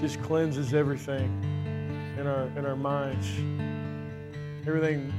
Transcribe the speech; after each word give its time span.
just 0.00 0.20
cleanses 0.22 0.72
everything 0.74 1.28
in 2.18 2.26
our 2.26 2.44
in 2.56 2.64
our 2.66 2.76
minds. 2.76 3.28
Everything 4.66 5.12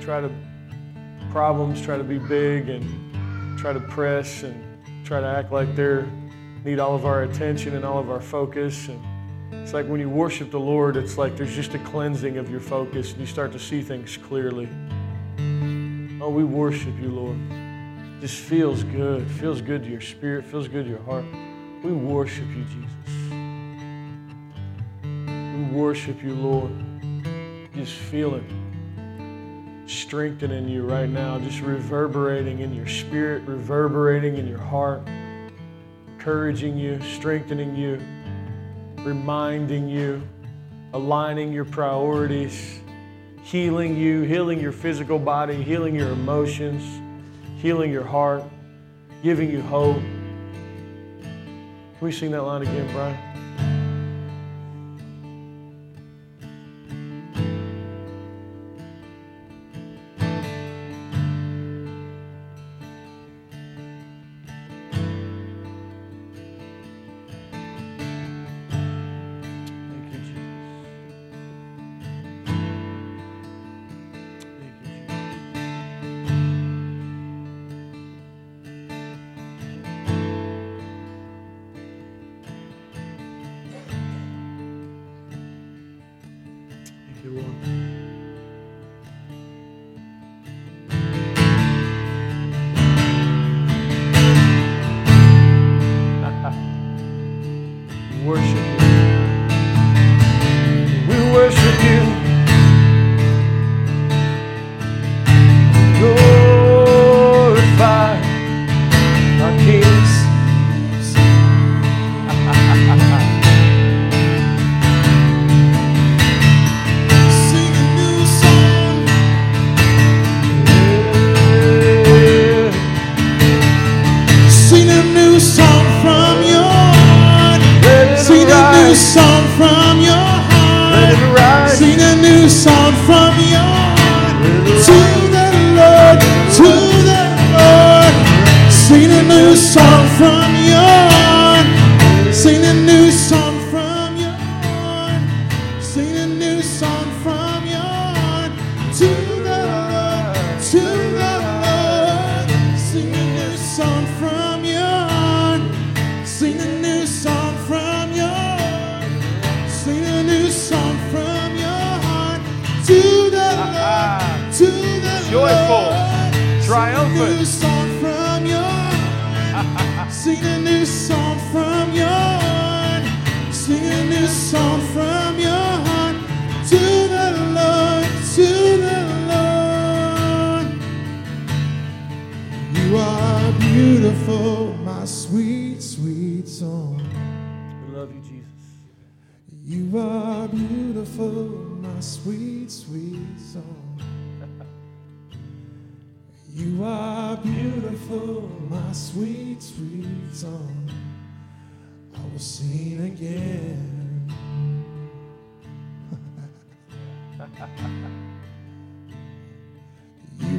try 0.00 0.20
to 0.20 0.30
problems 1.30 1.80
try 1.80 1.96
to 1.96 2.04
be 2.04 2.18
big 2.18 2.68
and 2.68 3.58
try 3.58 3.72
to 3.72 3.80
press 3.80 4.44
and 4.44 4.54
try 5.04 5.20
to 5.20 5.26
act 5.26 5.50
like 5.50 5.74
they're 5.74 6.06
need 6.64 6.78
all 6.78 6.94
of 6.94 7.04
our 7.04 7.24
attention 7.24 7.74
and 7.74 7.84
all 7.84 7.98
of 7.98 8.10
our 8.10 8.20
focus 8.20 8.88
and 8.88 9.02
it's 9.52 9.72
like 9.72 9.86
when 9.86 9.98
you 9.98 10.10
worship 10.10 10.50
the 10.50 10.60
Lord, 10.60 10.96
it's 10.96 11.16
like 11.16 11.36
there's 11.36 11.54
just 11.54 11.74
a 11.74 11.78
cleansing 11.78 12.36
of 12.36 12.50
your 12.50 12.60
focus 12.60 13.12
and 13.12 13.20
you 13.20 13.26
start 13.26 13.50
to 13.52 13.58
see 13.58 13.80
things 13.80 14.16
clearly. 14.16 14.68
Oh, 16.20 16.28
we 16.28 16.44
worship 16.44 16.94
you, 17.00 17.08
Lord. 17.08 17.38
It 18.18 18.20
just 18.20 18.40
feels 18.40 18.84
good. 18.84 19.30
Feels 19.30 19.62
good 19.62 19.84
to 19.84 19.90
your 19.90 20.02
spirit, 20.02 20.44
feels 20.44 20.68
good 20.68 20.84
to 20.84 20.90
your 20.90 21.02
heart. 21.02 21.24
We 21.82 21.92
worship 21.92 22.46
you, 22.48 22.64
Jesus. 22.64 23.23
Worship 25.74 26.22
you, 26.22 26.34
Lord. 26.36 26.70
Just 27.74 27.94
feel 27.94 28.36
it 28.36 28.44
strengthening 29.86 30.68
you 30.68 30.86
right 30.86 31.08
now, 31.08 31.36
just 31.40 31.60
reverberating 31.60 32.60
in 32.60 32.72
your 32.72 32.86
spirit, 32.86 33.42
reverberating 33.42 34.36
in 34.36 34.46
your 34.46 34.60
heart, 34.60 35.02
encouraging 36.06 36.78
you, 36.78 37.00
strengthening 37.02 37.74
you, 37.74 38.00
reminding 39.04 39.88
you, 39.88 40.22
aligning 40.92 41.52
your 41.52 41.64
priorities, 41.64 42.78
healing 43.42 43.96
you, 43.96 44.22
healing 44.22 44.60
your 44.60 44.72
physical 44.72 45.18
body, 45.18 45.60
healing 45.60 45.96
your 45.96 46.10
emotions, 46.10 47.00
healing 47.60 47.90
your 47.90 48.04
heart, 48.04 48.44
giving 49.24 49.50
you 49.50 49.60
hope. 49.60 49.96
Can 51.20 52.00
we 52.00 52.12
sing 52.12 52.30
that 52.30 52.42
line 52.42 52.62
again, 52.62 52.88
Brian? 52.92 53.33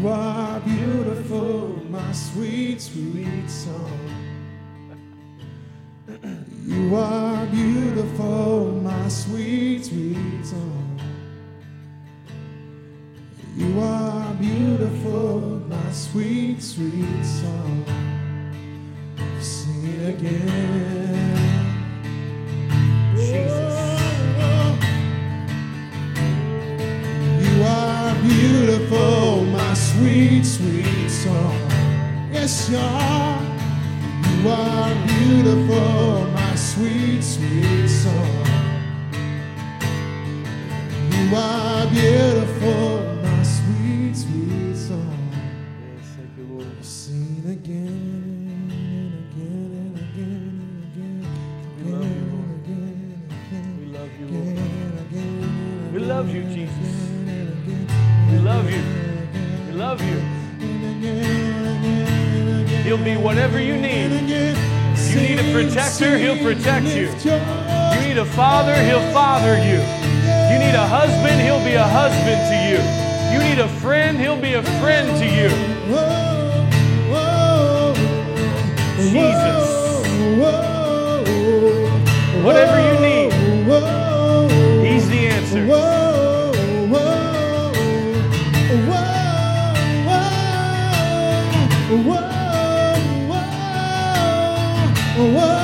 You 0.06 0.12
are 0.12 0.60
beautiful, 0.60 1.80
my 1.90 2.12
sweet, 2.12 2.80
sweet 2.80 3.50
song. 3.50 4.00
You 6.64 6.96
are 6.96 7.48
beautiful, 7.48 8.72
my 8.84 9.08
sweet, 9.08 9.84
sweet 9.86 10.46
song. 10.46 11.00
You 13.58 13.80
are 13.80 14.32
beautiful, 14.36 15.40
my 15.68 15.92
sweet, 15.92 16.62
sweet 16.62 17.26
song. 17.26 17.86
Sing 19.42 19.88
it 19.88 20.10
again. 20.10 21.05
Yes, 32.46 32.70
you 32.70 32.78
are. 32.78 33.42
You 34.30 34.50
are 34.50 34.94
beautiful, 35.08 36.28
my 36.28 36.54
sweet, 36.54 37.24
sweet 37.24 37.75
protect 66.66 66.96
you. 66.96 67.06
You 67.94 68.08
need 68.08 68.18
a 68.18 68.26
father, 68.26 68.74
he'll 68.76 69.14
father 69.14 69.56
you. 69.58 69.78
You 70.52 70.58
need 70.58 70.74
a 70.74 70.88
husband, 70.88 71.40
he'll 71.42 71.64
be 71.64 71.76
a 71.76 71.84
husband 71.84 72.42
to 72.50 72.56
you. 72.70 72.82
You 73.32 73.40
need 73.48 73.60
a 73.60 73.68
friend, 73.80 74.18
he'll 74.20 74.42
be 74.42 74.54
a 74.54 74.64
friend 74.82 75.08
to 75.20 75.26
you. 75.26 75.50
Jesus. 78.98 79.76
Whatever 82.44 82.78
you 82.82 83.00
need. 83.00 83.32
He's 84.84 85.08
the 85.08 85.28
answer. 85.28 85.68
Whoa, 95.18 95.55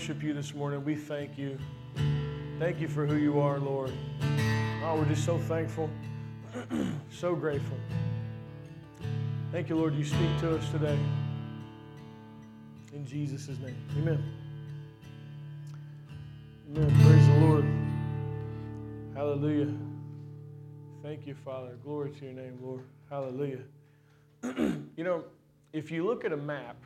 worship 0.00 0.22
you 0.22 0.32
this 0.32 0.54
morning. 0.54 0.82
We 0.82 0.94
thank 0.94 1.36
you. 1.36 1.58
Thank 2.58 2.80
you 2.80 2.88
for 2.88 3.04
who 3.04 3.16
you 3.16 3.38
are, 3.38 3.58
Lord. 3.58 3.92
Oh, 4.82 4.96
we're 4.96 5.04
just 5.04 5.26
so 5.26 5.36
thankful, 5.36 5.90
so 7.10 7.34
grateful. 7.34 7.76
Thank 9.52 9.68
you, 9.68 9.76
Lord, 9.76 9.94
you 9.94 10.06
speak 10.06 10.40
to 10.40 10.56
us 10.56 10.66
today. 10.70 10.98
In 12.94 13.04
Jesus' 13.04 13.48
name. 13.58 13.76
Amen. 13.98 14.24
Amen. 16.70 17.00
Praise 17.04 17.26
the 17.26 17.34
Lord. 17.46 17.66
Hallelujah. 19.14 19.70
Thank 21.02 21.26
you, 21.26 21.34
Father. 21.34 21.76
Glory 21.84 22.12
to 22.12 22.24
your 22.24 22.32
name, 22.32 22.58
Lord. 22.62 22.84
Hallelujah. 23.10 23.64
you 24.96 25.04
know, 25.04 25.24
if 25.74 25.90
you 25.90 26.06
look 26.06 26.24
at 26.24 26.32
a 26.32 26.38
map, 26.38 26.76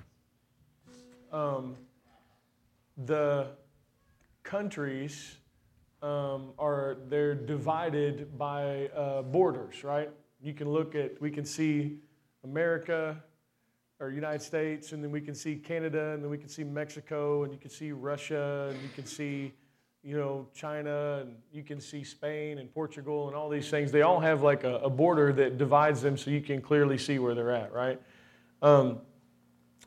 um, 1.31 1.77
the 2.97 3.49
countries 4.43 5.37
um, 6.03 6.53
are 6.59 6.99
they're 7.09 7.35
divided 7.35 8.37
by 8.39 8.89
uh, 8.89 9.23
borders, 9.23 9.83
right? 9.83 10.11
You 10.41 10.53
can 10.53 10.69
look 10.69 10.95
at 10.95 11.21
we 11.21 11.31
can 11.31 11.45
see 11.45 11.97
America 12.45 13.23
or 14.01 14.11
United 14.11 14.43
States, 14.43 14.93
and 14.93 15.03
then 15.03 15.11
we 15.11 15.21
can 15.21 15.35
see 15.35 15.57
Canada, 15.57 16.13
and 16.13 16.23
then 16.23 16.31
we 16.31 16.37
can 16.37 16.49
see 16.49 16.65
Mexico, 16.65 17.45
and 17.45 17.53
you 17.53 17.59
can 17.59 17.71
see 17.71 17.93
Russia, 17.93 18.69
and 18.71 18.83
you 18.83 18.89
can 18.95 19.07
see 19.07 19.53
you 20.03 20.19
know 20.19 20.47
China, 20.55 21.21
and 21.23 21.37
you 21.53 21.63
can 21.63 21.81
see 21.81 22.05
Spain 22.05 22.59
and 22.59 22.73
Portugal, 22.73 23.29
and 23.29 23.37
all 23.37 23.49
these 23.49 23.71
things. 23.71 23.91
They 23.91 24.03
all 24.03 24.21
have 24.21 24.43
like 24.43 24.65
a, 24.65 24.77
a 24.77 24.91
border 24.91 25.33
that 25.33 25.57
divides 25.57 26.03
them, 26.03 26.19
so 26.19 26.31
you 26.31 26.43
can 26.43 26.61
clearly 26.61 26.99
see 26.99 27.19
where 27.19 27.35
they're 27.35 27.51
at, 27.51 27.73
right? 27.73 28.01
Um, 28.61 29.01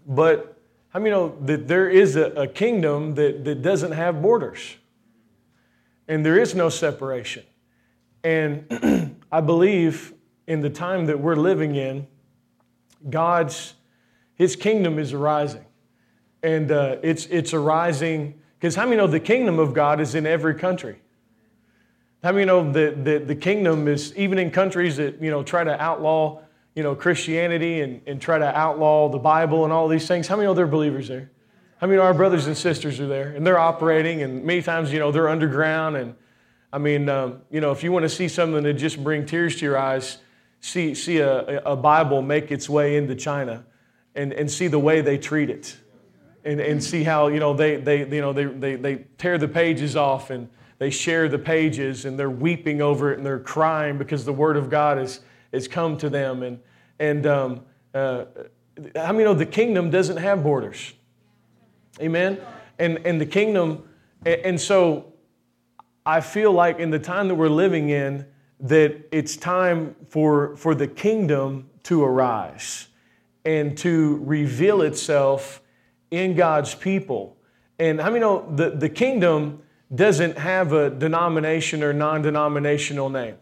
but 0.08 0.57
how 0.98 1.04
many 1.04 1.12
know 1.12 1.38
that 1.42 1.68
there 1.68 1.88
is 1.88 2.16
a, 2.16 2.32
a 2.32 2.48
kingdom 2.48 3.14
that, 3.14 3.46
that 3.46 3.62
doesn't 3.62 3.92
have 3.92 4.20
borders? 4.20 4.78
And 6.08 6.26
there 6.26 6.40
is 6.40 6.56
no 6.56 6.70
separation. 6.70 7.44
And 8.24 9.16
I 9.32 9.42
believe 9.42 10.16
in 10.48 10.62
the 10.62 10.72
time 10.72 11.06
that 11.06 11.20
we're 11.20 11.36
living 11.36 11.76
in, 11.76 12.08
God's, 13.08 13.76
His 14.34 14.56
kingdom 14.56 14.98
is 14.98 15.14
arising. 15.14 15.66
And 16.42 16.72
uh, 16.72 16.96
it's, 17.04 17.28
it's 17.28 17.54
arising, 17.54 18.42
because 18.60 18.74
how 18.74 18.86
many 18.86 18.98
know 18.98 19.06
the 19.06 19.20
kingdom 19.20 19.60
of 19.60 19.76
God 19.76 20.02
is 20.02 20.16
in 20.16 20.26
every 20.26 20.56
country? 20.56 21.00
How 22.24 22.32
many 22.32 22.46
know 22.46 22.72
that 22.72 23.06
the, 23.06 23.20
the 23.20 23.36
kingdom 23.36 23.88
is, 23.88 24.16
even 24.18 24.40
in 24.40 24.50
countries 24.50 24.98
that, 24.98 25.22
you 25.22 25.30
know, 25.30 25.44
try 25.44 25.64
to 25.64 25.80
outlaw, 25.80 26.42
you 26.78 26.84
know, 26.84 26.94
Christianity 26.94 27.82
and, 27.82 28.02
and 28.06 28.22
try 28.22 28.38
to 28.38 28.56
outlaw 28.56 29.10
the 29.10 29.18
Bible 29.18 29.64
and 29.64 29.74
all 29.74 29.88
these 29.88 30.08
things, 30.08 30.28
how 30.28 30.36
many 30.36 30.46
know 30.46 30.54
they're 30.54 30.68
believers 30.68 31.08
there? 31.08 31.32
How 31.82 31.88
many 31.88 31.98
know 31.98 32.04
our 32.04 32.14
brothers 32.14 32.46
and 32.46 32.56
sisters 32.56 33.00
are 33.00 33.08
there? 33.08 33.30
And 33.30 33.46
they're 33.46 33.58
operating, 33.58 34.22
and 34.22 34.44
many 34.44 34.62
times, 34.62 34.94
you 34.94 35.00
know, 35.00 35.12
they're 35.12 35.28
underground. 35.28 35.98
And 35.98 36.14
I 36.72 36.78
mean, 36.78 37.10
um, 37.10 37.42
you 37.50 37.62
know, 37.62 37.72
if 37.72 37.84
you 37.84 37.92
want 37.92 38.04
to 38.04 38.10
see 38.10 38.28
something 38.28 38.62
that 38.62 38.74
just 38.74 39.04
bring 39.04 39.26
tears 39.26 39.56
to 39.56 39.66
your 39.66 39.76
eyes, 39.76 40.20
see, 40.60 40.94
see 40.94 41.18
a, 41.18 41.64
a 41.64 41.76
Bible 41.76 42.22
make 42.22 42.52
its 42.52 42.70
way 42.70 42.96
into 42.96 43.16
China 43.16 43.66
and, 44.14 44.32
and 44.32 44.50
see 44.50 44.68
the 44.68 44.78
way 44.78 45.02
they 45.02 45.18
treat 45.18 45.50
it. 45.50 45.76
And, 46.46 46.62
and 46.62 46.82
see 46.82 47.04
how, 47.04 47.30
you 47.30 47.40
know, 47.40 47.56
they, 47.56 47.78
they, 47.78 48.08
you 48.08 48.22
know 48.22 48.34
they, 48.34 48.46
they, 48.46 48.76
they 48.76 48.96
tear 49.18 49.40
the 49.40 49.48
pages 49.48 49.96
off 49.96 50.30
and 50.30 50.48
they 50.78 50.92
share 50.92 51.28
the 51.28 51.40
pages 51.40 52.06
and 52.06 52.20
they're 52.20 52.30
weeping 52.30 52.84
over 52.84 53.12
it 53.12 53.18
and 53.18 53.26
they're 53.26 53.40
crying 53.40 53.98
because 53.98 54.26
the 54.26 54.32
Word 54.32 54.58
of 54.58 54.70
God 54.70 55.00
has, 55.00 55.22
has 55.52 55.68
come 55.68 55.98
to 55.98 56.10
them. 56.10 56.44
And, 56.44 56.60
and 57.00 57.26
um, 57.28 57.62
uh, 57.94 58.26
how 58.96 59.12
many 59.12 59.24
know 59.24 59.34
the 59.34 59.46
kingdom 59.46 59.90
doesn't 59.90 60.18
have 60.18 60.44
borders? 60.44 60.94
Amen? 62.00 62.40
And, 62.80 63.00
and 63.06 63.20
the 63.20 63.26
kingdom, 63.26 63.88
and, 64.26 64.60
so 64.60 65.14
I 66.06 66.22
feel 66.22 66.52
like 66.52 66.80
in 66.80 66.92
the 66.92 67.00
time 67.00 67.28
that 67.28 67.36
we're 67.36 67.50
living 67.50 67.90
in, 67.90 68.26
that 68.60 69.08
it's 69.12 69.36
time 69.36 69.96
for, 70.10 70.56
for 70.58 70.76
the 70.76 70.88
kingdom 70.88 71.70
to 71.84 72.04
arise 72.04 72.88
and 73.46 73.78
to 73.80 74.22
reveal 74.24 74.82
itself 74.82 75.62
in 76.12 76.36
God's 76.36 76.76
people. 76.76 77.38
And 77.80 78.00
how 78.00 78.10
many 78.10 78.20
know 78.20 78.52
the, 78.56 78.72
the 78.72 78.90
kingdom 78.90 79.62
doesn't 79.94 80.38
have 80.38 80.74
a 80.74 80.90
denomination 80.90 81.84
or 81.84 81.94
non 81.94 82.22
denominational 82.22 83.10
name? 83.10 83.36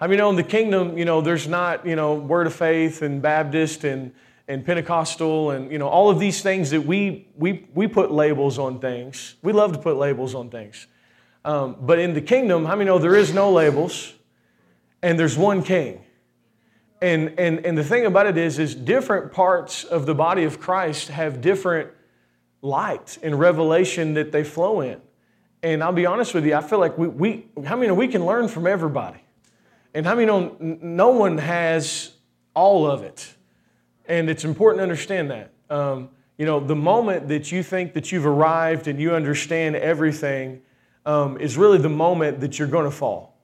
I 0.00 0.06
mean, 0.06 0.18
know 0.18 0.30
in 0.30 0.36
the 0.36 0.44
kingdom, 0.44 0.96
you 0.96 1.04
know, 1.04 1.20
there's 1.20 1.48
not, 1.48 1.84
you 1.84 1.96
know, 1.96 2.14
Word 2.14 2.46
of 2.46 2.54
Faith 2.54 3.02
and 3.02 3.20
Baptist 3.20 3.82
and, 3.82 4.12
and 4.46 4.64
Pentecostal 4.64 5.50
and, 5.50 5.72
you 5.72 5.78
know, 5.78 5.88
all 5.88 6.08
of 6.08 6.20
these 6.20 6.40
things 6.40 6.70
that 6.70 6.82
we, 6.82 7.26
we, 7.36 7.66
we 7.74 7.88
put 7.88 8.12
labels 8.12 8.60
on 8.60 8.78
things. 8.78 9.34
We 9.42 9.52
love 9.52 9.72
to 9.72 9.78
put 9.78 9.96
labels 9.96 10.36
on 10.36 10.50
things. 10.50 10.86
Um, 11.44 11.76
but 11.80 11.98
in 11.98 12.14
the 12.14 12.20
kingdom, 12.20 12.64
how 12.64 12.76
many 12.76 12.86
know 12.86 12.98
there 12.98 13.16
is 13.16 13.34
no 13.34 13.50
labels 13.50 14.12
and 15.02 15.18
there's 15.18 15.36
one 15.36 15.64
king? 15.64 16.04
And, 17.02 17.34
and, 17.38 17.66
and 17.66 17.76
the 17.76 17.84
thing 17.84 18.06
about 18.06 18.26
it 18.26 18.36
is, 18.36 18.60
is 18.60 18.76
different 18.76 19.32
parts 19.32 19.82
of 19.82 20.06
the 20.06 20.14
body 20.14 20.44
of 20.44 20.60
Christ 20.60 21.08
have 21.08 21.40
different 21.40 21.90
light 22.62 23.18
and 23.22 23.38
revelation 23.38 24.14
that 24.14 24.30
they 24.30 24.44
flow 24.44 24.80
in. 24.80 25.00
And 25.62 25.82
I'll 25.82 25.92
be 25.92 26.06
honest 26.06 26.34
with 26.34 26.46
you, 26.46 26.54
I 26.54 26.60
feel 26.60 26.78
like 26.78 26.96
we, 26.96 27.08
we 27.08 27.46
how 27.64 27.76
many 27.76 27.90
we 27.90 28.06
can 28.06 28.24
learn 28.24 28.46
from 28.46 28.66
everybody? 28.66 29.18
And 29.98 30.06
how 30.06 30.14
many 30.14 30.26
know 30.26 30.56
no 30.60 31.08
one 31.08 31.38
has 31.38 32.12
all 32.54 32.88
of 32.88 33.02
it? 33.02 33.34
And 34.06 34.30
it's 34.30 34.44
important 34.44 34.78
to 34.78 34.84
understand 34.84 35.28
that. 35.32 35.50
Um, 35.68 36.10
you 36.36 36.46
know, 36.46 36.60
the 36.60 36.76
moment 36.76 37.26
that 37.26 37.50
you 37.50 37.64
think 37.64 37.94
that 37.94 38.12
you've 38.12 38.24
arrived 38.24 38.86
and 38.86 39.00
you 39.00 39.12
understand 39.12 39.74
everything 39.74 40.62
um, 41.04 41.36
is 41.40 41.56
really 41.58 41.78
the 41.78 41.88
moment 41.88 42.38
that 42.42 42.60
you're 42.60 42.68
going 42.68 42.84
to 42.84 42.92
fall. 42.92 43.40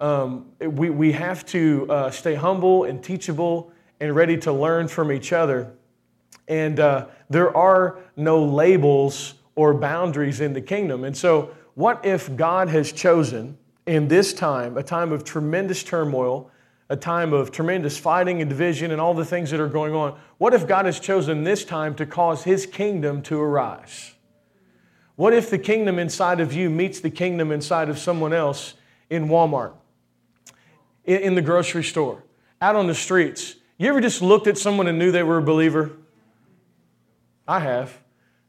Um, 0.00 0.46
we, 0.58 0.90
we 0.90 1.12
have 1.12 1.46
to 1.46 1.86
uh, 1.88 2.10
stay 2.10 2.34
humble 2.34 2.82
and 2.82 3.00
teachable 3.00 3.70
and 4.00 4.12
ready 4.12 4.36
to 4.38 4.52
learn 4.52 4.88
from 4.88 5.12
each 5.12 5.32
other. 5.32 5.72
And 6.48 6.80
uh, 6.80 7.06
there 7.30 7.56
are 7.56 8.00
no 8.16 8.44
labels 8.44 9.34
or 9.54 9.72
boundaries 9.72 10.40
in 10.40 10.52
the 10.52 10.60
kingdom. 10.60 11.04
And 11.04 11.16
so, 11.16 11.54
what 11.74 12.04
if 12.04 12.34
God 12.34 12.70
has 12.70 12.90
chosen 12.90 13.56
in 13.86 14.08
this 14.08 14.32
time, 14.32 14.76
a 14.76 14.82
time 14.82 15.12
of 15.12 15.24
tremendous 15.24 15.82
turmoil, 15.82 16.50
a 16.88 16.96
time 16.96 17.32
of 17.32 17.50
tremendous 17.50 17.96
fighting 17.98 18.40
and 18.40 18.50
division 18.50 18.90
and 18.90 19.00
all 19.00 19.14
the 19.14 19.24
things 19.24 19.50
that 19.50 19.60
are 19.60 19.68
going 19.68 19.94
on? 19.94 20.18
What 20.38 20.54
if 20.54 20.66
God 20.66 20.86
has 20.86 21.00
chosen 21.00 21.44
this 21.44 21.64
time 21.64 21.94
to 21.96 22.06
cause 22.06 22.44
his 22.44 22.66
kingdom 22.66 23.22
to 23.22 23.40
arise? 23.40 24.14
What 25.14 25.32
if 25.32 25.48
the 25.48 25.58
kingdom 25.58 25.98
inside 25.98 26.40
of 26.40 26.52
you 26.52 26.68
meets 26.68 27.00
the 27.00 27.10
kingdom 27.10 27.50
inside 27.50 27.88
of 27.88 27.98
someone 27.98 28.32
else 28.32 28.74
in 29.08 29.28
Walmart, 29.28 29.72
in, 31.04 31.34
the 31.34 31.42
grocery 31.42 31.84
store, 31.84 32.22
out 32.60 32.76
on 32.76 32.86
the 32.86 32.94
streets? 32.94 33.56
You 33.78 33.88
ever 33.88 34.00
just 34.00 34.20
looked 34.20 34.46
at 34.46 34.58
someone 34.58 34.88
and 34.88 34.98
knew 34.98 35.10
they 35.10 35.22
were 35.22 35.38
a 35.38 35.42
believer? 35.42 35.92
I 37.48 37.60
have. 37.60 37.98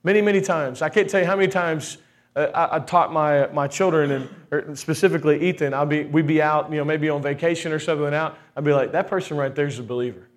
Many, 0.03 0.22
many 0.22 0.41
times. 0.41 0.82
I 0.82 0.89
can't 0.89 1.10
tell 1.10 1.22
you 1.22 1.27
how 1.27 1.36
many 1.36 1.48
times 1.50 1.98
Uh, 2.38 2.51
I, 2.53 2.75
I, 2.75 2.79
taught 2.79 3.12
my, 3.12 3.48
my 3.48 3.67
children, 3.67 4.12
and 4.12 4.29
or 4.51 4.75
specifically 4.75 5.50
Ethan, 5.50 5.74
I'll 5.74 5.88
be, 5.88 6.03
we'd 6.03 6.27
be 6.27 6.39
out, 6.39 6.70
you 6.70 6.77
know, 6.77 6.86
maybe 6.86 7.10
on 7.10 7.20
vacation 7.20 7.72
or 7.72 7.79
something 7.79 8.13
out. 8.13 8.38
I'd 8.56 8.63
be 8.63 8.74
like, 8.74 8.91
that 8.91 9.08
person 9.08 9.38
right 9.38 9.53
there 9.56 9.65
is 9.65 9.79
a 9.79 9.84
believer. 9.84 10.29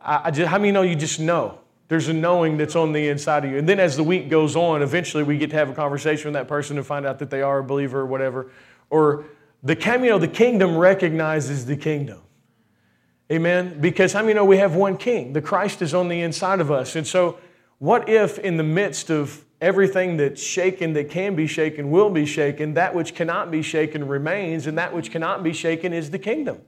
I, 0.00 0.20
I 0.26 0.30
just, 0.30 0.48
how 0.48 0.58
many 0.58 0.70
know 0.70 0.82
you 0.82 0.94
just 0.94 1.18
know? 1.18 1.58
There's 1.88 2.06
a 2.06 2.12
knowing 2.12 2.56
that's 2.56 2.76
on 2.76 2.92
the 2.92 3.08
inside 3.08 3.44
of 3.44 3.50
you. 3.50 3.58
And 3.58 3.68
then 3.68 3.80
as 3.80 3.96
the 3.96 4.04
week 4.04 4.28
goes 4.28 4.54
on, 4.54 4.80
eventually 4.80 5.24
we 5.24 5.38
get 5.38 5.50
to 5.50 5.56
have 5.56 5.70
a 5.70 5.74
conversation 5.74 6.26
with 6.26 6.34
that 6.34 6.46
person 6.46 6.76
and 6.76 6.86
find 6.86 7.04
out 7.04 7.18
that 7.18 7.30
they 7.30 7.42
are 7.42 7.58
a 7.58 7.64
believer 7.64 8.00
or 8.00 8.06
whatever. 8.06 8.52
Or 8.88 9.24
the 9.64 9.74
you 9.74 10.18
the 10.20 10.28
kingdom 10.28 10.76
recognizes 10.76 11.66
the 11.66 11.76
kingdom. 11.76 12.20
Amen? 13.32 13.80
Because 13.80 14.12
how 14.12 14.22
many 14.22 14.34
know 14.34 14.44
we 14.44 14.58
have 14.58 14.76
one 14.76 14.96
king? 14.96 15.32
The 15.32 15.42
Christ 15.42 15.82
is 15.82 15.94
on 15.94 16.08
the 16.08 16.20
inside 16.20 16.60
of 16.60 16.70
us. 16.70 16.94
And 16.94 17.06
so, 17.06 17.38
what 17.78 18.08
if 18.08 18.38
in 18.38 18.56
the 18.56 18.62
midst 18.62 19.10
of 19.10 19.44
everything 19.60 20.16
that's 20.16 20.42
shaken, 20.42 20.92
that 20.92 21.10
can 21.10 21.34
be 21.34 21.46
shaken, 21.46 21.90
will 21.90 22.10
be 22.10 22.26
shaken, 22.26 22.74
that 22.74 22.94
which 22.94 23.14
cannot 23.14 23.50
be 23.50 23.62
shaken 23.62 24.06
remains, 24.06 24.66
and 24.66 24.78
that 24.78 24.94
which 24.94 25.10
cannot 25.10 25.42
be 25.42 25.52
shaken 25.52 25.92
is 25.92 26.10
the 26.10 26.18
kingdom? 26.18 26.60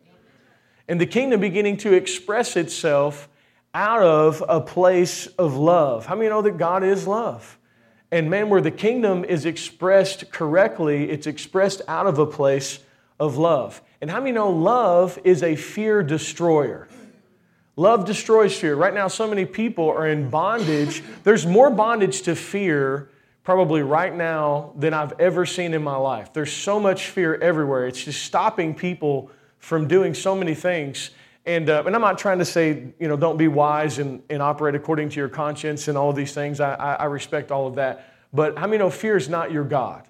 And 0.89 1.01
the 1.01 1.07
kingdom 1.07 1.41
beginning 1.41 1.77
to 1.79 1.93
express 1.93 2.57
itself 2.57 3.29
out 3.73 4.03
of 4.03 4.43
a 4.49 4.61
place 4.61 5.29
of 5.29 5.57
love. 5.57 6.07
How 6.07 6.17
many 6.17 6.29
know 6.29 6.43
that 6.43 6.59
God 6.59 6.83
is 6.83 7.07
love? 7.07 7.59
And 8.11 8.29
man, 8.29 8.49
where 8.49 8.61
the 8.61 8.73
kingdom 8.73 9.25
is 9.25 9.45
expressed 9.47 10.33
correctly, 10.33 11.11
it's 11.11 11.29
expressed 11.29 11.83
out 11.87 12.09
of 12.09 12.19
a 12.19 12.27
place 12.27 12.81
of 13.21 13.37
love. 13.37 13.81
And 14.01 14.11
how 14.11 14.19
many 14.19 14.33
know 14.33 14.51
love 14.51 15.19
is 15.23 15.45
a 15.45 15.55
fear 15.55 16.03
destroyer? 16.03 16.89
Love 17.81 18.05
destroys 18.05 18.55
fear. 18.55 18.75
Right 18.75 18.93
now, 18.93 19.09
so 19.09 19.27
many 19.27 19.47
people 19.47 19.89
are 19.89 20.07
in 20.07 20.29
bondage. 20.29 21.03
There's 21.25 21.47
more 21.47 21.71
bondage 21.71 22.21
to 22.23 22.37
fear 22.37 23.09
probably 23.43 23.81
right 23.81 24.15
now 24.15 24.75
than 24.77 24.93
I've 24.93 25.19
ever 25.19 25.47
seen 25.47 25.73
in 25.73 25.83
my 25.83 25.97
life. 25.97 26.31
There's 26.31 26.53
so 26.53 26.79
much 26.79 27.07
fear 27.07 27.37
everywhere. 27.37 27.87
It's 27.87 28.05
just 28.05 28.23
stopping 28.23 28.75
people 28.75 29.31
from 29.61 29.89
doing 29.89 30.13
so 30.13 30.35
many 30.35 30.55
things. 30.55 31.13
And, 31.47 31.71
uh, 31.71 31.83
and 31.87 31.95
I'm 31.95 32.03
not 32.03 32.19
trying 32.19 32.39
to 32.41 32.45
say, 32.45 32.93
you 32.99 33.09
know, 33.09 33.17
don't 33.17 33.39
be 33.39 33.49
wise 33.49 33.99
and, 33.99 34.23
and 34.29 34.43
operate 34.43 34.75
according 34.75 35.09
to 35.09 35.17
your 35.17 35.31
conscience 35.31 35.89
and 35.89 35.97
all 35.97 36.11
of 36.11 36.17
these 36.17 36.35
things. 36.35 36.61
I, 36.61 36.75
I, 36.75 36.93
I 36.97 37.05
respect 37.07 37.51
all 37.51 37.67
of 37.67 37.77
that. 37.77 38.13
But 38.31 38.59
how 38.59 38.67
many 38.67 38.77
know 38.77 38.91
fear 38.91 39.17
is 39.17 39.31
not 39.31 39.53
your 39.53 39.65
God? 39.65 40.07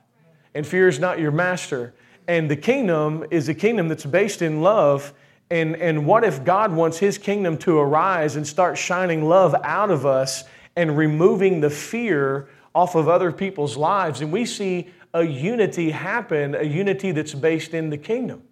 And 0.57 0.67
fear 0.67 0.89
is 0.89 0.99
not 0.99 1.21
your 1.21 1.31
master. 1.31 1.95
And 2.27 2.51
the 2.51 2.57
kingdom 2.57 3.27
is 3.31 3.49
a 3.49 3.55
kingdom 3.55 3.87
that's 3.87 4.05
based 4.05 4.43
in 4.43 4.61
love. 4.61 5.15
And, 5.51 5.77
and 5.77 6.07
what 6.07 6.23
if 6.23 6.45
God 6.45 6.73
wants 6.73 6.99
his 6.99 7.19
kingdom 7.19 7.59
to 7.59 7.79
arise 7.79 8.37
and 8.37 8.47
start 8.47 8.79
shining 8.79 9.25
love 9.25 9.55
out 9.65 9.91
of 9.91 10.07
us 10.07 10.45
and 10.77 10.97
removing 10.97 11.61
the 11.61 11.71
fear 11.71 12.49
off 12.75 12.95
of 12.95 13.09
other 13.09 13.33
people's 13.33 13.77
lives? 13.77 14.21
And 14.21 14.31
we 14.31 14.45
see 14.45 14.89
a 15.13 15.25
unity 15.25 15.91
happen, 15.91 16.55
a 16.55 16.63
unity 16.63 17.11
that's 17.11 17.35
based 17.35 17.75
in 17.75 17.91
the 17.91 17.99
kingdom. 17.99 18.43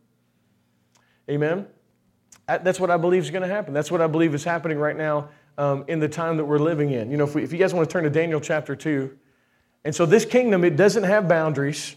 Amen? 1.31 1.67
That's 2.47 2.81
what 2.81 2.91
I 2.91 2.97
believe 2.97 3.23
is 3.23 3.31
going 3.31 3.43
to 3.43 3.55
happen. 3.55 3.75
That's 3.75 3.91
what 3.91 4.01
I 4.01 4.07
believe 4.07 4.35
is 4.35 4.43
happening 4.43 4.79
right 4.79 4.97
now 4.97 5.29
um, 5.59 5.85
in 5.87 6.01
the 6.01 6.09
time 6.09 6.39
that 6.39 6.45
we're 6.47 6.59
living 6.59 6.91
in. 6.91 7.11
You 7.11 7.19
know, 7.19 7.25
if, 7.25 7.35
we, 7.35 7.43
if 7.43 7.53
you 7.53 7.59
guys 7.59 7.75
want 7.75 7.89
to 7.89 7.93
turn 7.93 8.05
to 8.05 8.11
Daniel 8.11 8.41
chapter 8.41 8.75
2. 8.75 9.17
And 9.85 9.95
so 9.95 10.07
this 10.07 10.25
kingdom, 10.25 10.65
it 10.65 10.77
doesn't 10.77 11.05
have 11.05 11.29
boundaries, 11.29 11.95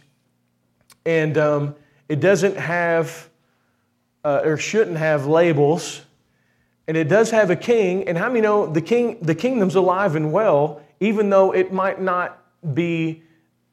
and 1.06 1.38
um, 1.38 1.76
it 2.10 2.20
doesn't 2.20 2.58
have, 2.58 3.30
uh, 4.24 4.42
or 4.44 4.58
shouldn't 4.58 4.98
have 4.98 5.26
labels, 5.26 6.02
and 6.88 6.98
it 6.98 7.08
does 7.08 7.32
have 7.32 7.50
a 7.50 7.56
king. 7.56 8.08
And 8.08 8.18
how 8.18 8.28
many 8.28 8.42
know 8.42 8.66
the 8.66 8.82
king? 8.82 9.18
The 9.22 9.36
kingdom's 9.36 9.76
alive 9.76 10.16
and 10.16 10.32
well, 10.32 10.82
even 11.00 11.30
though 11.30 11.54
it 11.54 11.72
might 11.72 12.02
not 12.02 12.38
be 12.74 13.24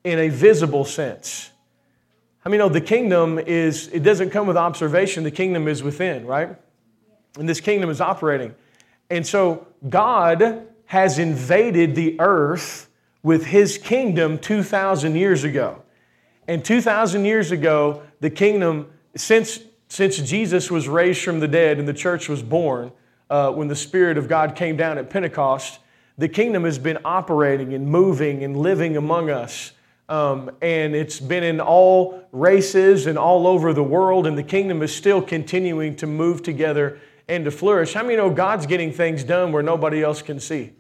in 0.05 0.19
a 0.19 0.29
visible 0.29 0.85
sense. 0.85 1.51
How 2.41 2.51
many 2.51 2.59
know 2.59 2.69
the 2.69 2.81
kingdom 2.81 3.39
is? 3.39 3.89
It 3.89 4.03
doesn't 4.03 4.31
come 4.31 4.47
with 4.47 4.57
observation. 4.57 5.25
The 5.25 5.31
kingdom 5.31 5.69
is 5.69 5.83
within, 5.83 6.27
right? 6.27 6.57
and 7.39 7.49
this 7.49 7.61
kingdom 7.61 7.89
is 7.89 8.01
operating. 8.01 8.55
And 9.11 9.27
so 9.27 9.67
God 9.89 10.67
has 10.87 11.19
invaded 11.19 11.95
the 11.95 12.21
earth 12.21 12.89
with 13.23 13.47
his 13.47 13.79
kingdom 13.79 14.39
2,000 14.39 15.17
years 15.17 15.45
ago. 15.45 15.83
And 16.47 16.65
2,000 16.65 17.25
years 17.25 17.51
ago, 17.51 18.03
the 18.21 18.31
kingdom, 18.31 18.91
since, 19.17 19.61
since 19.89 20.19
Jesus 20.19 20.71
was 20.71 20.89
raised 20.89 21.23
from 21.23 21.41
the 21.41 21.49
dead 21.49 21.79
and 21.79 21.89
the 21.89 21.95
church 21.95 22.29
was 22.29 22.43
born, 22.43 22.93
uh, 23.31 23.51
when 23.53 23.69
the 23.69 23.77
Spirit 23.77 24.17
of 24.19 24.29
God 24.29 24.55
came 24.55 24.77
down 24.77 24.99
at 24.99 25.11
Pentecost, 25.11 25.81
the 26.17 26.29
kingdom 26.29 26.65
has 26.65 26.79
been 26.79 26.99
operating 27.05 27.75
and 27.75 27.87
moving 27.87 28.43
and 28.43 28.57
living 28.57 28.97
among 28.97 29.31
us. 29.31 29.73
Um, 30.09 30.51
and 30.63 30.95
it's 30.95 31.21
been 31.21 31.45
in 31.45 31.61
all 31.61 32.25
races 32.33 33.07
and 33.07 33.19
all 33.19 33.47
over 33.47 33.73
the 33.73 33.83
world, 33.83 34.27
and 34.27 34.37
the 34.37 34.43
kingdom 34.43 34.83
is 34.83 34.95
still 34.95 35.21
continuing 35.21 35.95
to 35.97 36.07
move 36.07 36.43
together 36.43 36.99
and 37.29 37.45
to 37.45 37.51
flourish. 37.51 37.93
How 37.93 38.03
many 38.03 38.17
know 38.17 38.31
God's 38.31 38.67
getting 38.67 38.91
things 38.91 39.23
done 39.23 39.53
where 39.53 39.63
nobody 39.63 40.03
else 40.03 40.23
can 40.23 40.41
see? 40.41 40.73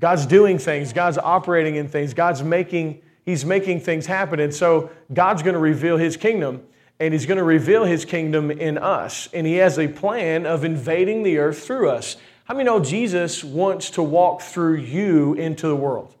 God's 0.00 0.26
doing 0.26 0.58
things, 0.58 0.92
God's 0.92 1.18
operating 1.18 1.76
in 1.76 1.88
things, 1.88 2.14
God's 2.14 2.42
making, 2.42 3.00
He's 3.24 3.44
making 3.44 3.80
things 3.80 4.06
happen. 4.06 4.40
And 4.40 4.52
so 4.52 4.90
God's 5.12 5.42
going 5.42 5.54
to 5.54 5.60
reveal 5.60 5.96
His 5.96 6.16
kingdom, 6.16 6.62
and 7.00 7.14
He's 7.14 7.26
going 7.26 7.38
to 7.38 7.44
reveal 7.44 7.84
His 7.84 8.04
kingdom 8.04 8.50
in 8.50 8.78
us. 8.78 9.28
And 9.32 9.46
He 9.46 9.54
has 9.54 9.78
a 9.78 9.88
plan 9.88 10.46
of 10.46 10.64
invading 10.64 11.22
the 11.22 11.38
earth 11.38 11.64
through 11.64 11.90
us. 11.90 12.16
How 12.44 12.54
many 12.54 12.64
know 12.64 12.80
Jesus 12.80 13.44
wants 13.44 13.90
to 13.90 14.02
walk 14.02 14.40
through 14.40 14.76
you 14.76 15.34
into 15.34 15.68
the 15.68 15.76
world? 15.76 16.14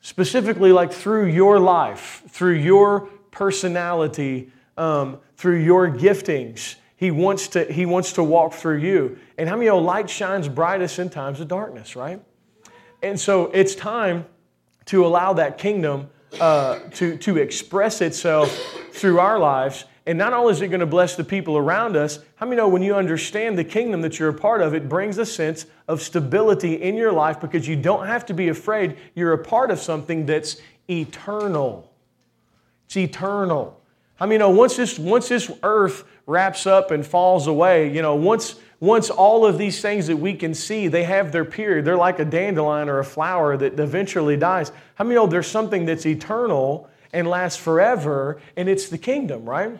Specifically, 0.00 0.70
like 0.70 0.92
through 0.92 1.26
your 1.26 1.58
life, 1.58 2.22
through 2.28 2.54
your 2.54 3.08
personality, 3.30 4.52
um, 4.76 5.18
through 5.36 5.58
your 5.58 5.88
giftings. 5.88 6.76
He 6.96 7.10
wants 7.10 7.48
to, 7.48 7.64
he 7.64 7.86
wants 7.86 8.12
to 8.14 8.22
walk 8.22 8.52
through 8.52 8.78
you. 8.78 9.18
And 9.36 9.48
how 9.48 9.56
many 9.56 9.68
know 9.68 9.78
light 9.78 10.08
shines 10.08 10.48
brightest 10.48 10.98
in 10.98 11.10
times 11.10 11.40
of 11.40 11.48
darkness, 11.48 11.96
right? 11.96 12.22
And 13.02 13.18
so 13.18 13.46
it's 13.46 13.74
time 13.74 14.26
to 14.86 15.04
allow 15.04 15.32
that 15.34 15.58
kingdom 15.58 16.10
uh, 16.40 16.78
to, 16.92 17.16
to 17.18 17.38
express 17.38 18.00
itself 18.00 18.50
through 18.94 19.18
our 19.18 19.38
lives. 19.38 19.84
And 20.06 20.18
not 20.18 20.32
only 20.32 20.52
is 20.52 20.60
it 20.60 20.68
going 20.68 20.80
to 20.80 20.86
bless 20.86 21.16
the 21.16 21.24
people 21.24 21.56
around 21.56 21.96
us, 21.96 22.20
how 22.36 22.46
many 22.46 22.56
know 22.56 22.68
when 22.68 22.82
you 22.82 22.94
understand 22.94 23.58
the 23.58 23.64
kingdom 23.64 24.02
that 24.02 24.18
you're 24.18 24.28
a 24.28 24.34
part 24.34 24.60
of, 24.60 24.74
it 24.74 24.88
brings 24.88 25.18
a 25.18 25.26
sense 25.26 25.66
of 25.88 26.00
stability 26.00 26.74
in 26.74 26.94
your 26.94 27.12
life 27.12 27.40
because 27.40 27.66
you 27.66 27.76
don't 27.76 28.06
have 28.06 28.26
to 28.26 28.34
be 28.34 28.48
afraid 28.48 28.96
you're 29.14 29.32
a 29.32 29.38
part 29.38 29.70
of 29.70 29.78
something 29.78 30.26
that's 30.26 30.60
eternal. 30.88 31.90
It's 32.86 32.96
eternal. 32.96 33.80
Mean, 34.20 34.32
you 34.32 34.38
know, 34.38 34.50
once 34.50 34.76
this, 34.76 34.98
once 34.98 35.28
this 35.28 35.50
earth 35.62 36.04
wraps 36.26 36.66
up 36.66 36.90
and 36.90 37.04
falls 37.04 37.46
away, 37.46 37.92
you 37.92 38.00
know, 38.00 38.14
once, 38.14 38.56
once 38.80 39.10
all 39.10 39.44
of 39.44 39.58
these 39.58 39.82
things 39.82 40.06
that 40.06 40.16
we 40.16 40.34
can 40.34 40.54
see, 40.54 40.88
they 40.88 41.04
have 41.04 41.32
their 41.32 41.44
period. 41.44 41.84
They're 41.84 41.96
like 41.96 42.20
a 42.20 42.24
dandelion 42.24 42.88
or 42.88 43.00
a 43.00 43.04
flower 43.04 43.56
that 43.56 43.78
eventually 43.80 44.36
dies. 44.36 44.70
How 44.94 45.04
many 45.04 45.16
know 45.16 45.26
there's 45.26 45.48
something 45.48 45.84
that's 45.84 46.06
eternal 46.06 46.88
and 47.14 47.26
lasts 47.26 47.58
forever, 47.58 48.40
and 48.56 48.68
it's 48.68 48.88
the 48.88 48.98
kingdom, 48.98 49.48
right? 49.48 49.78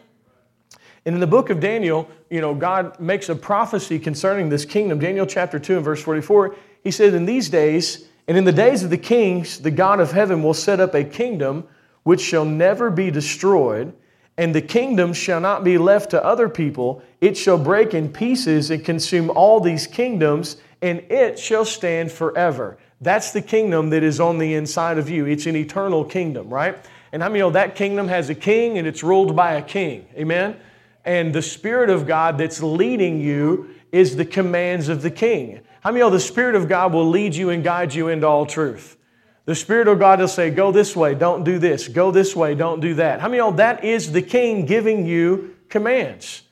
And 1.06 1.14
in 1.14 1.20
the 1.20 1.26
book 1.26 1.50
of 1.50 1.60
Daniel, 1.60 2.08
you 2.30 2.40
know, 2.40 2.54
God 2.54 2.98
makes 2.98 3.28
a 3.28 3.34
prophecy 3.34 3.98
concerning 3.98 4.48
this 4.48 4.64
kingdom. 4.64 4.98
Daniel 4.98 5.26
chapter 5.26 5.58
2 5.58 5.76
and 5.76 5.84
verse 5.84 6.02
44, 6.02 6.56
he 6.82 6.90
said, 6.90 7.12
In 7.12 7.26
these 7.26 7.50
days, 7.50 8.06
and 8.26 8.38
in 8.38 8.44
the 8.44 8.52
days 8.52 8.82
of 8.82 8.88
the 8.88 8.96
kings, 8.96 9.58
the 9.60 9.70
God 9.70 10.00
of 10.00 10.12
heaven 10.12 10.42
will 10.42 10.54
set 10.54 10.80
up 10.80 10.94
a 10.94 11.04
kingdom 11.04 11.68
which 12.04 12.22
shall 12.22 12.46
never 12.46 12.90
be 12.90 13.10
destroyed 13.10 13.92
and 14.36 14.54
the 14.54 14.62
kingdom 14.62 15.12
shall 15.12 15.40
not 15.40 15.62
be 15.62 15.78
left 15.78 16.10
to 16.10 16.24
other 16.24 16.48
people. 16.48 17.02
It 17.20 17.36
shall 17.36 17.58
break 17.58 17.94
in 17.94 18.12
pieces 18.12 18.70
and 18.70 18.84
consume 18.84 19.30
all 19.30 19.60
these 19.60 19.86
kingdoms, 19.86 20.56
and 20.82 21.00
it 21.10 21.38
shall 21.38 21.64
stand 21.64 22.10
forever. 22.10 22.76
That's 23.00 23.32
the 23.32 23.42
kingdom 23.42 23.90
that 23.90 24.02
is 24.02 24.18
on 24.18 24.38
the 24.38 24.54
inside 24.54 24.98
of 24.98 25.08
you. 25.08 25.26
It's 25.26 25.46
an 25.46 25.56
eternal 25.56 26.04
kingdom, 26.04 26.52
right? 26.52 26.78
And 27.14 27.22
how 27.22 27.28
many 27.28 27.38
know 27.38 27.50
that 27.50 27.76
kingdom 27.76 28.08
has 28.08 28.28
a 28.28 28.34
king 28.34 28.76
and 28.76 28.88
it's 28.88 29.04
ruled 29.04 29.36
by 29.36 29.52
a 29.52 29.62
king? 29.62 30.08
Amen? 30.16 30.56
And 31.04 31.32
the 31.32 31.42
Spirit 31.42 31.88
of 31.88 32.08
God 32.08 32.38
that's 32.38 32.60
leading 32.60 33.20
you 33.20 33.70
is 33.92 34.16
the 34.16 34.24
commands 34.24 34.88
of 34.88 35.00
the 35.00 35.12
king. 35.12 35.60
How 35.80 35.92
many 35.92 36.00
know 36.00 36.10
the 36.10 36.18
Spirit 36.18 36.56
of 36.56 36.68
God 36.68 36.92
will 36.92 37.08
lead 37.08 37.36
you 37.36 37.50
and 37.50 37.62
guide 37.62 37.94
you 37.94 38.08
into 38.08 38.26
all 38.26 38.46
truth? 38.46 38.96
The 39.44 39.54
Spirit 39.54 39.86
of 39.86 40.00
God 40.00 40.18
will 40.18 40.26
say, 40.26 40.50
Go 40.50 40.72
this 40.72 40.96
way, 40.96 41.14
don't 41.14 41.44
do 41.44 41.60
this. 41.60 41.86
Go 41.86 42.10
this 42.10 42.34
way, 42.34 42.56
don't 42.56 42.80
do 42.80 42.94
that. 42.94 43.20
How 43.20 43.28
many 43.28 43.38
know 43.38 43.52
that 43.52 43.84
is 43.84 44.10
the 44.10 44.22
King 44.22 44.66
giving 44.66 45.06
you 45.06 45.54
commands? 45.68 46.42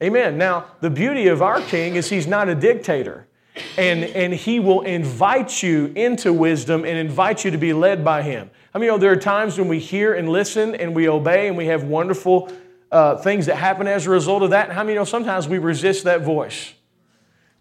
Amen. 0.00 0.38
Now, 0.38 0.66
the 0.80 0.90
beauty 0.90 1.26
of 1.26 1.42
our 1.42 1.60
King 1.60 1.96
is 1.96 2.08
He's 2.08 2.28
not 2.28 2.48
a 2.48 2.54
dictator. 2.54 3.26
And, 3.76 4.04
and 4.04 4.32
He 4.32 4.60
will 4.60 4.82
invite 4.82 5.62
you 5.62 5.92
into 5.94 6.32
wisdom 6.32 6.84
and 6.84 6.98
invite 6.98 7.44
you 7.44 7.50
to 7.50 7.58
be 7.58 7.72
led 7.72 8.04
by 8.04 8.22
Him. 8.22 8.50
I 8.74 8.78
mean, 8.78 8.86
you 8.86 8.92
know, 8.92 8.98
there 8.98 9.12
are 9.12 9.16
times 9.16 9.58
when 9.58 9.68
we 9.68 9.78
hear 9.78 10.14
and 10.14 10.28
listen 10.28 10.74
and 10.74 10.94
we 10.94 11.08
obey 11.08 11.48
and 11.48 11.56
we 11.56 11.66
have 11.66 11.84
wonderful 11.84 12.50
uh, 12.90 13.16
things 13.16 13.46
that 13.46 13.56
happen 13.56 13.86
as 13.86 14.06
a 14.06 14.10
result 14.10 14.42
of 14.42 14.50
that. 14.50 14.70
How 14.70 14.82
many 14.82 14.94
you 14.94 14.98
know 14.98 15.04
sometimes 15.04 15.48
we 15.48 15.58
resist 15.58 16.04
that 16.04 16.22
voice? 16.22 16.74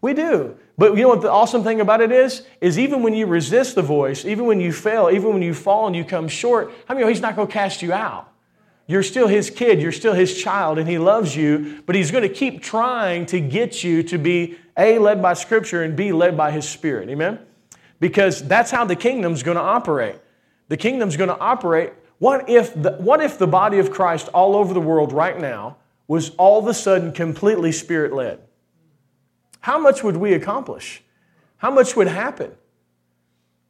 We 0.01 0.13
do. 0.13 0.57
But 0.77 0.95
you 0.95 1.03
know 1.03 1.09
what 1.09 1.21
the 1.21 1.31
awesome 1.31 1.63
thing 1.63 1.81
about 1.81 2.01
it 2.01 2.11
is? 2.11 2.45
Is 2.61 2.77
even 2.77 3.03
when 3.03 3.13
you 3.13 3.25
resist 3.25 3.75
the 3.75 3.81
voice, 3.81 4.25
even 4.25 4.45
when 4.45 4.59
you 4.59 4.71
fail, 4.73 5.09
even 5.11 5.33
when 5.33 5.41
you 5.41 5.53
fall 5.53 5.87
and 5.87 5.95
you 5.95 6.03
come 6.03 6.27
short, 6.27 6.71
how 6.87 6.93
I 6.93 6.93
many 6.93 7.05
know 7.05 7.09
he's 7.09 7.21
not 7.21 7.35
going 7.35 7.47
to 7.47 7.53
cast 7.53 7.81
you 7.81 7.93
out? 7.93 8.29
You're 8.85 9.03
still 9.03 9.27
his 9.27 9.49
kid, 9.49 9.81
you're 9.81 9.93
still 9.93 10.13
his 10.13 10.37
child, 10.41 10.77
and 10.77 10.89
he 10.89 10.97
loves 10.97 11.35
you, 11.35 11.81
but 11.85 11.95
he's 11.95 12.11
going 12.11 12.23
to 12.23 12.33
keep 12.33 12.61
trying 12.61 13.25
to 13.27 13.39
get 13.39 13.83
you 13.83 14.03
to 14.03 14.17
be 14.17 14.57
A, 14.77 14.99
led 14.99 15.21
by 15.21 15.33
Scripture, 15.33 15.83
and 15.83 15.95
B, 15.95 16.11
led 16.11 16.35
by 16.35 16.51
his 16.51 16.67
Spirit. 16.67 17.09
Amen? 17.09 17.39
because 18.03 18.45
that's 18.49 18.69
how 18.69 18.83
the 18.83 18.97
kingdom's 18.97 19.43
going 19.43 19.55
to 19.55 19.63
operate. 19.63 20.17
The 20.67 20.75
kingdom's 20.75 21.15
going 21.15 21.29
to 21.29 21.39
operate. 21.39 21.93
What 22.19 22.49
if, 22.49 22.73
the, 22.73 22.97
what 22.97 23.21
if 23.21 23.37
the 23.37 23.47
body 23.47 23.79
of 23.79 23.91
Christ 23.91 24.27
all 24.33 24.57
over 24.57 24.73
the 24.73 24.81
world 24.81 25.13
right 25.13 25.39
now 25.39 25.77
was 26.05 26.31
all 26.31 26.59
of 26.59 26.67
a 26.67 26.73
sudden 26.73 27.13
completely 27.13 27.71
spirit 27.71 28.11
led? 28.11 28.41
How 29.61 29.79
much 29.79 30.03
would 30.03 30.17
we 30.17 30.33
accomplish? 30.33 31.01
How 31.55 31.71
much 31.71 31.95
would 31.95 32.09
happen? 32.09 32.51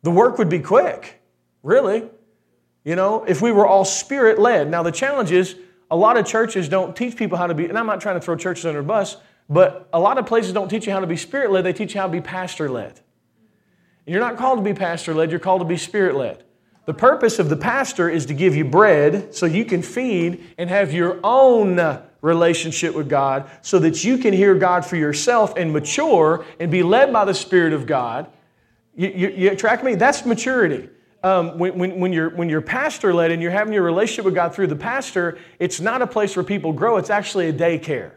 The 0.01 0.09
work 0.09 0.39
would 0.39 0.49
be 0.49 0.57
quick, 0.57 1.21
really. 1.61 2.09
You 2.83 2.95
know, 2.95 3.25
if 3.25 3.39
we 3.39 3.51
were 3.51 3.67
all 3.67 3.85
spirit 3.85 4.39
led. 4.39 4.67
Now, 4.67 4.81
the 4.81 4.91
challenge 4.91 5.31
is 5.31 5.55
a 5.91 5.95
lot 5.95 6.17
of 6.17 6.25
churches 6.25 6.67
don't 6.67 6.95
teach 6.95 7.15
people 7.15 7.37
how 7.37 7.45
to 7.45 7.53
be, 7.53 7.67
and 7.67 7.77
I'm 7.77 7.85
not 7.85 8.01
trying 8.01 8.15
to 8.15 8.21
throw 8.21 8.35
churches 8.35 8.65
under 8.65 8.79
a 8.79 8.83
bus, 8.83 9.17
but 9.49 9.89
a 9.93 9.99
lot 9.99 10.17
of 10.17 10.25
places 10.25 10.53
don't 10.53 10.69
teach 10.69 10.85
you 10.85 10.93
how 10.93 10.99
to 10.99 11.07
be 11.07 11.17
spirit 11.17 11.51
led, 11.51 11.63
they 11.63 11.73
teach 11.73 11.93
you 11.93 12.01
how 12.01 12.07
to 12.07 12.11
be 12.11 12.21
pastor 12.21 12.69
led. 12.69 12.99
And 14.05 14.13
you're 14.13 14.19
not 14.19 14.37
called 14.37 14.59
to 14.59 14.63
be 14.63 14.73
pastor 14.73 15.13
led, 15.13 15.31
you're 15.31 15.39
called 15.39 15.61
to 15.61 15.65
be 15.65 15.77
spirit 15.77 16.15
led. 16.15 16.43
The 16.85 16.93
purpose 16.93 17.39
of 17.39 17.49
the 17.49 17.55
pastor 17.55 18.09
is 18.09 18.25
to 18.25 18.33
give 18.33 18.55
you 18.55 18.65
bread 18.65 19.33
so 19.33 19.45
you 19.45 19.63
can 19.63 19.81
feed 19.81 20.43
and 20.57 20.69
have 20.69 20.91
your 20.91 21.19
own 21.23 22.01
relationship 22.21 22.93
with 22.93 23.09
God 23.09 23.49
so 23.61 23.79
that 23.79 24.03
you 24.03 24.17
can 24.17 24.33
hear 24.33 24.55
God 24.55 24.85
for 24.85 24.97
yourself 24.97 25.53
and 25.55 25.71
mature 25.71 26.45
and 26.59 26.69
be 26.69 26.83
led 26.83 27.13
by 27.13 27.23
the 27.23 27.33
Spirit 27.33 27.71
of 27.71 27.85
God. 27.85 28.27
You, 28.95 29.09
you, 29.09 29.29
you 29.29 29.55
track 29.55 29.83
me? 29.83 29.95
That's 29.95 30.25
maturity. 30.25 30.89
Um, 31.23 31.57
when, 31.57 31.77
when, 31.77 31.99
when, 32.01 32.11
you're, 32.11 32.29
when 32.31 32.49
you're 32.49 32.61
pastor 32.61 33.13
led 33.13 33.31
and 33.31 33.41
you're 33.41 33.51
having 33.51 33.73
your 33.73 33.83
relationship 33.83 34.25
with 34.25 34.35
God 34.35 34.53
through 34.53 34.67
the 34.67 34.75
pastor, 34.75 35.37
it's 35.59 35.79
not 35.79 36.01
a 36.01 36.07
place 36.07 36.35
where 36.35 36.43
people 36.43 36.73
grow, 36.73 36.97
it's 36.97 37.09
actually 37.09 37.47
a 37.47 37.53
daycare. 37.53 38.11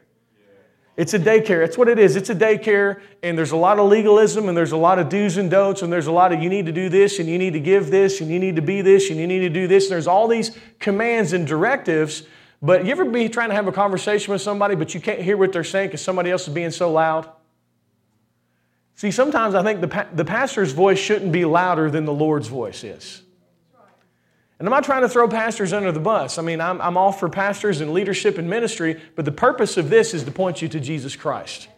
It's 0.97 1.13
a 1.13 1.19
daycare. 1.19 1.61
That's 1.61 1.77
what 1.77 1.89
it 1.89 1.99
is. 1.99 2.17
It's 2.17 2.31
a 2.31 2.35
daycare, 2.35 3.03
and 3.23 3.37
there's 3.37 3.51
a 3.51 3.57
lot 3.57 3.79
of 3.79 3.89
legalism, 3.91 4.49
and 4.49 4.57
there's 4.57 4.73
a 4.73 4.79
lot 4.79 4.99
of 4.99 5.11
do's 5.11 5.37
and 5.37 5.51
don'ts, 5.51 5.83
and 5.83 5.93
there's 5.93 6.07
a 6.07 6.13
lot 6.13 6.33
of 6.33 6.43
you 6.43 6.49
need 6.49 6.65
to 6.67 6.73
do 6.73 6.89
this, 6.89 7.19
and 7.19 7.29
you 7.29 7.37
need 7.37 7.53
to 7.53 7.61
give 7.61 7.91
this, 7.91 8.23
and 8.23 8.31
you 8.31 8.39
need 8.39 8.57
to 8.57 8.63
be 8.63 8.81
this, 8.81 9.11
and 9.11 9.21
you 9.21 9.27
need 9.27 9.41
to 9.41 9.51
do 9.51 9.69
this. 9.69 9.85
And 9.85 9.93
there's 9.93 10.07
all 10.07 10.27
these 10.27 10.57
commands 10.79 11.35
and 11.35 11.47
directives. 11.47 12.23
But 12.63 12.87
you 12.87 12.93
ever 12.93 13.05
be 13.05 13.29
trying 13.29 13.51
to 13.51 13.55
have 13.55 13.67
a 13.67 13.73
conversation 13.73 14.33
with 14.33 14.41
somebody, 14.41 14.75
but 14.75 14.95
you 14.95 15.01
can't 15.01 15.21
hear 15.21 15.37
what 15.37 15.53
they're 15.53 15.65
saying 15.65 15.89
because 15.89 16.01
somebody 16.01 16.31
else 16.31 16.49
is 16.49 16.55
being 16.55 16.71
so 16.71 16.91
loud? 16.91 17.29
See, 18.95 19.11
sometimes 19.11 19.55
I 19.55 19.63
think 19.63 19.83
the, 19.83 20.07
the 20.15 20.25
pastor's 20.25 20.73
voice 20.73 20.99
shouldn't 20.99 21.31
be 21.31 21.45
louder 21.45 21.91
than 21.91 22.07
the 22.07 22.15
Lord's 22.15 22.49
voice 22.49 22.83
is. 22.83 23.23
And 24.59 24.67
I'm 24.67 24.73
not 24.73 24.85
trying 24.85 25.03
to 25.03 25.09
throw 25.09 25.29
pastors 25.29 25.73
under 25.73 25.93
the 25.93 26.01
bus. 26.01 26.39
I 26.39 26.43
mean, 26.43 26.61
I'm, 26.63 26.81
I'm 26.81 26.97
all 26.97 27.13
for 27.13 27.29
pastors 27.29 27.83
and 27.83 27.93
leadership 27.93 28.39
and 28.39 28.49
ministry, 28.49 29.01
but 29.15 29.25
the 29.27 29.33
purpose 29.33 29.77
of 29.77 29.91
this 29.91 30.15
is 30.15 30.25
to 30.25 30.31
point 30.31 30.63
you 30.63 30.69
to 30.69 30.81
Jesus 30.81 31.15
Christ. 31.15 31.69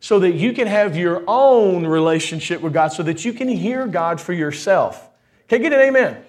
So 0.00 0.18
that 0.18 0.32
you 0.32 0.52
can 0.52 0.66
have 0.66 0.96
your 0.96 1.22
own 1.26 1.86
relationship 1.86 2.60
with 2.60 2.74
God, 2.74 2.88
so 2.88 3.02
that 3.04 3.24
you 3.24 3.32
can 3.32 3.48
hear 3.48 3.86
God 3.86 4.20
for 4.20 4.32
yourself. 4.32 5.08
Can 5.48 5.60
I 5.60 5.62
get 5.62 5.72
an 5.72 5.80
amen? 5.80 6.22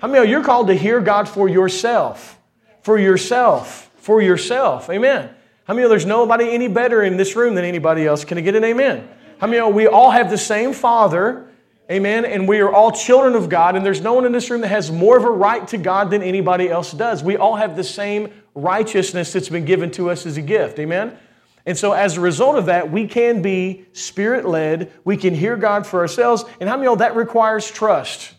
How 0.00 0.08
many 0.08 0.18
of 0.24 0.28
you 0.28 0.40
are 0.40 0.44
called 0.44 0.66
to 0.66 0.74
hear 0.74 1.00
God 1.00 1.28
for 1.28 1.48
yourself? 1.48 2.38
For 2.82 2.98
yourself. 2.98 3.90
For 3.98 4.20
yourself. 4.20 4.90
Amen. 4.90 5.30
How 5.64 5.74
many 5.74 5.84
of 5.84 5.88
you, 5.88 5.88
there's 5.90 6.06
nobody 6.06 6.50
any 6.50 6.68
better 6.68 7.02
in 7.02 7.16
this 7.16 7.36
room 7.36 7.54
than 7.54 7.64
anybody 7.64 8.06
else? 8.06 8.24
Can 8.24 8.36
I 8.36 8.40
get 8.40 8.56
an 8.56 8.64
amen? 8.64 9.08
How 9.38 9.46
many 9.46 9.58
of 9.60 9.68
you, 9.68 9.74
we 9.74 9.86
all 9.86 10.10
have 10.10 10.28
the 10.28 10.38
same 10.38 10.72
Father 10.72 11.49
Amen. 11.90 12.24
And 12.24 12.46
we 12.46 12.60
are 12.60 12.72
all 12.72 12.92
children 12.92 13.34
of 13.34 13.48
God, 13.48 13.74
and 13.74 13.84
there's 13.84 14.00
no 14.00 14.12
one 14.12 14.24
in 14.24 14.30
this 14.30 14.48
room 14.48 14.60
that 14.60 14.68
has 14.68 14.92
more 14.92 15.16
of 15.16 15.24
a 15.24 15.30
right 15.30 15.66
to 15.68 15.76
God 15.76 16.10
than 16.10 16.22
anybody 16.22 16.68
else 16.68 16.92
does. 16.92 17.24
We 17.24 17.36
all 17.36 17.56
have 17.56 17.74
the 17.74 17.82
same 17.82 18.32
righteousness 18.54 19.32
that's 19.32 19.48
been 19.48 19.64
given 19.64 19.90
to 19.92 20.08
us 20.08 20.24
as 20.24 20.36
a 20.36 20.42
gift. 20.42 20.78
Amen. 20.78 21.18
And 21.66 21.76
so, 21.76 21.92
as 21.92 22.16
a 22.16 22.20
result 22.20 22.56
of 22.56 22.66
that, 22.66 22.92
we 22.92 23.08
can 23.08 23.42
be 23.42 23.86
spirit 23.92 24.46
led. 24.46 24.92
We 25.04 25.16
can 25.16 25.34
hear 25.34 25.56
God 25.56 25.84
for 25.84 26.00
ourselves. 26.00 26.44
And 26.60 26.68
how 26.68 26.76
many 26.76 26.86
of 26.86 26.98
that 26.98 27.16
requires 27.16 27.68
trust? 27.68 28.34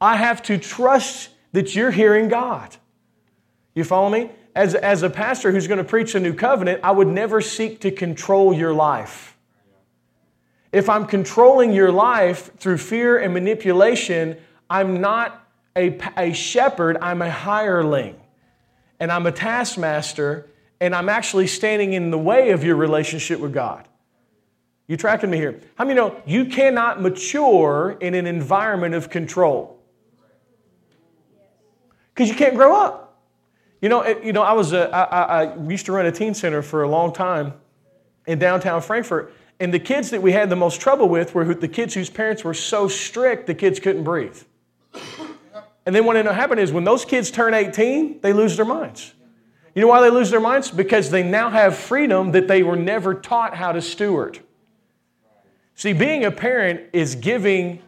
I 0.00 0.16
have 0.16 0.42
to 0.44 0.56
trust 0.56 1.28
that 1.52 1.76
you're 1.76 1.90
hearing 1.90 2.28
God. 2.28 2.74
You 3.74 3.84
follow 3.84 4.08
me? 4.08 4.30
As, 4.54 4.74
as 4.74 5.02
a 5.02 5.10
pastor 5.10 5.52
who's 5.52 5.66
going 5.66 5.78
to 5.78 5.84
preach 5.84 6.14
a 6.14 6.20
new 6.20 6.34
covenant, 6.34 6.80
I 6.82 6.90
would 6.90 7.08
never 7.08 7.40
seek 7.40 7.80
to 7.82 7.90
control 7.90 8.52
your 8.52 8.72
life. 8.72 9.31
If 10.72 10.88
I'm 10.88 11.06
controlling 11.06 11.72
your 11.72 11.92
life 11.92 12.50
through 12.56 12.78
fear 12.78 13.18
and 13.18 13.34
manipulation, 13.34 14.38
I'm 14.70 15.00
not 15.00 15.46
a, 15.76 15.98
a 16.16 16.32
shepherd, 16.32 16.96
I'm 17.02 17.22
a 17.22 17.30
hireling. 17.30 18.18
And 18.98 19.12
I'm 19.12 19.26
a 19.26 19.32
taskmaster, 19.32 20.48
and 20.80 20.94
I'm 20.94 21.08
actually 21.08 21.46
standing 21.46 21.92
in 21.92 22.10
the 22.10 22.18
way 22.18 22.50
of 22.50 22.64
your 22.64 22.76
relationship 22.76 23.38
with 23.40 23.52
God. 23.52 23.86
You 24.86 24.96
tracking 24.96 25.30
me 25.30 25.36
here? 25.36 25.60
How 25.76 25.84
many 25.84 25.96
know 25.96 26.20
you 26.26 26.46
cannot 26.46 27.00
mature 27.00 27.96
in 28.00 28.14
an 28.14 28.26
environment 28.26 28.94
of 28.94 29.10
control? 29.10 29.78
Because 32.14 32.28
you 32.28 32.34
can't 32.34 32.54
grow 32.54 32.76
up. 32.76 33.20
You 33.80 33.88
know, 33.88 34.02
it, 34.02 34.22
you 34.22 34.32
know, 34.32 34.42
I 34.42 34.52
was 34.52 34.72
a, 34.72 34.88
I, 34.94 35.02
I, 35.02 35.44
I 35.44 35.68
used 35.68 35.86
to 35.86 35.92
run 35.92 36.06
a 36.06 36.12
teen 36.12 36.34
center 36.34 36.62
for 36.62 36.82
a 36.82 36.88
long 36.88 37.12
time 37.12 37.54
in 38.26 38.38
downtown 38.38 38.80
Frankfort, 38.80 39.34
and 39.62 39.72
the 39.72 39.78
kids 39.78 40.10
that 40.10 40.20
we 40.20 40.32
had 40.32 40.50
the 40.50 40.56
most 40.56 40.80
trouble 40.80 41.08
with 41.08 41.36
were 41.36 41.54
the 41.54 41.68
kids 41.68 41.94
whose 41.94 42.10
parents 42.10 42.42
were 42.42 42.52
so 42.52 42.88
strict 42.88 43.46
the 43.46 43.54
kids 43.54 43.78
couldn't 43.78 44.02
breathe. 44.02 44.42
And 45.86 45.94
then 45.94 46.04
what 46.04 46.16
ended 46.16 46.32
up 46.32 46.36
happening 46.36 46.64
is 46.64 46.72
when 46.72 46.82
those 46.82 47.04
kids 47.04 47.30
turn 47.30 47.54
18, 47.54 48.22
they 48.22 48.32
lose 48.32 48.56
their 48.56 48.66
minds. 48.66 49.14
You 49.76 49.82
know 49.82 49.86
why 49.86 50.00
they 50.00 50.10
lose 50.10 50.30
their 50.30 50.40
minds? 50.40 50.72
Because 50.72 51.10
they 51.10 51.22
now 51.22 51.48
have 51.48 51.76
freedom 51.76 52.32
that 52.32 52.48
they 52.48 52.64
were 52.64 52.74
never 52.74 53.14
taught 53.14 53.54
how 53.54 53.70
to 53.70 53.80
steward. 53.80 54.40
See, 55.76 55.92
being 55.92 56.24
a 56.24 56.32
parent 56.32 56.80
is 56.92 57.14
giving 57.14 57.82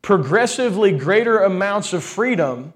progressively 0.00 0.96
greater 0.96 1.40
amounts 1.40 1.92
of 1.92 2.04
freedom 2.04 2.72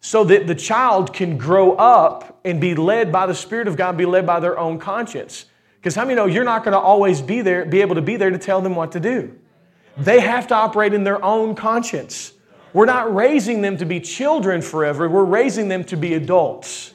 so 0.00 0.22
that 0.24 0.46
the 0.46 0.54
child 0.54 1.14
can 1.14 1.38
grow 1.38 1.76
up 1.76 2.40
and 2.44 2.60
be 2.60 2.74
led 2.74 3.10
by 3.10 3.24
the 3.24 3.34
Spirit 3.34 3.68
of 3.68 3.78
God, 3.78 3.96
be 3.96 4.04
led 4.04 4.26
by 4.26 4.38
their 4.38 4.58
own 4.58 4.78
conscience. 4.78 5.46
Because 5.84 5.96
how 5.96 6.06
many 6.06 6.14
know 6.14 6.24
you're 6.24 6.44
not 6.44 6.64
going 6.64 6.72
to 6.72 6.78
always 6.78 7.20
be 7.20 7.42
there, 7.42 7.66
be 7.66 7.82
able 7.82 7.96
to 7.96 8.00
be 8.00 8.16
there 8.16 8.30
to 8.30 8.38
tell 8.38 8.62
them 8.62 8.74
what 8.74 8.92
to 8.92 9.00
do? 9.00 9.36
They 9.98 10.18
have 10.18 10.46
to 10.46 10.54
operate 10.54 10.94
in 10.94 11.04
their 11.04 11.22
own 11.22 11.54
conscience. 11.54 12.32
We're 12.72 12.86
not 12.86 13.14
raising 13.14 13.60
them 13.60 13.76
to 13.76 13.84
be 13.84 14.00
children 14.00 14.62
forever, 14.62 15.10
we're 15.10 15.24
raising 15.24 15.68
them 15.68 15.84
to 15.84 15.96
be 15.98 16.14
adults. 16.14 16.94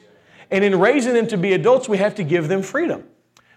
And 0.49 0.63
in 0.63 0.79
raising 0.79 1.13
them 1.13 1.27
to 1.27 1.37
be 1.37 1.53
adults, 1.53 1.87
we 1.87 1.97
have 1.99 2.15
to 2.15 2.23
give 2.23 2.47
them 2.47 2.63
freedom. 2.63 3.03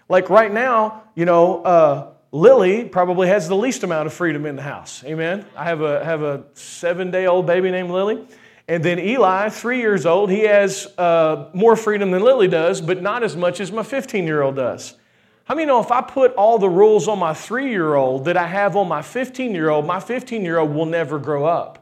Like 0.06 0.28
right 0.28 0.52
now, 0.52 1.04
you 1.14 1.24
know, 1.24 1.62
uh, 1.62 2.12
Lily 2.30 2.84
probably 2.84 3.28
has 3.28 3.48
the 3.48 3.56
least 3.56 3.84
amount 3.84 4.08
of 4.08 4.12
freedom 4.12 4.44
in 4.44 4.56
the 4.56 4.62
house. 4.62 5.02
Amen. 5.02 5.46
I 5.56 5.64
have 5.64 5.80
a 5.80 6.04
have 6.04 6.20
a 6.20 6.44
seven 6.52 7.10
day 7.10 7.24
old 7.24 7.46
baby 7.46 7.70
named 7.70 7.90
Lily, 7.90 8.22
and 8.68 8.84
then 8.84 8.98
Eli, 8.98 9.48
three 9.48 9.78
years 9.78 10.04
old, 10.04 10.30
he 10.30 10.40
has 10.40 10.88
uh, 10.98 11.48
more 11.54 11.74
freedom 11.74 12.10
than 12.10 12.22
Lily 12.22 12.48
does, 12.48 12.82
but 12.82 13.00
not 13.00 13.22
as 13.22 13.34
much 13.34 13.60
as 13.60 13.72
my 13.72 13.82
15 13.82 14.26
year 14.26 14.42
old 14.42 14.56
does. 14.56 14.98
How 15.44 15.54
many 15.54 15.66
know 15.66 15.80
if 15.80 15.90
I 15.90 16.00
put 16.00 16.34
all 16.34 16.58
the 16.58 16.68
rules 16.68 17.08
on 17.08 17.18
my 17.18 17.34
three 17.34 17.70
year 17.70 17.94
old 17.94 18.26
that 18.26 18.36
I 18.36 18.46
have 18.46 18.76
on 18.76 18.88
my 18.88 19.02
15 19.02 19.52
year 19.52 19.70
old, 19.70 19.86
my 19.86 20.00
15 20.00 20.42
year 20.42 20.58
old 20.58 20.74
will 20.74 20.86
never 20.86 21.18
grow 21.18 21.44
up. 21.44 21.78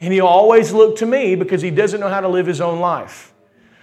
And 0.00 0.12
he'll 0.12 0.26
always 0.26 0.72
look 0.72 0.96
to 0.96 1.06
me 1.06 1.34
because 1.34 1.60
he 1.60 1.70
doesn't 1.70 2.00
know 2.00 2.08
how 2.08 2.20
to 2.20 2.28
live 2.28 2.46
his 2.46 2.60
own 2.60 2.80
life. 2.80 3.34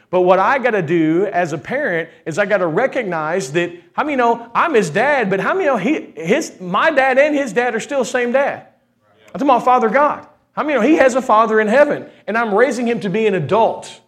But 0.09 0.21
what 0.21 0.39
I 0.39 0.57
got 0.57 0.71
to 0.71 0.81
do 0.81 1.25
as 1.25 1.53
a 1.53 1.57
parent 1.57 2.09
is 2.25 2.39
I 2.39 2.45
got 2.45 2.57
to 2.57 2.67
recognize 2.67 3.51
that, 3.51 3.73
how 3.93 4.03
many 4.03 4.15
know 4.15 4.49
I'm 4.55 4.73
his 4.73 4.89
dad, 4.89 5.29
but 5.29 5.39
how 5.39 5.53
many 5.53 5.65
know 5.65 5.77
he, 5.77 6.13
his, 6.15 6.59
my 6.61 6.91
dad 6.91 7.17
and 7.17 7.35
his 7.35 7.51
dad 7.51 7.75
are 7.75 7.79
still 7.79 7.99
the 7.99 8.05
same 8.05 8.31
dad? 8.31 8.67
I'm 9.27 9.33
talking 9.33 9.47
about 9.47 9.65
Father 9.65 9.89
God. 9.89 10.25
How 10.53 10.63
many 10.63 10.73
know 10.75 10.81
he 10.81 10.95
has 10.95 11.13
a 11.13 11.21
father 11.21 11.59
in 11.59 11.67
heaven 11.67 12.09
and 12.25 12.37
I'm 12.37 12.55
raising 12.55 12.87
him 12.87 13.01
to 13.01 13.09
be 13.09 13.27
an 13.27 13.35
adult? 13.35 14.01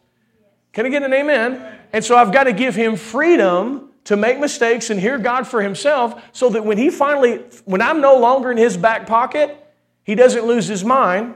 Can 0.73 0.86
I 0.86 0.89
get 0.89 1.04
an 1.04 1.13
amen? 1.13 1.80
And 1.93 2.04
so 2.04 2.15
I've 2.15 2.32
got 2.32 2.45
to 2.45 2.54
give 2.54 2.75
him 2.75 2.95
freedom 2.95 3.88
to 4.06 4.16
make 4.16 4.40
mistakes 4.40 4.90
and 4.90 5.00
hear 5.00 5.18
God 5.18 5.48
for 5.48 5.62
himself 5.62 6.22
so 6.32 6.50
that 6.50 6.66
when 6.66 6.78
he 6.78 6.90
finally, 6.90 7.44
when 7.66 7.82
I'm 7.82 8.02
no 8.02 8.18
longer 8.18 8.52
in 8.52 8.58
his 8.58 8.78
back 8.78 9.06
pocket, 9.08 9.56
he 10.04 10.16
doesn't 10.16 10.46
lose 10.46 10.68
his 10.68 10.84
mind 10.84 11.36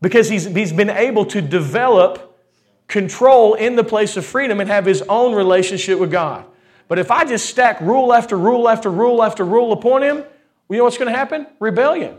because 0.00 0.28
he's, 0.28 0.44
he's 0.44 0.72
been 0.72 0.90
able 0.90 1.24
to 1.26 1.42
develop 1.42 2.36
control 2.86 3.54
in 3.54 3.76
the 3.76 3.84
place 3.84 4.16
of 4.16 4.24
freedom 4.24 4.60
and 4.60 4.70
have 4.70 4.84
his 4.84 5.02
own 5.02 5.34
relationship 5.34 5.98
with 5.98 6.10
God. 6.10 6.44
But 6.88 6.98
if 6.98 7.10
I 7.10 7.24
just 7.24 7.46
stack 7.46 7.80
rule 7.80 8.12
after 8.12 8.36
rule 8.36 8.68
after 8.68 8.90
rule 8.90 9.22
after 9.22 9.44
rule 9.44 9.72
upon 9.72 10.02
him, 10.02 10.24
you 10.70 10.78
know 10.78 10.84
what's 10.84 10.98
going 10.98 11.10
to 11.10 11.16
happen? 11.16 11.46
Rebellion. 11.60 12.18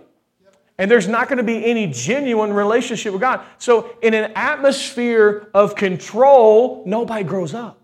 And 0.77 0.89
there's 0.89 1.07
not 1.07 1.27
going 1.27 1.37
to 1.37 1.43
be 1.43 1.65
any 1.65 1.87
genuine 1.87 2.53
relationship 2.53 3.11
with 3.11 3.21
God. 3.21 3.41
So, 3.57 3.95
in 4.01 4.13
an 4.13 4.31
atmosphere 4.35 5.49
of 5.53 5.75
control, 5.75 6.83
nobody 6.85 7.23
grows 7.23 7.53
up. 7.53 7.78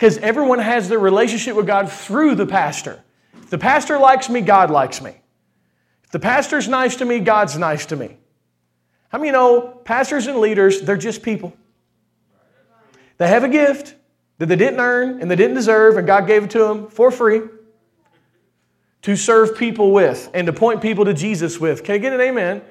Because 0.00 0.16
everyone 0.16 0.60
has 0.60 0.88
their 0.88 0.98
relationship 0.98 1.54
with 1.54 1.66
God 1.66 1.92
through 1.92 2.34
the 2.34 2.46
pastor. 2.46 3.04
If 3.34 3.50
the 3.50 3.58
pastor 3.58 3.98
likes 3.98 4.30
me, 4.30 4.40
God 4.40 4.70
likes 4.70 5.02
me. 5.02 5.10
If 6.04 6.10
the 6.10 6.18
pastor's 6.18 6.68
nice 6.68 6.96
to 6.96 7.04
me, 7.04 7.20
God's 7.20 7.58
nice 7.58 7.84
to 7.84 7.96
me. 7.96 8.16
How 9.10 9.18
many 9.18 9.30
know 9.30 9.60
pastors 9.84 10.26
and 10.26 10.38
leaders, 10.38 10.80
they're 10.80 10.96
just 10.96 11.22
people? 11.22 11.52
They 13.18 13.28
have 13.28 13.44
a 13.44 13.48
gift 13.50 13.94
that 14.38 14.46
they 14.46 14.56
didn't 14.56 14.80
earn 14.80 15.20
and 15.20 15.30
they 15.30 15.36
didn't 15.36 15.56
deserve, 15.56 15.98
and 15.98 16.06
God 16.06 16.26
gave 16.26 16.44
it 16.44 16.50
to 16.52 16.60
them 16.60 16.88
for 16.88 17.10
free. 17.10 17.42
to 19.02 19.16
serve 19.16 19.56
people 19.56 19.92
with 19.92 20.30
and 20.34 20.46
to 20.46 20.52
point 20.52 20.82
people 20.82 21.04
to 21.06 21.14
Jesus 21.14 21.58
with. 21.58 21.84
Can 21.84 21.94
I 21.94 21.98
get 21.98 22.12
an 22.12 22.20
amen? 22.20 22.62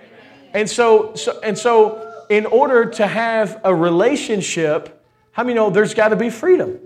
And 0.54 0.70
so, 0.70 1.16
so 1.16 1.40
and 1.42 1.58
so 1.58 2.26
in 2.30 2.46
order 2.46 2.86
to 2.86 3.08
have 3.08 3.62
a 3.64 3.74
relationship, 3.74 5.04
how 5.32 5.44
many 5.44 5.56
know 5.56 5.70
there's 5.70 5.94
got 5.94 6.10
to 6.10 6.16
be 6.16 6.30
freedom? 6.30 6.80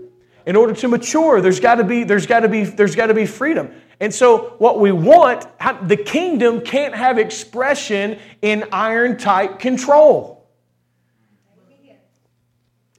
In 0.46 0.56
order 0.56 0.74
to 0.74 0.88
mature, 0.88 1.40
there's 1.40 1.60
got 1.60 1.76
to 1.76 1.84
be 1.84 2.04
there's 2.04 2.26
got 2.26 2.40
to 2.40 2.48
be 2.48 2.64
there's 2.64 2.94
got 2.94 3.06
to 3.06 3.14
be 3.14 3.26
freedom. 3.26 3.70
And 4.00 4.12
so 4.12 4.54
what 4.58 4.80
we 4.80 4.92
want, 4.92 5.46
the 5.86 5.96
kingdom 5.96 6.60
can't 6.60 6.94
have 6.94 7.18
expression 7.18 8.18
in 8.42 8.64
iron 8.72 9.16
tight 9.16 9.58
control. 9.58 10.46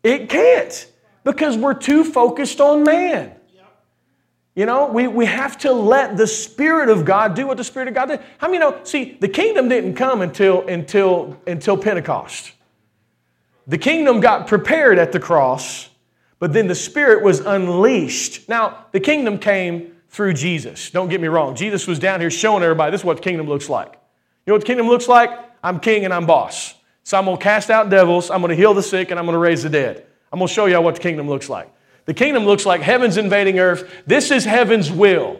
It 0.03 0.29
can't 0.29 0.91
because 1.23 1.57
we're 1.57 1.73
too 1.73 2.03
focused 2.03 2.61
on 2.61 2.83
man. 2.83 3.35
You 4.55 4.65
know, 4.65 4.87
we, 4.87 5.07
we 5.07 5.25
have 5.25 5.57
to 5.59 5.73
let 5.73 6.15
the 6.15 6.27
Spirit 6.27 6.89
of 6.89 7.03
God 7.03 7.35
do 7.35 7.45
what 7.45 7.57
the 7.57 7.63
Spirit 7.63 7.89
of 7.89 7.93
God 7.93 8.05
did. 8.05 8.21
How 8.37 8.47
many 8.47 8.59
know? 8.59 8.79
See, 8.83 9.17
the 9.19 9.27
kingdom 9.27 9.67
didn't 9.67 9.95
come 9.95 10.21
until, 10.21 10.65
until, 10.65 11.37
until 11.45 11.75
Pentecost. 11.75 12.53
The 13.67 13.77
kingdom 13.77 14.21
got 14.21 14.47
prepared 14.47 14.97
at 14.97 15.11
the 15.11 15.19
cross, 15.19 15.89
but 16.39 16.53
then 16.53 16.67
the 16.67 16.75
Spirit 16.75 17.23
was 17.23 17.39
unleashed. 17.39 18.47
Now, 18.49 18.85
the 18.91 18.99
kingdom 18.99 19.39
came 19.39 19.95
through 20.09 20.33
Jesus. 20.33 20.89
Don't 20.91 21.09
get 21.09 21.21
me 21.21 21.27
wrong. 21.27 21.55
Jesus 21.55 21.87
was 21.87 21.99
down 21.99 22.21
here 22.21 22.31
showing 22.31 22.63
everybody 22.63 22.91
this 22.91 23.01
is 23.01 23.05
what 23.05 23.17
the 23.17 23.23
kingdom 23.23 23.47
looks 23.47 23.69
like. 23.69 23.93
You 24.45 24.51
know 24.51 24.53
what 24.53 24.61
the 24.61 24.67
kingdom 24.67 24.87
looks 24.87 25.07
like? 25.07 25.29
I'm 25.63 25.79
king 25.79 26.05
and 26.05 26.13
I'm 26.13 26.25
boss. 26.25 26.75
So 27.03 27.17
I'm 27.17 27.25
going 27.25 27.37
to 27.37 27.43
cast 27.43 27.69
out 27.69 27.89
devils, 27.89 28.31
I'm 28.31 28.41
going 28.41 28.49
to 28.49 28.55
heal 28.55 28.73
the 28.73 28.81
sick, 28.81 29.11
and 29.11 29.19
I'm 29.19 29.25
going 29.25 29.35
to 29.35 29.39
raise 29.39 29.63
the 29.63 29.69
dead. 29.69 30.05
I'm 30.31 30.39
going 30.39 30.47
to 30.47 30.53
show 30.53 30.65
y'all 30.65 30.83
what 30.83 30.95
the 30.95 31.01
kingdom 31.01 31.29
looks 31.29 31.49
like. 31.49 31.71
The 32.05 32.13
kingdom 32.13 32.45
looks 32.45 32.65
like 32.65 32.81
heaven's 32.81 33.17
invading 33.17 33.59
earth. 33.59 33.91
This 34.05 34.31
is 34.31 34.43
heaven's 34.45 34.91
will 34.91 35.39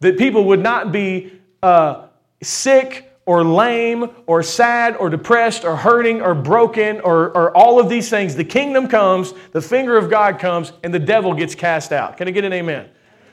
that 0.00 0.18
people 0.18 0.44
would 0.44 0.60
not 0.60 0.90
be 0.90 1.32
uh, 1.62 2.06
sick 2.42 3.11
or 3.24 3.44
lame 3.44 4.10
or 4.26 4.42
sad 4.42 4.96
or 4.96 5.08
depressed 5.08 5.64
or 5.64 5.76
hurting 5.76 6.20
or 6.20 6.34
broken 6.34 7.00
or, 7.00 7.30
or 7.36 7.56
all 7.56 7.78
of 7.78 7.88
these 7.88 8.10
things. 8.10 8.34
The 8.34 8.44
kingdom 8.44 8.88
comes, 8.88 9.32
the 9.52 9.62
finger 9.62 9.96
of 9.96 10.10
God 10.10 10.38
comes, 10.38 10.72
and 10.82 10.92
the 10.92 10.98
devil 10.98 11.32
gets 11.34 11.54
cast 11.54 11.92
out. 11.92 12.16
Can 12.16 12.26
I 12.26 12.32
get 12.32 12.44
an 12.44 12.52
amen? 12.52 12.88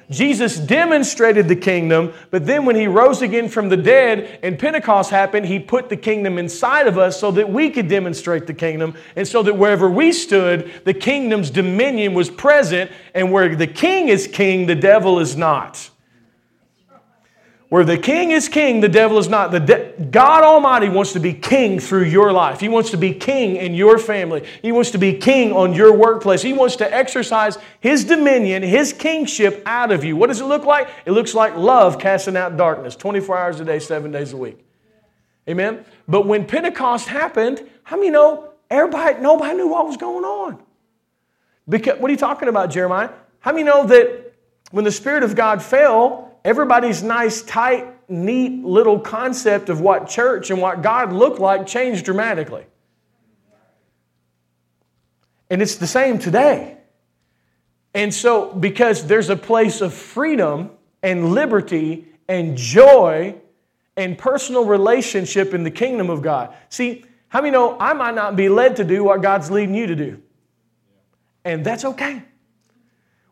Jesus 0.09 0.57
demonstrated 0.57 1.47
the 1.47 1.55
kingdom, 1.55 2.13
but 2.31 2.43
then 2.43 2.65
when 2.65 2.75
he 2.75 2.87
rose 2.87 3.21
again 3.21 3.47
from 3.47 3.69
the 3.69 3.77
dead 3.77 4.39
and 4.41 4.57
Pentecost 4.57 5.11
happened, 5.11 5.45
he 5.45 5.59
put 5.59 5.87
the 5.87 5.97
kingdom 5.97 6.39
inside 6.39 6.87
of 6.87 6.97
us 6.97 7.19
so 7.19 7.29
that 7.31 7.47
we 7.47 7.69
could 7.69 7.87
demonstrate 7.87 8.47
the 8.47 8.53
kingdom 8.53 8.95
and 9.15 9.27
so 9.27 9.43
that 9.43 9.55
wherever 9.55 9.87
we 9.87 10.11
stood, 10.11 10.71
the 10.83 10.95
kingdom's 10.95 11.51
dominion 11.51 12.15
was 12.15 12.29
present, 12.31 12.91
and 13.13 13.31
where 13.31 13.55
the 13.55 13.67
king 13.67 14.09
is 14.09 14.25
king, 14.25 14.65
the 14.65 14.75
devil 14.75 15.19
is 15.19 15.37
not. 15.37 15.91
Where 17.69 17.85
the 17.85 17.99
king 17.99 18.31
is 18.31 18.49
king, 18.49 18.81
the 18.81 18.89
devil 18.89 19.19
is 19.19 19.29
not. 19.29 19.51
The 19.51 19.59
de- 19.59 20.05
God 20.09 20.43
Almighty 20.43 20.89
wants 20.89 21.13
to 21.13 21.19
be 21.19 21.33
king 21.33 21.79
through 21.79 22.05
your 22.05 22.33
life. 22.33 22.59
He 22.59 22.67
wants 22.67 22.89
to 22.91 22.97
be 22.97 23.13
king 23.13 23.57
in 23.57 23.75
your 23.75 23.99
family. 23.99 24.43
He 24.63 24.71
wants 24.71 24.89
to 24.91 24.97
be 24.97 25.13
king 25.13 25.51
on 25.51 25.73
your 25.73 25.93
workplace. 25.93 26.41
He 26.41 26.51
wants 26.51 26.77
to 26.77 26.91
exercise 26.91 27.59
his 27.79 28.05
dominion, 28.05 28.63
his 28.63 28.91
kingship 28.91 29.61
out 29.67 29.91
of 29.91 30.03
you. 30.03 30.15
What 30.15 30.27
does 30.27 30.41
it 30.41 30.45
look 30.45 30.65
like? 30.65 30.89
It 31.05 31.11
looks 31.11 31.35
like 31.35 31.55
love 31.55 31.99
casting 31.99 32.35
out 32.35 32.57
darkness 32.57 32.95
24 32.95 33.37
hours 33.37 33.59
a 33.59 33.65
day, 33.65 33.77
seven 33.77 34.11
days 34.11 34.33
a 34.33 34.37
week. 34.37 34.65
Amen? 35.47 35.85
But 36.07 36.25
when 36.25 36.47
Pentecost 36.47 37.07
happened, 37.07 37.69
how 37.83 37.97
many 37.97 38.09
know 38.09 38.49
everybody, 38.71 39.21
nobody 39.21 39.55
knew 39.55 39.67
what 39.67 39.85
was 39.85 39.97
going 39.97 40.25
on? 40.25 40.59
Because, 41.67 41.99
what 41.99 42.09
are 42.09 42.11
you 42.11 42.17
talking 42.17 42.47
about, 42.47 42.71
Jeremiah? 42.71 43.11
How 43.41 43.51
many 43.51 43.63
know 43.63 43.85
that 43.85 44.33
when 44.71 44.85
the 44.85 44.91
Spirit 44.91 45.21
of 45.21 45.35
God 45.35 45.61
fell, 45.61 46.28
everybody's 46.43 47.03
nice, 47.03 47.41
tight, 47.41 47.87
neat 48.09 48.63
little 48.63 48.99
concept 48.99 49.69
of 49.69 49.81
what 49.81 50.07
church 50.07 50.49
and 50.49 50.61
what 50.61 50.81
God 50.81 51.13
looked 51.13 51.39
like 51.39 51.67
changed 51.67 52.05
dramatically. 52.05 52.65
And 55.49 55.61
it's 55.61 55.75
the 55.75 55.87
same 55.87 56.19
today. 56.19 56.77
And 57.93 58.13
so, 58.13 58.53
because 58.53 59.07
there's 59.07 59.29
a 59.29 59.35
place 59.35 59.81
of 59.81 59.93
freedom 59.93 60.71
and 61.01 61.31
liberty 61.31 62.07
and 62.27 62.55
joy 62.55 63.35
and 63.97 64.17
personal 64.17 64.65
relationship 64.65 65.53
in 65.53 65.63
the 65.63 65.71
kingdom 65.71 66.09
of 66.09 66.21
God. 66.21 66.55
See, 66.69 67.03
how 67.27 67.41
many 67.41 67.51
know 67.51 67.77
I 67.79 67.93
might 67.93 68.15
not 68.15 68.35
be 68.35 68.47
led 68.47 68.75
to 68.77 68.83
do 68.83 69.03
what 69.03 69.21
God's 69.21 69.49
leading 69.49 69.75
you 69.75 69.87
to 69.87 69.95
do? 69.95 70.21
And 71.43 71.65
that's 71.65 71.85
okay. 71.85 72.23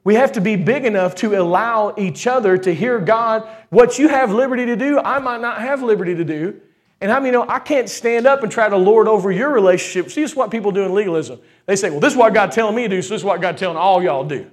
We 0.08 0.16
have 0.16 0.32
to 0.32 0.40
be 0.40 0.56
big 0.56 0.86
enough 0.86 1.16
to 1.16 1.36
allow 1.36 1.94
each 1.98 2.28
other 2.28 2.58
to 2.60 2.74
hear 2.74 2.98
God. 2.98 3.46
What 3.72 4.00
you 4.00 4.08
have 4.08 4.32
liberty 4.32 4.66
to 4.68 4.78
do, 4.78 5.00
I 5.00 5.20
might 5.20 5.42
not 5.42 5.60
have 5.60 5.84
liberty 5.84 6.16
to 6.16 6.24
do. 6.24 6.62
And 7.02 7.12
how 7.12 7.20
many 7.20 7.32
know 7.32 7.46
I 7.46 7.60
can't 7.60 7.90
stand 7.90 8.26
up 8.26 8.42
and 8.42 8.50
try 8.50 8.70
to 8.70 8.78
lord 8.78 9.10
over 9.10 9.34
your 9.34 9.50
relationship? 9.50 10.10
See, 10.10 10.22
this 10.22 10.32
is 10.32 10.38
what 10.38 10.50
people 10.50 10.72
do 10.72 10.84
in 10.84 10.94
legalism. 10.94 11.42
They 11.66 11.76
say, 11.76 11.90
well, 11.90 12.00
this 12.00 12.14
is 12.14 12.18
what 12.18 12.34
God 12.34 12.54
telling 12.54 12.74
me 12.74 12.84
to 12.84 12.88
do, 12.88 13.02
so 13.02 13.16
this 13.16 13.20
is 13.20 13.26
what 13.26 13.42
God 13.42 13.58
telling 13.58 13.76
all 13.76 14.02
y'all 14.02 14.26
to 14.26 14.44
do. 14.44 14.52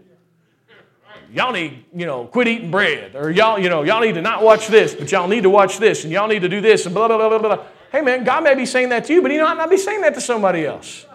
Y'all 1.33 1.53
need, 1.53 1.85
you 1.95 2.05
know, 2.05 2.25
quit 2.25 2.49
eating 2.49 2.73
bread. 2.73 3.15
Or 3.15 3.31
y'all, 3.31 3.57
you 3.57 3.69
know, 3.69 3.85
y'all 3.85 4.01
need 4.01 4.17
to 4.17 4.23
not 4.23 4.43
watch 4.43 4.67
this, 4.67 4.93
but 4.93 5.13
y'all 5.13 5.29
need 5.29 5.45
to 5.45 5.51
watch 5.51 5.79
this, 5.79 6.03
and 6.03 6.13
y'all 6.13 6.27
need 6.27 6.43
to 6.43 6.49
do 6.49 6.61
this, 6.61 6.85
and 6.85 6.93
blah, 6.93 7.07
blah, 7.07 7.17
blah, 7.17 7.29
blah, 7.29 7.55
blah. 7.55 7.65
Hey 7.93 8.01
man, 8.01 8.25
God 8.25 8.43
may 8.43 8.57
be 8.57 8.67
saying 8.67 8.89
that 8.89 9.05
to 9.05 9.15
you, 9.15 9.23
but 9.23 9.31
he 9.31 9.39
might 9.39 9.57
not 9.57 9.71
be 9.71 9.77
saying 9.77 10.01
that 10.01 10.15
to 10.15 10.21
somebody 10.21 10.67
else. 10.67 11.07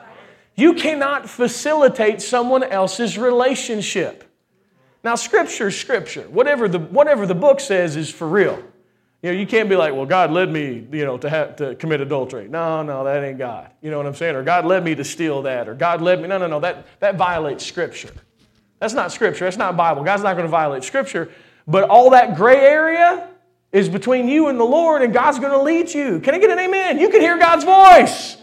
You 0.56 0.76
cannot 0.76 1.30
facilitate 1.30 2.22
someone 2.22 2.64
else's 2.64 3.18
relationship. 3.18 4.28
Now, 5.04 5.16
Scripture, 5.16 5.68
is 5.68 5.80
Scripture. 5.80 6.24
Whatever 6.24 6.68
the, 6.68 6.80
whatever 6.80 7.26
the 7.26 7.36
book 7.36 7.60
says 7.60 7.96
is 7.96 8.10
for 8.10 8.28
real. 8.28 8.62
You 9.22 9.32
know, 9.32 9.38
you 9.38 9.46
can't 9.46 9.68
be 9.68 9.76
like, 9.76 9.94
well, 9.94 10.06
God 10.06 10.32
led 10.32 10.50
me, 10.50 10.88
you 10.92 11.06
know, 11.06 11.18
to, 11.18 11.30
have, 11.30 11.58
to 11.58 11.76
commit 11.76 12.00
adultery. 12.00 12.48
No, 12.48 12.84
no, 12.84 13.04
that 13.04 13.24
ain't 13.24 13.38
God. 13.38 13.72
You 13.82 13.92
know 13.92 13.98
what 13.98 14.06
I'm 14.06 14.16
saying? 14.16 14.36
Or 14.36 14.44
God 14.44 14.66
led 14.66 14.84
me 14.84 14.96
to 14.96 15.04
steal 15.04 15.42
that. 15.42 15.68
Or 15.68 15.76
God 15.76 16.02
led 16.02 16.22
me. 16.22 16.28
No, 16.28 16.38
no, 16.38 16.48
no. 16.48 16.60
That, 16.62 16.86
that 17.02 17.16
violates 17.16 17.66
Scripture. 17.66 18.12
That's 18.80 18.94
not 18.94 19.12
Scripture. 19.12 19.44
That's 19.44 19.58
not 19.58 19.76
Bible. 19.76 20.04
God's 20.04 20.24
not 20.24 20.34
going 20.34 20.46
to 20.46 20.52
violate 20.52 20.86
Scripture. 20.86 21.30
But 21.68 21.90
all 21.90 22.12
that 22.12 22.36
gray 22.36 22.62
area 22.62 23.28
is 23.72 23.90
between 23.90 24.28
you 24.28 24.48
and 24.48 24.60
the 24.60 24.66
Lord, 24.66 25.02
and 25.02 25.14
God's 25.14 25.38
going 25.38 25.52
to 25.52 25.62
lead 25.62 25.94
you. 25.94 26.20
Can 26.22 26.34
I 26.34 26.40
get 26.40 26.50
an 26.50 26.58
amen? 26.58 26.98
You 26.98 27.10
can 27.10 27.22
hear 27.22 27.38
God's 27.38 27.64
voice. 27.64 28.38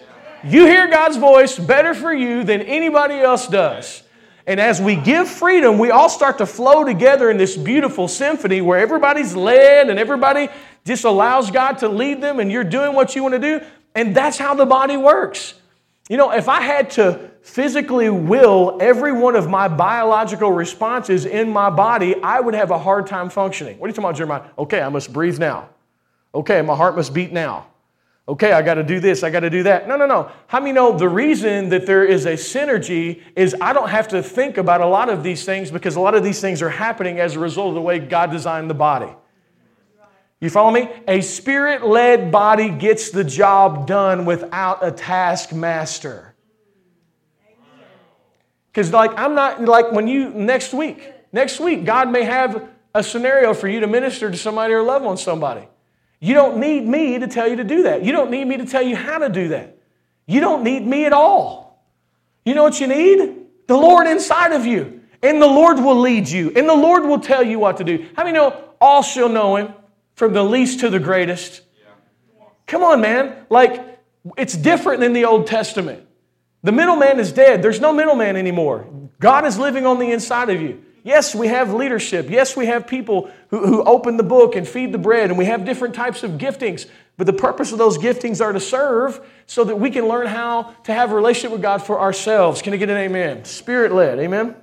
You 0.44 0.66
hear 0.66 0.88
God's 0.88 1.16
voice 1.16 1.58
better 1.58 1.94
for 1.94 2.12
you 2.12 2.44
than 2.44 2.60
anybody 2.62 3.14
else 3.14 3.48
does. 3.48 4.02
And 4.46 4.60
as 4.60 4.80
we 4.80 4.94
give 4.94 5.28
freedom, 5.28 5.78
we 5.78 5.90
all 5.90 6.08
start 6.08 6.38
to 6.38 6.46
flow 6.46 6.84
together 6.84 7.30
in 7.30 7.36
this 7.36 7.56
beautiful 7.56 8.06
symphony 8.06 8.60
where 8.60 8.78
everybody's 8.78 9.34
led 9.34 9.90
and 9.90 9.98
everybody 9.98 10.48
just 10.84 11.04
allows 11.04 11.50
God 11.50 11.78
to 11.78 11.88
lead 11.88 12.20
them 12.20 12.38
and 12.38 12.50
you're 12.50 12.64
doing 12.64 12.94
what 12.94 13.16
you 13.16 13.22
want 13.22 13.34
to 13.34 13.40
do. 13.40 13.60
And 13.96 14.14
that's 14.14 14.38
how 14.38 14.54
the 14.54 14.66
body 14.66 14.96
works. 14.96 15.54
You 16.08 16.16
know, 16.16 16.30
if 16.30 16.48
I 16.48 16.60
had 16.60 16.90
to 16.90 17.30
physically 17.42 18.08
will 18.08 18.78
every 18.80 19.12
one 19.12 19.34
of 19.34 19.48
my 19.48 19.66
biological 19.66 20.52
responses 20.52 21.26
in 21.26 21.50
my 21.50 21.68
body, 21.68 22.14
I 22.22 22.38
would 22.38 22.54
have 22.54 22.70
a 22.70 22.78
hard 22.78 23.08
time 23.08 23.30
functioning. 23.30 23.78
What 23.78 23.86
are 23.86 23.88
you 23.88 23.94
talking 23.94 24.04
about, 24.04 24.16
Jeremiah? 24.16 24.42
Okay, 24.58 24.80
I 24.80 24.88
must 24.88 25.12
breathe 25.12 25.40
now. 25.40 25.68
Okay, 26.34 26.62
my 26.62 26.76
heart 26.76 26.94
must 26.94 27.12
beat 27.12 27.32
now 27.32 27.66
okay, 28.28 28.52
I 28.52 28.62
got 28.62 28.74
to 28.74 28.82
do 28.82 28.98
this, 28.98 29.22
I 29.22 29.30
got 29.30 29.40
to 29.40 29.50
do 29.50 29.62
that. 29.64 29.86
No, 29.86 29.96
no, 29.96 30.06
no. 30.06 30.30
How 30.48 30.58
many 30.58 30.72
know 30.72 30.96
the 30.96 31.08
reason 31.08 31.68
that 31.68 31.86
there 31.86 32.04
is 32.04 32.26
a 32.26 32.32
synergy 32.32 33.22
is 33.36 33.54
I 33.60 33.72
don't 33.72 33.88
have 33.88 34.08
to 34.08 34.22
think 34.22 34.58
about 34.58 34.80
a 34.80 34.86
lot 34.86 35.08
of 35.08 35.22
these 35.22 35.44
things 35.44 35.70
because 35.70 35.96
a 35.96 36.00
lot 36.00 36.14
of 36.14 36.24
these 36.24 36.40
things 36.40 36.60
are 36.62 36.70
happening 36.70 37.20
as 37.20 37.36
a 37.36 37.38
result 37.38 37.68
of 37.68 37.74
the 37.74 37.80
way 37.80 37.98
God 37.98 38.30
designed 38.30 38.68
the 38.68 38.74
body. 38.74 39.12
You 40.40 40.50
follow 40.50 40.70
me? 40.70 40.90
A 41.08 41.22
spirit 41.22 41.86
led 41.86 42.30
body 42.30 42.68
gets 42.68 43.10
the 43.10 43.24
job 43.24 43.86
done 43.86 44.26
without 44.26 44.84
a 44.84 44.90
taskmaster. 44.90 46.34
Because, 48.70 48.92
like, 48.92 49.18
I'm 49.18 49.34
not, 49.34 49.64
like, 49.64 49.92
when 49.92 50.06
you, 50.06 50.28
next 50.28 50.74
week, 50.74 51.10
next 51.32 51.58
week, 51.60 51.86
God 51.86 52.10
may 52.10 52.24
have 52.24 52.68
a 52.94 53.02
scenario 53.02 53.54
for 53.54 53.68
you 53.68 53.80
to 53.80 53.86
minister 53.86 54.30
to 54.30 54.36
somebody 54.36 54.74
or 54.74 54.82
love 54.82 55.06
on 55.06 55.16
somebody. 55.16 55.66
You 56.26 56.34
don't 56.34 56.56
need 56.56 56.84
me 56.84 57.20
to 57.20 57.28
tell 57.28 57.46
you 57.46 57.54
to 57.54 57.62
do 57.62 57.84
that. 57.84 58.04
You 58.04 58.10
don't 58.10 58.32
need 58.32 58.46
me 58.46 58.56
to 58.56 58.66
tell 58.66 58.82
you 58.82 58.96
how 58.96 59.18
to 59.18 59.28
do 59.28 59.46
that. 59.50 59.78
You 60.26 60.40
don't 60.40 60.64
need 60.64 60.84
me 60.84 61.04
at 61.04 61.12
all. 61.12 61.86
You 62.44 62.56
know 62.56 62.64
what 62.64 62.80
you 62.80 62.88
need? 62.88 63.46
The 63.68 63.76
Lord 63.76 64.08
inside 64.08 64.50
of 64.50 64.66
you. 64.66 65.02
And 65.22 65.40
the 65.40 65.46
Lord 65.46 65.78
will 65.78 66.00
lead 66.00 66.28
you. 66.28 66.52
And 66.56 66.68
the 66.68 66.74
Lord 66.74 67.04
will 67.04 67.20
tell 67.20 67.44
you 67.44 67.60
what 67.60 67.76
to 67.76 67.84
do. 67.84 68.08
How 68.16 68.24
many 68.24 68.34
know 68.34 68.60
all 68.80 69.04
shall 69.04 69.28
know 69.28 69.54
Him 69.54 69.72
from 70.16 70.32
the 70.32 70.42
least 70.42 70.80
to 70.80 70.90
the 70.90 70.98
greatest? 70.98 71.60
Come 72.66 72.82
on, 72.82 73.00
man. 73.00 73.46
Like, 73.48 74.00
it's 74.36 74.56
different 74.56 74.98
than 74.98 75.12
the 75.12 75.26
Old 75.26 75.46
Testament. 75.46 76.08
The 76.64 76.72
middleman 76.72 77.20
is 77.20 77.30
dead. 77.30 77.62
There's 77.62 77.80
no 77.80 77.92
middleman 77.92 78.34
anymore. 78.34 78.88
God 79.20 79.46
is 79.46 79.60
living 79.60 79.86
on 79.86 80.00
the 80.00 80.10
inside 80.10 80.50
of 80.50 80.60
you. 80.60 80.82
Yes, 81.06 81.36
we 81.36 81.46
have 81.46 81.72
leadership. 81.72 82.28
Yes, 82.28 82.56
we 82.56 82.66
have 82.66 82.88
people 82.88 83.30
who, 83.50 83.64
who 83.64 83.84
open 83.84 84.16
the 84.16 84.24
book 84.24 84.56
and 84.56 84.66
feed 84.66 84.90
the 84.90 84.98
bread, 84.98 85.30
and 85.30 85.38
we 85.38 85.44
have 85.44 85.64
different 85.64 85.94
types 85.94 86.24
of 86.24 86.32
giftings. 86.32 86.86
But 87.16 87.28
the 87.28 87.32
purpose 87.32 87.70
of 87.70 87.78
those 87.78 87.96
giftings 87.96 88.44
are 88.44 88.52
to 88.52 88.58
serve 88.58 89.24
so 89.46 89.62
that 89.62 89.76
we 89.76 89.88
can 89.88 90.08
learn 90.08 90.26
how 90.26 90.74
to 90.82 90.92
have 90.92 91.12
a 91.12 91.14
relationship 91.14 91.52
with 91.52 91.62
God 91.62 91.80
for 91.80 92.00
ourselves. 92.00 92.60
Can 92.60 92.74
I 92.74 92.76
get 92.76 92.90
an 92.90 92.96
amen? 92.96 93.44
Spirit 93.44 93.92
led, 93.92 94.18
amen? 94.18 94.56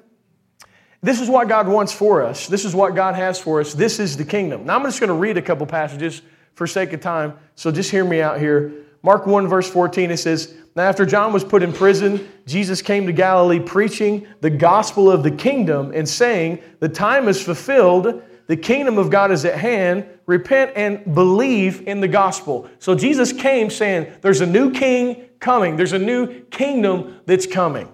this 1.01 1.21
is 1.21 1.29
what 1.29 1.47
God 1.47 1.69
wants 1.69 1.93
for 1.93 2.21
us. 2.21 2.47
This 2.47 2.65
is 2.65 2.75
what 2.75 2.93
God 2.93 3.15
has 3.15 3.39
for 3.39 3.61
us. 3.61 3.73
This 3.73 3.97
is 3.97 4.17
the 4.17 4.25
kingdom. 4.25 4.65
Now 4.65 4.75
I'm 4.75 4.83
just 4.83 4.99
going 4.99 5.09
to 5.09 5.13
read 5.13 5.37
a 5.37 5.41
couple 5.41 5.65
passages 5.65 6.21
for 6.55 6.67
sake 6.67 6.91
of 6.91 6.99
time. 6.99 7.37
So 7.55 7.71
just 7.71 7.89
hear 7.89 8.03
me 8.03 8.21
out 8.21 8.37
here. 8.37 8.73
Mark 9.01 9.27
1, 9.27 9.47
verse 9.47 9.69
14, 9.69 10.11
it 10.11 10.17
says, 10.17 10.55
Now 10.75 10.83
after 10.83 11.05
John 11.05 11.33
was 11.33 11.43
put 11.43 11.61
in 11.61 11.71
prison, 11.71 12.27
Jesus 12.45 12.81
came 12.81 13.05
to 13.05 13.13
Galilee 13.13 13.59
preaching 13.59 14.27
the 14.41 14.49
gospel 14.49 15.09
of 15.09 15.23
the 15.23 15.31
kingdom 15.31 15.91
and 15.93 16.07
saying, 16.07 16.61
The 16.79 16.89
time 16.89 17.27
is 17.27 17.41
fulfilled, 17.41 18.23
the 18.47 18.57
kingdom 18.57 18.97
of 18.97 19.09
God 19.09 19.31
is 19.31 19.45
at 19.45 19.57
hand. 19.57 20.05
Repent 20.25 20.71
and 20.75 21.13
believe 21.13 21.87
in 21.87 21.99
the 21.99 22.07
gospel. 22.07 22.69
So 22.79 22.95
Jesus 22.95 23.31
came 23.31 23.69
saying, 23.69 24.11
There's 24.21 24.41
a 24.41 24.45
new 24.45 24.71
king 24.71 25.29
coming, 25.39 25.75
there's 25.75 25.93
a 25.93 25.99
new 25.99 26.41
kingdom 26.45 27.21
that's 27.25 27.45
coming. 27.45 27.89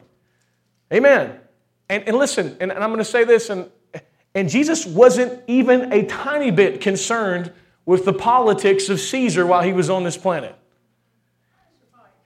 Amen. 0.93 1.39
And, 1.89 2.03
and 2.07 2.17
listen, 2.17 2.55
and, 2.59 2.71
and 2.71 2.83
I'm 2.83 2.89
going 2.89 2.99
to 2.99 3.05
say 3.05 3.23
this, 3.23 3.49
and, 3.49 3.69
and 4.35 4.47
Jesus 4.47 4.85
wasn't 4.85 5.41
even 5.47 5.91
a 5.91 6.05
tiny 6.05 6.51
bit 6.51 6.81
concerned 6.81 7.51
with 7.85 8.05
the 8.05 8.13
politics 8.13 8.89
of 8.89 8.99
Caesar 8.99 9.45
while 9.45 9.63
he 9.63 9.73
was 9.73 9.89
on 9.89 10.03
this 10.03 10.17
planet. 10.17 10.55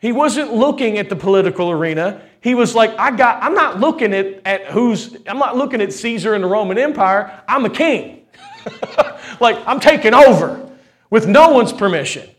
He 0.03 0.11
wasn't 0.11 0.53
looking 0.53 0.97
at 0.97 1.07
the 1.07 1.15
political 1.15 1.71
arena. 1.71 2.21
He 2.41 2.55
was 2.55 2.75
like, 2.75 2.93
I 2.99 3.15
got, 3.15 3.41
I'm 3.41 3.53
not 3.53 3.79
looking 3.79 4.13
at, 4.13 4.41
at 4.45 4.65
who's, 4.65 5.15
I'm 5.25 5.37
not 5.37 5.55
looking 5.55 5.79
at 5.79 5.93
Caesar 5.93 6.33
and 6.33 6.43
the 6.43 6.47
Roman 6.49 6.77
Empire. 6.77 7.41
I'm 7.47 7.63
a 7.63 7.69
king. 7.69 8.25
like, 9.39 9.65
I'm 9.65 9.79
taking 9.79 10.13
over 10.13 10.69
with 11.09 11.25
no 11.25 11.51
one's 11.51 11.71
permission. 11.71 12.29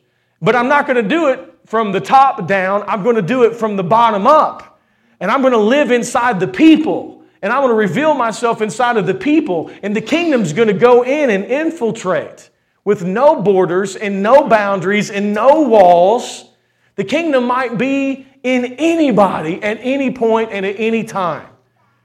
But 0.42 0.54
I'm 0.54 0.68
not 0.68 0.86
going 0.86 1.02
to 1.02 1.08
do 1.08 1.28
it 1.28 1.54
from 1.64 1.90
the 1.90 2.02
top 2.02 2.46
down. 2.46 2.84
I'm 2.86 3.02
going 3.02 3.16
to 3.16 3.22
do 3.22 3.44
it 3.44 3.56
from 3.56 3.76
the 3.76 3.82
bottom 3.82 4.26
up. 4.26 4.78
And 5.18 5.30
I'm 5.30 5.40
going 5.40 5.54
to 5.54 5.58
live 5.58 5.90
inside 5.90 6.40
the 6.40 6.48
people. 6.48 7.24
And 7.40 7.50
I'm 7.50 7.62
going 7.62 7.70
to 7.70 7.76
reveal 7.76 8.12
myself 8.12 8.60
inside 8.60 8.98
of 8.98 9.06
the 9.06 9.14
people. 9.14 9.70
And 9.82 9.96
the 9.96 10.02
kingdom's 10.02 10.52
going 10.52 10.68
to 10.68 10.74
go 10.74 11.02
in 11.02 11.30
and 11.30 11.46
infiltrate 11.46 12.50
with 12.84 13.06
no 13.06 13.40
borders 13.40 13.96
and 13.96 14.22
no 14.22 14.46
boundaries 14.48 15.10
and 15.10 15.32
no 15.32 15.62
walls 15.62 16.50
the 16.96 17.04
kingdom 17.04 17.44
might 17.44 17.76
be 17.76 18.26
in 18.42 18.76
anybody 18.78 19.62
at 19.62 19.78
any 19.80 20.12
point 20.12 20.50
and 20.52 20.64
at 20.64 20.76
any 20.78 21.04
time. 21.04 21.48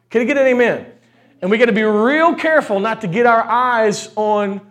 Can 0.10 0.22
you 0.22 0.28
get 0.28 0.38
an 0.38 0.48
amen? 0.48 0.92
And 1.42 1.52
we 1.52 1.58
got 1.58 1.66
to 1.66 1.72
be 1.72 1.84
real 1.84 2.34
careful 2.36 2.80
not 2.80 3.02
to 3.02 3.08
get 3.08 3.26
our 3.26 3.44
eyes 3.44 4.10
on 4.16 4.62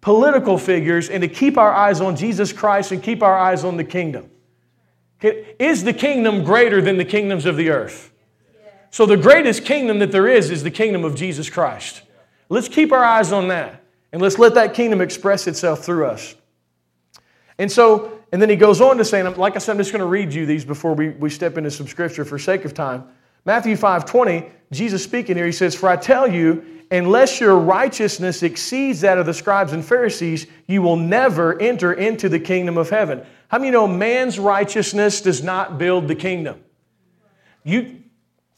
political 0.00 0.56
figures 0.56 1.10
and 1.10 1.20
to 1.22 1.28
keep 1.28 1.58
our 1.58 1.72
eyes 1.72 2.00
on 2.00 2.16
Jesus 2.16 2.52
Christ 2.52 2.92
and 2.92 3.02
keep 3.02 3.22
our 3.22 3.36
eyes 3.38 3.64
on 3.64 3.76
the 3.76 3.84
kingdom. 3.84 4.30
Is 5.22 5.84
the 5.84 5.92
kingdom 5.92 6.44
greater 6.44 6.80
than 6.80 6.96
the 6.96 7.04
kingdoms 7.04 7.44
of 7.44 7.56
the 7.56 7.68
earth? 7.68 8.12
So, 8.90 9.06
the 9.06 9.16
greatest 9.16 9.64
kingdom 9.64 9.98
that 10.00 10.10
there 10.10 10.26
is 10.26 10.50
is 10.50 10.62
the 10.62 10.70
kingdom 10.70 11.04
of 11.04 11.14
Jesus 11.14 11.48
Christ. 11.48 12.02
Let's 12.48 12.68
keep 12.68 12.90
our 12.90 13.04
eyes 13.04 13.30
on 13.30 13.48
that 13.48 13.84
and 14.12 14.20
let's 14.20 14.38
let 14.38 14.54
that 14.54 14.74
kingdom 14.74 15.00
express 15.00 15.46
itself 15.46 15.84
through 15.84 16.06
us. 16.06 16.34
And 17.58 17.70
so, 17.70 18.19
and 18.32 18.40
then 18.40 18.48
he 18.48 18.56
goes 18.56 18.80
on 18.80 18.96
to 18.98 19.04
say, 19.04 19.20
and 19.20 19.36
like 19.36 19.56
I 19.56 19.58
said, 19.58 19.72
I'm 19.72 19.78
just 19.78 19.92
going 19.92 20.00
to 20.00 20.06
read 20.06 20.32
you 20.32 20.46
these 20.46 20.64
before 20.64 20.94
we, 20.94 21.10
we 21.10 21.30
step 21.30 21.58
into 21.58 21.70
some 21.70 21.88
scripture 21.88 22.24
for 22.24 22.38
sake 22.38 22.64
of 22.64 22.74
time. 22.74 23.04
Matthew 23.44 23.76
5 23.76 24.04
20, 24.04 24.46
Jesus 24.70 25.02
speaking 25.02 25.36
here, 25.36 25.46
he 25.46 25.52
says, 25.52 25.74
For 25.74 25.88
I 25.88 25.96
tell 25.96 26.30
you, 26.30 26.64
unless 26.90 27.40
your 27.40 27.58
righteousness 27.58 28.42
exceeds 28.42 29.00
that 29.00 29.18
of 29.18 29.26
the 29.26 29.34
scribes 29.34 29.72
and 29.72 29.84
Pharisees, 29.84 30.46
you 30.66 30.82
will 30.82 30.96
never 30.96 31.60
enter 31.60 31.92
into 31.92 32.28
the 32.28 32.38
kingdom 32.38 32.76
of 32.76 32.90
heaven. 32.90 33.24
How 33.48 33.58
many 33.58 33.70
know 33.70 33.88
man's 33.88 34.38
righteousness 34.38 35.20
does 35.20 35.42
not 35.42 35.78
build 35.78 36.06
the 36.06 36.14
kingdom? 36.14 36.62
You, 37.64 38.02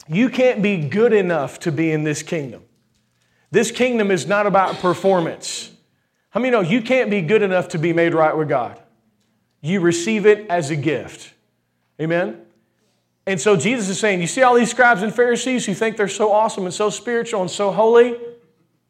you 0.07 0.29
can't 0.29 0.61
be 0.61 0.77
good 0.77 1.13
enough 1.13 1.59
to 1.59 1.71
be 1.71 1.91
in 1.91 2.03
this 2.03 2.21
kingdom. 2.21 2.63
This 3.49 3.71
kingdom 3.71 4.11
is 4.11 4.27
not 4.27 4.45
about 4.45 4.75
performance. 4.75 5.71
How 6.29 6.39
many 6.39 6.51
know 6.51 6.61
you 6.61 6.81
can't 6.81 7.09
be 7.09 7.21
good 7.21 7.41
enough 7.41 7.69
to 7.69 7.79
be 7.79 7.93
made 7.93 8.13
right 8.13 8.35
with 8.35 8.49
God? 8.49 8.82
You 9.63 9.79
receive 9.79 10.27
it 10.27 10.45
as 10.49 10.69
a 10.69 10.75
gift. 10.75 11.33
Amen? 11.99 12.41
And 13.25 13.39
so 13.39 13.55
Jesus 13.55 13.89
is 13.89 13.99
saying, 13.99 14.19
You 14.21 14.27
see 14.27 14.43
all 14.43 14.53
these 14.53 14.69
scribes 14.69 15.01
and 15.01 15.15
Pharisees 15.15 15.65
who 15.65 15.73
think 15.73 15.97
they're 15.97 16.07
so 16.07 16.31
awesome 16.31 16.65
and 16.65 16.73
so 16.73 16.89
spiritual 16.89 17.41
and 17.41 17.49
so 17.49 17.71
holy, 17.71 18.17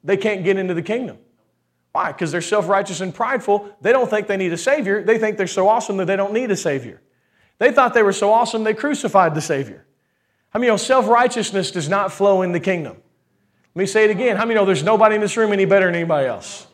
they 0.03 0.17
can't 0.17 0.43
get 0.43 0.57
into 0.57 0.73
the 0.73 0.81
kingdom. 0.81 1.19
Why? 1.91 2.11
Because 2.11 2.31
they're 2.31 2.41
self 2.41 2.67
righteous 2.67 2.99
and 2.99 3.13
prideful. 3.13 3.71
They 3.81 3.91
don't 3.91 4.09
think 4.09 4.27
they 4.27 4.35
need 4.35 4.51
a 4.51 4.57
Savior. 4.57 5.03
They 5.03 5.19
think 5.19 5.37
they're 5.37 5.47
so 5.47 5.69
awesome 5.69 5.97
that 5.97 6.05
they 6.05 6.15
don't 6.15 6.33
need 6.33 6.49
a 6.49 6.57
Savior. 6.57 7.01
They 7.59 7.71
thought 7.71 7.93
they 7.93 8.03
were 8.03 8.11
so 8.11 8.33
awesome 8.33 8.63
they 8.63 8.73
crucified 8.73 9.35
the 9.35 9.41
Savior. 9.41 9.85
How 10.49 10.59
many 10.59 10.71
know 10.71 10.77
self 10.77 11.07
righteousness 11.07 11.69
does 11.69 11.87
not 11.87 12.11
flow 12.11 12.41
in 12.41 12.51
the 12.51 12.59
kingdom? 12.59 12.97
Let 13.75 13.79
me 13.79 13.85
say 13.85 14.05
it 14.05 14.11
again. 14.11 14.37
How 14.37 14.45
many 14.45 14.55
know 14.55 14.65
there's 14.65 14.83
nobody 14.83 15.15
in 15.15 15.21
this 15.21 15.37
room 15.37 15.53
any 15.53 15.65
better 15.65 15.85
than 15.85 15.95
anybody 15.95 16.27
else? 16.27 16.65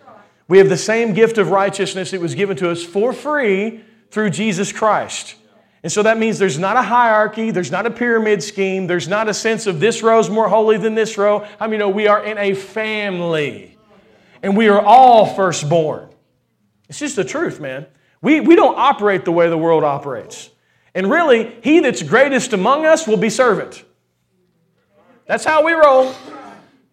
We 0.48 0.58
have 0.58 0.70
the 0.70 0.78
same 0.78 1.14
gift 1.14 1.38
of 1.38 1.52
righteousness 1.52 2.12
that 2.12 2.20
was 2.20 2.34
given 2.34 2.58
to 2.58 2.72
us 2.72 2.84
for 2.84 3.14
free 3.14 3.84
through 4.12 4.32
Jesus 4.32 4.72
Christ. 4.72 5.36
And 5.82 5.91
so 5.91 6.04
that 6.04 6.17
means 6.17 6.39
there's 6.39 6.60
not 6.60 6.76
a 6.76 6.82
hierarchy, 6.82 7.52
there's 7.52 7.72
not 7.72 7.86
a 7.86 7.91
pyramid 7.91 8.43
scheme, 8.43 8.88
there's 8.88 9.08
not 9.08 9.30
a 9.30 9.34
sense 9.34 9.65
of 9.65 9.80
this 9.80 10.04
row 10.04 10.19
is 10.19 10.30
more 10.30 10.50
holy 10.50 10.78
than 10.78 10.93
this 10.93 11.17
row. 11.17 11.48
I 11.60 11.67
mean, 11.67 11.80
know 11.80 11.89
we 11.89 12.08
are 12.08 12.24
in 12.24 12.38
a 12.38 12.54
family, 12.54 13.78
and 14.43 14.58
we 14.58 14.67
are 14.67 14.82
all 14.82 15.26
firstborn. 15.26 16.10
It's 16.89 17.00
just 17.00 17.15
the 17.15 17.24
truth, 17.24 17.60
man. 17.60 17.86
We, 18.22 18.41
we 18.41 18.56
don't 18.56 18.78
operate 18.78 19.24
the 19.24 19.32
way 19.32 19.50
the 19.50 19.58
world 19.58 19.84
operates. 19.84 20.50
And 20.93 21.10
really, 21.10 21.56
he 21.63 21.80
that's 21.80 22.04
greatest 22.04 22.52
among 22.52 22.86
us 22.86 23.08
will 23.08 23.17
be 23.17 23.30
servant. 23.30 23.86
That's 25.28 25.45
how 25.45 25.63
we 25.63 25.74
roll. 25.74 26.13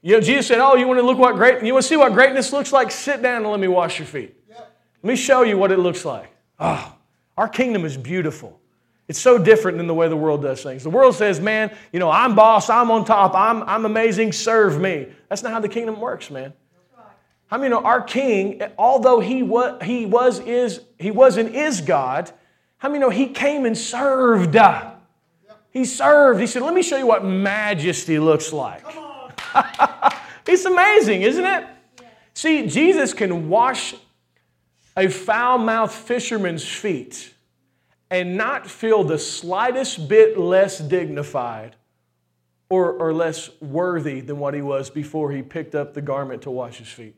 You 0.02 0.12
know, 0.12 0.20
Jesus 0.20 0.46
said, 0.46 0.60
Oh, 0.60 0.76
you 0.76 0.86
want 0.86 1.00
to 1.00 1.06
look 1.06 1.18
what 1.18 1.34
great 1.34 1.64
you 1.64 1.72
want 1.72 1.82
to 1.82 1.88
see 1.88 1.96
what 1.96 2.12
greatness 2.12 2.52
looks 2.52 2.72
like? 2.72 2.92
Sit 2.92 3.22
down 3.22 3.42
and 3.42 3.50
let 3.50 3.58
me 3.58 3.66
wash 3.66 3.98
your 3.98 4.06
feet. 4.06 4.36
Let 4.48 4.68
me 5.02 5.16
show 5.16 5.42
you 5.42 5.58
what 5.58 5.72
it 5.72 5.78
looks 5.78 6.04
like. 6.04 6.30
Oh, 6.60 6.95
our 7.36 7.48
kingdom 7.48 7.84
is 7.84 7.96
beautiful. 7.96 8.58
It's 9.08 9.20
so 9.20 9.38
different 9.38 9.78
than 9.78 9.86
the 9.86 9.94
way 9.94 10.08
the 10.08 10.16
world 10.16 10.42
does 10.42 10.62
things. 10.62 10.82
The 10.82 10.90
world 10.90 11.14
says, 11.14 11.38
man, 11.38 11.74
you 11.92 12.00
know, 12.00 12.10
I'm 12.10 12.34
boss, 12.34 12.68
I'm 12.68 12.90
on 12.90 13.04
top, 13.04 13.34
I'm, 13.34 13.62
I'm 13.62 13.84
amazing, 13.84 14.32
serve 14.32 14.80
me. 14.80 15.06
That's 15.28 15.42
not 15.42 15.52
how 15.52 15.60
the 15.60 15.68
kingdom 15.68 16.00
works, 16.00 16.30
man. 16.30 16.52
I 17.48 17.58
mean, 17.58 17.72
our 17.72 18.02
king, 18.02 18.60
although 18.76 19.20
he 19.20 19.44
was, 19.44 19.80
he 19.84 20.04
was, 20.04 20.40
is, 20.40 20.80
he 20.98 21.12
was 21.12 21.36
and 21.36 21.54
is 21.54 21.80
God, 21.80 22.32
how 22.78 22.88
many 22.88 22.98
know 22.98 23.10
he 23.10 23.28
came 23.28 23.64
and 23.64 23.78
served? 23.78 24.56
He 25.70 25.84
served. 25.84 26.40
He 26.40 26.46
said, 26.46 26.62
let 26.62 26.74
me 26.74 26.82
show 26.82 26.96
you 26.96 27.06
what 27.06 27.24
majesty 27.24 28.18
looks 28.18 28.52
like. 28.52 28.84
it's 30.46 30.64
amazing, 30.64 31.22
isn't 31.22 31.44
it? 31.44 31.66
See, 32.34 32.66
Jesus 32.66 33.14
can 33.14 33.48
wash 33.48 33.94
a 34.96 35.08
foul 35.08 35.58
mouthed 35.58 35.92
fisherman's 35.92 36.66
feet 36.66 37.34
and 38.10 38.36
not 38.36 38.66
feel 38.66 39.04
the 39.04 39.18
slightest 39.18 40.08
bit 40.08 40.38
less 40.38 40.78
dignified 40.78 41.76
or, 42.68 42.92
or 42.92 43.12
less 43.12 43.50
worthy 43.60 44.20
than 44.20 44.38
what 44.38 44.54
he 44.54 44.62
was 44.62 44.90
before 44.90 45.32
he 45.32 45.42
picked 45.42 45.74
up 45.74 45.94
the 45.94 46.02
garment 46.02 46.42
to 46.42 46.50
wash 46.50 46.78
his 46.78 46.88
feet. 46.88 47.14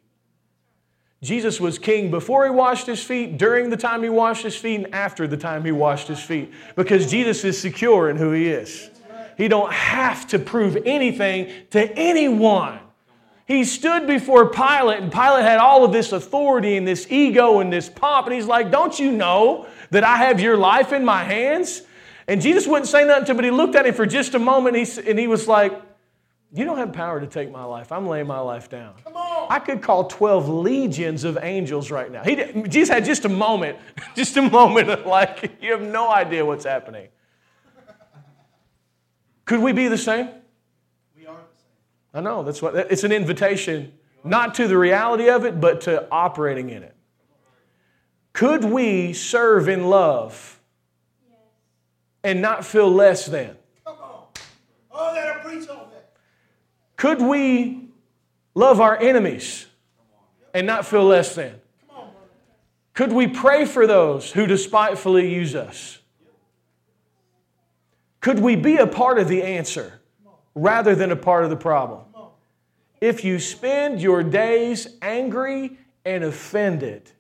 Jesus 1.23 1.61
was 1.61 1.79
king 1.79 2.11
before 2.11 2.45
he 2.45 2.51
washed 2.51 2.87
his 2.87 3.03
feet, 3.03 3.39
during 3.39 3.71
the 3.71 3.77
time 3.77 4.03
he 4.03 4.09
washed 4.09 4.45
his 4.45 4.57
feet, 4.57 4.77
and 4.77 4.95
after 4.95 5.27
the 5.27 5.37
time 5.37 5.65
he 5.65 5.73
washed 5.73 6.07
his 6.07 6.21
feet 6.21 6.53
because 6.77 7.11
Jesus 7.11 7.45
is 7.45 7.61
secure 7.61 8.09
in 8.09 8.17
who 8.17 8.31
he 8.33 8.49
is. 8.49 8.91
He 9.37 9.49
don't 9.49 9.73
have 9.73 10.27
to 10.29 10.39
prove 10.39 10.77
anything 10.85 11.51
to 11.71 11.93
anyone. 11.99 12.79
He 13.49 13.65
stood 13.65 14.07
before 14.07 14.51
Pilate, 14.51 15.01
and 15.01 15.11
Pilate 15.11 15.43
had 15.43 15.57
all 15.57 15.83
of 15.83 15.91
this 15.91 16.13
authority 16.13 16.77
and 16.77 16.87
this 16.87 17.11
ego 17.11 17.61
and 17.61 17.73
this 17.73 17.89
pomp. 17.89 18.27
And 18.27 18.35
he's 18.35 18.45
like, 18.45 18.71
Don't 18.71 18.99
you 18.99 19.11
know 19.11 19.67
that 19.91 20.05
I 20.05 20.19
have 20.19 20.39
your 20.39 20.59
life 20.59 20.93
in 20.93 21.03
my 21.03 21.25
hands? 21.25 21.81
And 22.29 22.43
Jesus 22.43 22.67
wouldn't 22.67 22.89
say 22.89 23.07
nothing 23.07 23.25
to 23.25 23.31
him, 23.31 23.37
but 23.39 23.45
he 23.47 23.51
looked 23.51 23.75
at 23.75 23.87
him 23.87 23.95
for 23.95 24.05
just 24.05 24.35
a 24.35 24.39
moment 24.39 24.77
and 24.77 24.87
he, 24.87 25.11
and 25.11 25.19
he 25.19 25.27
was 25.27 25.49
like, 25.49 25.73
You 26.53 26.67
don't 26.67 26.77
have 26.77 26.93
power 26.93 27.21
to 27.21 27.27
take 27.27 27.51
my 27.51 27.65
life. 27.65 27.91
I'm 27.91 28.07
laying 28.07 28.27
my 28.27 28.41
life 28.41 28.69
down. 28.69 28.93
I 29.49 29.61
could 29.61 29.81
call 29.81 30.09
12 30.09 30.47
legions 30.51 31.25
of 31.25 31.39
angels 31.41 31.91
right 31.91 32.13
now. 32.13 32.25
He 32.25 32.37
Jesus 32.69 32.91
had 32.91 33.07
just 33.07 33.25
a 33.25 33.31
moment, 33.31 33.79
just 34.15 34.37
a 34.37 34.43
moment 34.43 34.91
of 34.91 35.07
like, 35.07 35.57
you 35.63 35.73
have 35.73 35.81
no 35.81 36.11
idea 36.11 36.45
what's 36.45 36.67
happening. 36.67 37.09
Could 39.47 39.61
we 39.61 39.73
be 39.73 39.89
the 39.89 39.97
same? 39.97 40.29
I 42.19 42.21
know, 42.21 42.43
that's 42.43 42.61
what 42.61 42.75
it's 42.75 43.05
an 43.05 43.13
invitation 43.13 43.93
not 44.25 44.57
to 44.57 44.67
the 44.67 44.77
reality 44.77 45.31
of 45.31 45.45
it, 45.45 45.61
but 45.61 45.83
to 45.83 46.11
operating 46.11 46.69
in 46.69 46.83
it. 46.83 46.97
Could 48.33 48.65
we 48.65 49.13
serve 49.13 49.69
in 49.69 49.89
love 49.89 50.59
and 52.25 52.43
not 52.43 52.65
feel 52.65 52.91
less 52.91 53.27
than? 53.27 53.57
Oh, 53.87 54.27
that'll 55.15 55.49
preach 55.49 55.69
on 55.69 55.91
that. 55.93 56.11
Could 56.97 57.23
we 57.23 57.89
love 58.53 58.81
our 58.81 58.99
enemies 58.99 59.67
and 60.53 60.67
not 60.67 60.85
feel 60.85 61.05
less 61.05 61.37
than? 61.37 61.55
Could 62.95 63.13
we 63.13 63.29
pray 63.29 63.65
for 63.65 63.87
those 63.87 64.33
who 64.33 64.45
despitefully 64.45 65.33
use 65.33 65.55
us? 65.55 65.99
Could 68.21 68.41
we 68.41 68.57
be 68.57 68.79
a 68.79 68.89
part 68.89 69.21
of 69.21 69.29
the 69.29 69.45
answer 69.45 70.01
rather 70.57 70.97
than 70.97 71.13
a 71.13 71.17
part 71.17 71.45
of 71.45 71.51
the 71.51 71.57
problem? 71.57 72.01
If 73.01 73.25
you 73.25 73.39
spend 73.39 74.01
your 74.01 74.23
days 74.23 74.89
angry 75.03 75.79
and 76.05 76.25
offended, 76.25 77.11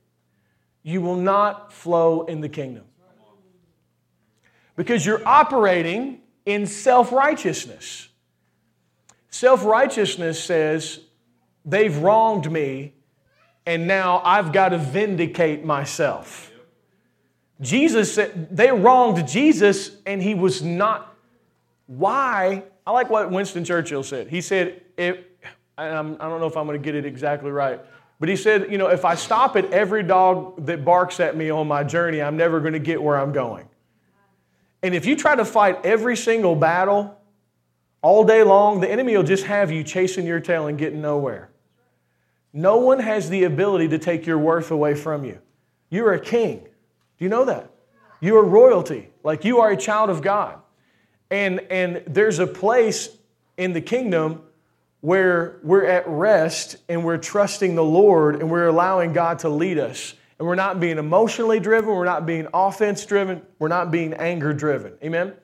you 0.82 1.00
will 1.00 1.16
not 1.16 1.72
flow 1.72 2.22
in 2.22 2.40
the 2.40 2.48
kingdom. 2.48 2.84
Because 4.76 5.04
you're 5.04 5.26
operating 5.26 6.20
in 6.46 6.66
self 6.66 7.12
righteousness. 7.12 8.08
Self 9.28 9.64
righteousness 9.64 10.42
says, 10.42 11.00
they've 11.64 11.96
wronged 11.98 12.50
me, 12.50 12.94
and 13.66 13.86
now 13.86 14.22
I've 14.24 14.52
got 14.52 14.70
to 14.70 14.78
vindicate 14.78 15.64
myself. 15.64 16.50
Jesus 17.60 18.14
said, 18.14 18.56
they 18.56 18.70
wronged 18.70 19.28
Jesus, 19.28 19.96
and 20.06 20.22
he 20.22 20.34
was 20.34 20.62
not. 20.62 21.14
Why? 21.86 22.64
I 22.86 22.90
like 22.92 23.10
what 23.10 23.30
Winston 23.30 23.64
Churchill 23.64 24.02
said. 24.02 24.28
He 24.28 24.40
said, 24.40 24.80
if, 24.96 25.18
I 25.78 25.92
don't 25.92 26.18
know 26.18 26.46
if 26.46 26.56
I'm 26.56 26.66
going 26.66 26.80
to 26.80 26.84
get 26.84 26.94
it 26.94 27.06
exactly 27.06 27.50
right, 27.50 27.80
but 28.18 28.28
he 28.28 28.36
said, 28.36 28.70
you 28.70 28.78
know, 28.78 28.88
if 28.88 29.04
I 29.04 29.14
stop 29.14 29.56
at 29.56 29.72
every 29.72 30.02
dog 30.02 30.66
that 30.66 30.84
barks 30.84 31.20
at 31.20 31.36
me 31.36 31.50
on 31.50 31.68
my 31.68 31.84
journey, 31.84 32.20
I'm 32.20 32.36
never 32.36 32.60
going 32.60 32.72
to 32.72 32.80
get 32.80 33.00
where 33.00 33.16
I'm 33.16 33.32
going. 33.32 33.68
And 34.82 34.94
if 34.94 35.06
you 35.06 35.16
try 35.16 35.36
to 35.36 35.44
fight 35.44 35.84
every 35.84 36.16
single 36.16 36.56
battle 36.56 37.16
all 38.02 38.24
day 38.24 38.42
long, 38.42 38.80
the 38.80 38.90
enemy 38.90 39.16
will 39.16 39.24
just 39.24 39.44
have 39.44 39.70
you 39.70 39.84
chasing 39.84 40.26
your 40.26 40.40
tail 40.40 40.66
and 40.66 40.76
getting 40.76 41.00
nowhere. 41.00 41.50
No 42.52 42.78
one 42.78 42.98
has 42.98 43.28
the 43.28 43.44
ability 43.44 43.88
to 43.88 43.98
take 43.98 44.26
your 44.26 44.38
worth 44.38 44.70
away 44.70 44.94
from 44.94 45.24
you. 45.24 45.38
You're 45.90 46.12
a 46.12 46.20
king. 46.20 46.60
Do 46.60 47.24
you 47.24 47.28
know 47.28 47.44
that? 47.44 47.70
You 48.20 48.36
are 48.36 48.44
royalty. 48.44 49.10
Like 49.22 49.44
you 49.44 49.60
are 49.60 49.70
a 49.70 49.76
child 49.76 50.10
of 50.10 50.22
God. 50.22 50.58
And, 51.30 51.60
and 51.70 52.02
there's 52.06 52.38
a 52.38 52.46
place 52.46 53.10
in 53.56 53.72
the 53.72 53.80
kingdom 53.80 54.42
where 55.00 55.58
we're 55.62 55.84
at 55.84 56.06
rest 56.08 56.76
and 56.88 57.04
we're 57.04 57.18
trusting 57.18 57.74
the 57.74 57.84
Lord 57.84 58.36
and 58.36 58.50
we're 58.50 58.66
allowing 58.66 59.12
God 59.12 59.38
to 59.40 59.48
lead 59.48 59.78
us. 59.78 60.14
And 60.38 60.46
we're 60.46 60.54
not 60.54 60.78
being 60.78 60.98
emotionally 60.98 61.58
driven, 61.58 61.90
we're 61.90 62.04
not 62.04 62.24
being 62.24 62.46
offense 62.54 63.04
driven, 63.04 63.42
we're 63.58 63.68
not 63.68 63.90
being 63.90 64.14
anger 64.14 64.52
driven. 64.52 64.92
Amen? 65.02 65.34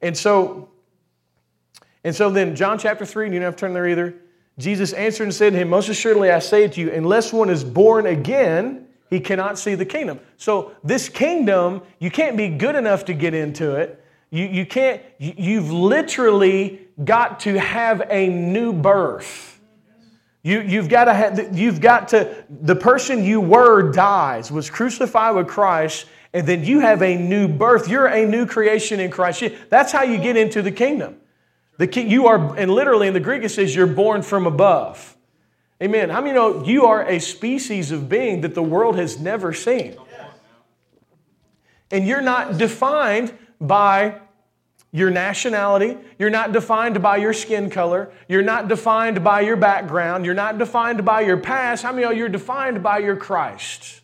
And 0.00 0.16
so, 0.16 0.70
and 2.04 2.14
so 2.14 2.30
then 2.30 2.56
John 2.56 2.78
chapter 2.78 3.04
3, 3.04 3.26
and 3.26 3.34
you 3.34 3.40
don't 3.40 3.46
have 3.46 3.56
to 3.56 3.60
turn 3.60 3.74
there 3.74 3.88
either. 3.88 4.14
Jesus 4.58 4.92
answered 4.92 5.24
and 5.24 5.34
said 5.34 5.52
to 5.52 5.58
him, 5.58 5.68
Most 5.68 5.88
assuredly 5.88 6.30
I 6.30 6.38
say 6.38 6.68
to 6.68 6.80
you, 6.80 6.90
unless 6.92 7.32
one 7.32 7.50
is 7.50 7.64
born 7.64 8.06
again, 8.06 8.86
he 9.10 9.20
cannot 9.20 9.58
see 9.58 9.74
the 9.74 9.84
kingdom. 9.84 10.20
So 10.36 10.72
this 10.82 11.08
kingdom, 11.08 11.82
you 11.98 12.10
can't 12.10 12.36
be 12.36 12.48
good 12.48 12.76
enough 12.76 13.04
to 13.06 13.14
get 13.14 13.34
into 13.34 13.74
it. 13.76 14.02
You, 14.30 14.46
you 14.46 14.66
can't, 14.66 15.02
you've 15.18 15.70
literally 15.70 16.83
got 17.02 17.40
to 17.40 17.58
have 17.58 18.02
a 18.10 18.28
new 18.28 18.72
birth. 18.72 19.60
You, 20.42 20.60
you've 20.60 20.90
got 20.90 21.04
to 21.06 21.14
have, 21.14 21.58
you've 21.58 21.80
got 21.80 22.08
to, 22.08 22.44
the 22.50 22.76
person 22.76 23.24
you 23.24 23.40
were 23.40 23.90
dies, 23.90 24.52
was 24.52 24.68
crucified 24.68 25.34
with 25.34 25.48
Christ, 25.48 26.06
and 26.34 26.46
then 26.46 26.64
you 26.64 26.80
have 26.80 27.02
a 27.02 27.16
new 27.16 27.48
birth. 27.48 27.88
You're 27.88 28.06
a 28.06 28.26
new 28.26 28.44
creation 28.44 29.00
in 29.00 29.10
Christ. 29.10 29.42
That's 29.70 29.90
how 29.90 30.02
you 30.02 30.18
get 30.18 30.36
into 30.36 30.60
the 30.60 30.70
kingdom. 30.70 31.16
The 31.78 32.02
you 32.02 32.26
are, 32.26 32.56
and 32.56 32.70
literally 32.70 33.08
in 33.08 33.14
the 33.14 33.20
Greek 33.20 33.42
it 33.42 33.48
says 33.48 33.74
you're 33.74 33.86
born 33.86 34.22
from 34.22 34.46
above. 34.46 35.16
Amen. 35.82 36.08
How 36.10 36.20
many 36.20 36.34
know 36.34 36.64
you 36.64 36.86
are 36.86 37.02
a 37.08 37.18
species 37.18 37.90
of 37.90 38.08
being 38.08 38.42
that 38.42 38.54
the 38.54 38.62
world 38.62 38.96
has 38.96 39.18
never 39.18 39.52
seen? 39.52 39.96
And 41.90 42.06
you're 42.06 42.22
not 42.22 42.58
defined 42.58 43.36
by 43.60 44.20
your 44.94 45.10
nationality. 45.10 45.98
You're 46.20 46.30
not 46.30 46.52
defined 46.52 47.02
by 47.02 47.16
your 47.16 47.32
skin 47.32 47.68
color. 47.68 48.12
You're 48.28 48.44
not 48.44 48.68
defined 48.68 49.24
by 49.24 49.40
your 49.40 49.56
background. 49.56 50.24
You're 50.24 50.34
not 50.34 50.56
defined 50.56 51.04
by 51.04 51.22
your 51.22 51.36
past. 51.36 51.82
How 51.82 51.90
many 51.90 52.04
of 52.04 52.12
you 52.12 52.18
you're 52.18 52.28
defined 52.28 52.80
by 52.80 52.98
your 52.98 53.16
Christ? 53.16 54.02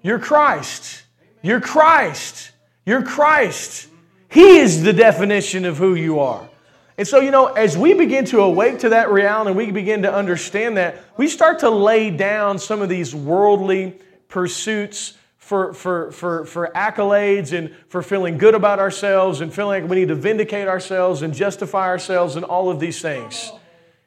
You're 0.00 0.18
Christ. 0.18 1.02
You're 1.42 1.60
Christ. 1.60 2.52
You're 2.86 3.02
Christ. 3.02 3.88
He 4.30 4.56
is 4.60 4.82
the 4.82 4.94
definition 4.94 5.66
of 5.66 5.76
who 5.76 5.94
you 5.94 6.20
are. 6.20 6.48
And 6.96 7.06
so, 7.06 7.20
you 7.20 7.30
know, 7.30 7.48
as 7.48 7.76
we 7.76 7.92
begin 7.92 8.24
to 8.26 8.40
awake 8.40 8.78
to 8.78 8.88
that 8.90 9.10
reality 9.10 9.50
and 9.50 9.56
we 9.56 9.70
begin 9.70 10.00
to 10.02 10.12
understand 10.12 10.78
that, 10.78 10.96
we 11.18 11.28
start 11.28 11.58
to 11.58 11.68
lay 11.68 12.10
down 12.10 12.58
some 12.58 12.80
of 12.80 12.88
these 12.88 13.14
worldly 13.14 13.98
pursuits 14.28 15.18
for, 15.50 15.74
for, 15.74 16.12
for, 16.12 16.44
for 16.44 16.70
accolades 16.76 17.52
and 17.52 17.74
for 17.88 18.04
feeling 18.04 18.38
good 18.38 18.54
about 18.54 18.78
ourselves 18.78 19.40
and 19.40 19.52
feeling 19.52 19.82
like 19.82 19.90
we 19.90 19.96
need 19.96 20.06
to 20.06 20.14
vindicate 20.14 20.68
ourselves 20.68 21.22
and 21.22 21.34
justify 21.34 21.88
ourselves 21.88 22.36
and 22.36 22.44
all 22.44 22.70
of 22.70 22.78
these 22.78 23.02
things. 23.02 23.50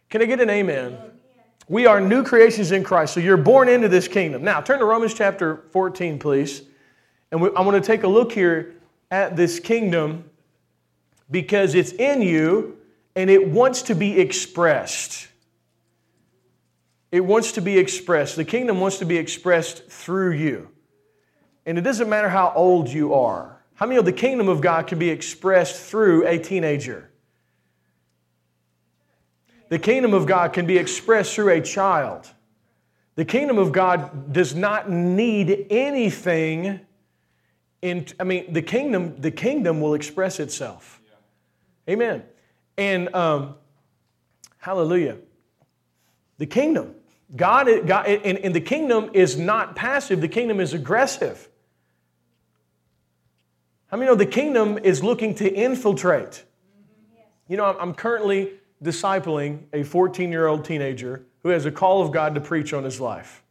Can 0.10 0.22
I 0.22 0.26
get 0.26 0.40
an 0.40 0.50
amen? 0.50 0.98
We 1.68 1.86
are 1.86 2.00
new 2.00 2.24
creations 2.24 2.72
in 2.72 2.86
Christ. 2.86 3.14
So 3.14 3.20
you're 3.20 3.36
born 3.36 3.68
into 3.68 3.90
this 3.90 4.08
kingdom. 4.08 4.42
Now, 4.42 4.62
turn 4.62 4.80
to 4.80 4.86
Romans 4.86 5.14
chapter 5.14 5.66
14, 5.72 6.18
please. 6.18 6.62
And 7.30 7.42
we, 7.42 7.50
I 7.58 7.62
want 7.62 7.76
to 7.76 7.86
take 7.86 8.04
a 8.04 8.08
look 8.08 8.32
here 8.32 8.76
at 9.12 9.36
this 9.36 9.60
kingdom 9.60 10.30
because 11.30 11.76
it's 11.76 11.92
in 11.92 12.22
you 12.22 12.78
and 13.18 13.30
it 13.30 13.50
wants 13.50 13.82
to 13.82 13.96
be 13.96 14.18
expressed. 14.18 15.28
It 17.12 17.26
wants 17.26 17.52
to 17.52 17.62
be 17.62 17.78
expressed. 17.78 18.38
The 18.38 18.46
kingdom 18.46 18.80
wants 18.80 19.00
to 19.00 19.06
be 19.06 19.18
expressed 19.18 19.90
through 19.90 20.36
you. 20.36 20.70
And 21.66 21.78
it 21.78 21.82
doesn't 21.82 22.10
matter 22.10 22.30
how 22.30 22.52
old 22.56 22.90
you 22.90 23.14
are. 23.14 23.62
How 23.76 23.86
many 23.86 23.98
of 23.98 24.06
the 24.06 24.14
kingdom 24.14 24.50
of 24.50 24.62
God 24.62 24.88
can 24.88 25.00
be 25.00 25.10
expressed 25.10 25.82
through 25.82 26.28
a 26.28 26.38
teenager? 26.38 27.10
The 29.70 29.80
kingdom 29.80 30.14
of 30.14 30.26
God 30.28 30.54
can 30.54 30.66
be 30.66 30.78
expressed 30.78 31.34
through 31.34 31.50
a 31.50 31.62
child. 31.62 32.30
The 33.16 33.26
kingdom 33.26 33.58
of 33.58 33.72
God 33.72 34.32
does 34.34 34.56
not 34.56 34.90
need 34.90 35.68
anything 35.70 36.82
in 37.82 38.06
I 38.20 38.24
mean 38.24 38.52
the 38.54 38.62
kingdom 38.62 39.20
the 39.20 39.32
kingdom 39.32 39.82
will 39.82 39.94
express 39.94 40.40
itself. 40.40 41.02
Amen. 41.90 42.24
And 42.78 43.14
um, 43.14 43.56
hallelujah. 44.58 45.18
The 46.38 46.46
kingdom. 46.46 46.96
God, 47.36 47.68
God 47.88 48.06
and, 48.06 48.38
and 48.38 48.54
the 48.56 48.62
kingdom 48.62 49.10
is 49.14 49.38
not 49.38 49.76
passive, 49.76 50.22
the 50.22 50.28
kingdom 50.28 50.60
is 50.60 50.74
aggressive. 50.74 51.50
How 53.94 54.00
many 54.00 54.10
know 54.10 54.16
the 54.16 54.26
kingdom 54.26 54.80
is 54.80 55.04
looking 55.04 55.36
to 55.36 55.54
infiltrate? 55.54 56.46
You 57.48 57.58
know, 57.58 57.78
I'm 57.80 57.94
currently 57.94 58.54
discipling 58.84 59.66
a 59.72 59.84
14 59.84 60.32
year 60.32 60.48
old 60.48 60.66
teenager 60.66 61.28
who 61.44 61.50
has 61.50 61.68
a 61.68 61.72
call 61.72 62.02
of 62.02 62.12
God 62.12 62.34
to 62.34 62.42
preach 62.42 62.74
on 62.74 62.84
his 62.84 63.00
life. 63.00 63.44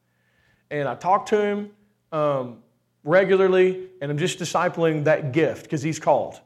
And 0.69 0.89
I 0.89 0.97
talk 0.97 1.27
to 1.27 1.41
him 1.41 1.71
um, 2.11 2.57
regularly, 3.05 3.87
and 4.01 4.11
I'm 4.11 4.19
just 4.19 4.41
discipling 4.41 5.05
that 5.05 5.31
gift 5.31 5.63
because 5.63 5.81
he's 5.81 6.01
called. 6.01 6.41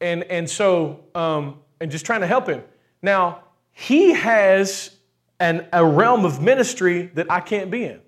And, 0.00 0.24
and 0.24 0.50
so, 0.50 1.04
um, 1.14 1.60
and 1.80 1.92
just 1.92 2.04
trying 2.04 2.22
to 2.22 2.26
help 2.26 2.48
him. 2.48 2.64
Now, 3.02 3.44
he 3.70 4.14
has 4.14 4.96
an, 5.38 5.64
a 5.72 5.86
realm 5.86 6.24
of 6.24 6.42
ministry 6.42 7.12
that 7.14 7.30
I 7.30 7.38
can't 7.38 7.70
be 7.70 7.84
in. 7.84 8.00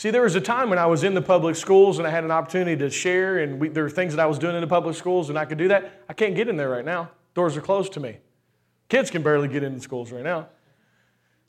See, 0.00 0.08
there 0.08 0.22
was 0.22 0.34
a 0.34 0.40
time 0.40 0.70
when 0.70 0.78
I 0.78 0.86
was 0.86 1.04
in 1.04 1.12
the 1.12 1.20
public 1.20 1.56
schools 1.56 1.98
and 1.98 2.08
I 2.08 2.10
had 2.10 2.24
an 2.24 2.30
opportunity 2.30 2.74
to 2.74 2.88
share, 2.88 3.40
and 3.40 3.60
we, 3.60 3.68
there 3.68 3.82
were 3.82 3.90
things 3.90 4.14
that 4.14 4.22
I 4.22 4.24
was 4.24 4.38
doing 4.38 4.54
in 4.54 4.62
the 4.62 4.66
public 4.66 4.96
schools, 4.96 5.28
and 5.28 5.38
I 5.38 5.44
could 5.44 5.58
do 5.58 5.68
that. 5.68 6.04
I 6.08 6.14
can't 6.14 6.34
get 6.34 6.48
in 6.48 6.56
there 6.56 6.70
right 6.70 6.86
now. 6.86 7.10
Doors 7.34 7.54
are 7.54 7.60
closed 7.60 7.92
to 7.92 8.00
me. 8.00 8.16
Kids 8.88 9.10
can 9.10 9.22
barely 9.22 9.46
get 9.46 9.62
into 9.62 9.78
schools 9.82 10.10
right 10.10 10.24
now. 10.24 10.48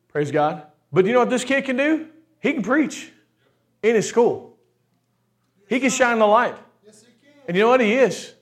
Praise 0.10 0.32
God. 0.32 0.64
But 0.92 1.06
you 1.06 1.14
know 1.14 1.20
what 1.20 1.30
this 1.30 1.46
kid 1.46 1.64
can 1.64 1.78
do? 1.78 2.08
He 2.42 2.52
can 2.52 2.62
preach 2.62 3.14
in 3.84 3.96
his 3.96 4.10
school. 4.10 4.58
He 5.70 5.80
can 5.80 5.90
shine 5.90 6.20
the 6.20 6.28
light. 6.28 6.58
And 7.48 7.56
you 7.56 7.64
know 7.64 7.70
what 7.70 7.80
he 7.80 7.94
is? 7.94 8.34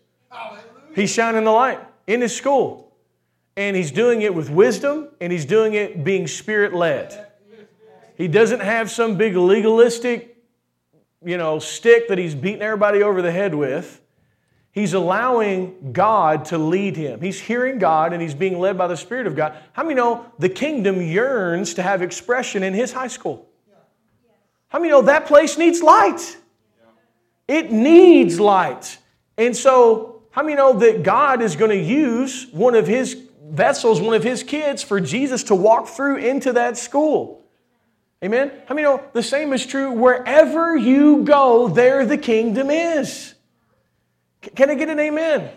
He's 0.96 1.14
shining 1.14 1.44
the 1.44 1.52
light 1.52 1.82
in 2.08 2.22
his 2.22 2.36
school. 2.36 2.96
And 3.56 3.76
he's 3.76 3.92
doing 3.92 4.24
it 4.24 4.34
with 4.34 4.50
wisdom, 4.50 5.10
and 5.22 5.32
he's 5.32 5.46
doing 5.46 5.76
it 5.76 6.04
being 6.04 6.26
spirit 6.26 6.74
led. 6.74 7.28
He 8.20 8.28
doesn't 8.28 8.60
have 8.60 8.92
some 8.92 9.16
big 9.16 9.38
legalistic, 9.38 10.36
you 11.24 11.38
know, 11.38 11.58
stick 11.58 12.10
that 12.10 12.18
he's 12.18 12.36
beating 12.36 12.62
everybody 12.62 13.02
over 13.02 13.22
the 13.22 13.32
head 13.32 13.56
with. 13.56 14.02
He's 14.74 14.94
allowing 14.94 15.94
God 15.94 16.44
to 16.46 16.58
lead 16.58 16.98
him. 16.98 17.22
He's 17.22 17.40
hearing 17.40 17.80
God 17.80 18.12
and 18.12 18.22
he's 18.22 18.34
being 18.34 18.60
led 18.60 18.78
by 18.78 18.88
the 18.88 18.98
Spirit 18.98 19.26
of 19.26 19.38
God. 19.38 19.56
How 19.72 19.84
many 19.84 19.96
know 19.96 20.30
the 20.38 20.50
kingdom 20.50 21.02
yearns 21.02 21.74
to 21.76 21.82
have 21.82 22.02
expression 22.02 22.62
in 22.62 22.74
his 22.74 22.92
high 22.92 23.08
school? 23.08 23.48
How 24.68 24.80
many 24.80 24.92
know 24.92 25.02
that 25.04 25.26
place 25.26 25.58
needs 25.58 25.82
light? 25.82 26.38
It 27.48 27.72
needs 27.72 28.38
light. 28.38 28.98
And 29.38 29.56
so, 29.56 30.24
how 30.32 30.44
many 30.44 30.56
know 30.56 30.74
that 30.74 31.04
God 31.04 31.42
is 31.42 31.56
going 31.56 31.72
to 31.72 31.82
use 31.82 32.48
one 32.52 32.76
of 32.76 32.86
his 32.86 33.18
vessels, 33.46 34.02
one 34.02 34.14
of 34.14 34.24
his 34.24 34.44
kids, 34.44 34.84
for 34.84 35.00
Jesus 35.00 35.44
to 35.44 35.56
walk 35.56 35.88
through 35.88 36.18
into 36.18 36.52
that 36.54 36.76
school? 36.78 37.39
Amen? 38.24 38.52
How 38.68 38.76
many 38.76 38.84
know 38.86 39.04
the 39.14 39.24
same 39.24 39.54
is 39.54 39.66
true 39.66 39.92
wherever 39.92 40.76
you 40.76 41.24
go, 41.24 41.70
there 41.70 42.06
the 42.06 42.18
kingdom 42.18 42.70
is? 42.70 43.34
Can 44.42 44.70
I 44.70 44.76
get 44.76 44.90
an 44.90 45.00
amen? 45.00 45.50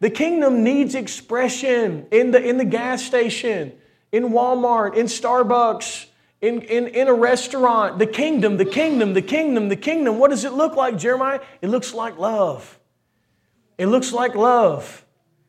The 0.00 0.10
kingdom 0.10 0.62
needs 0.62 0.94
expression 0.94 2.06
in 2.10 2.30
the, 2.30 2.42
in 2.42 2.56
the 2.56 2.64
gas 2.64 3.02
station, 3.02 3.72
in 4.12 4.30
Walmart, 4.30 4.96
in 4.96 5.06
Starbucks, 5.06 6.06
in, 6.40 6.62
in, 6.62 6.88
in 6.88 7.08
a 7.08 7.12
restaurant. 7.12 7.98
The 7.98 8.06
kingdom, 8.06 8.56
the 8.56 8.64
kingdom, 8.64 9.12
the 9.12 9.22
kingdom, 9.22 9.68
the 9.68 9.76
kingdom. 9.76 10.18
What 10.18 10.30
does 10.30 10.44
it 10.44 10.52
look 10.52 10.74
like, 10.74 10.96
Jeremiah? 10.98 11.40
It 11.60 11.68
looks 11.68 11.92
like 11.92 12.18
love. 12.18 12.78
It 13.76 13.86
looks 13.86 14.12
like 14.12 14.34
love. 14.34 15.04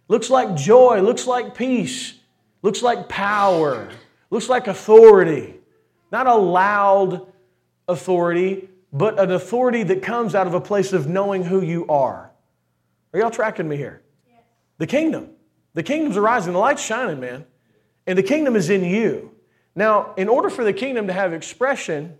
Looks 0.09 0.30
like 0.30 0.55
joy. 0.55 1.01
Looks 1.01 1.28
like 1.28 1.55
peace. 1.55 2.13
Looks 2.61 2.82
like 2.82 3.07
power. 3.07 3.89
Looks 4.30 4.49
like 4.49 4.67
authority. 4.67 5.61
Not 6.12 6.28
a 6.28 6.36
loud 6.36 7.28
authority, 7.88 8.70
but 8.91 9.20
an 9.20 9.32
authority 9.32 9.84
that 9.84 10.03
comes 10.03 10.36
out 10.36 10.47
of 10.47 10.53
a 10.53 10.62
place 10.62 10.93
of 10.93 11.07
knowing 11.07 11.43
who 11.43 11.62
you 11.62 11.88
are. 11.88 12.32
Are 13.14 13.20
y'all 13.20 13.32
tracking 13.32 13.68
me 13.68 13.78
here? 13.78 14.01
The 14.78 14.88
kingdom. 14.88 15.30
The 15.74 15.84
kingdom's 15.84 16.18
arising, 16.18 16.53
the 16.53 16.59
light's 16.59 16.84
shining, 16.84 17.20
man. 17.20 17.45
And 18.05 18.18
the 18.18 18.24
kingdom 18.24 18.55
is 18.55 18.70
in 18.70 18.84
you. 18.84 19.32
Now, 19.76 20.14
in 20.18 20.28
order 20.28 20.49
for 20.49 20.64
the 20.64 20.74
kingdom 20.74 21.07
to 21.07 21.14
have 21.14 21.34
expression, 21.34 22.18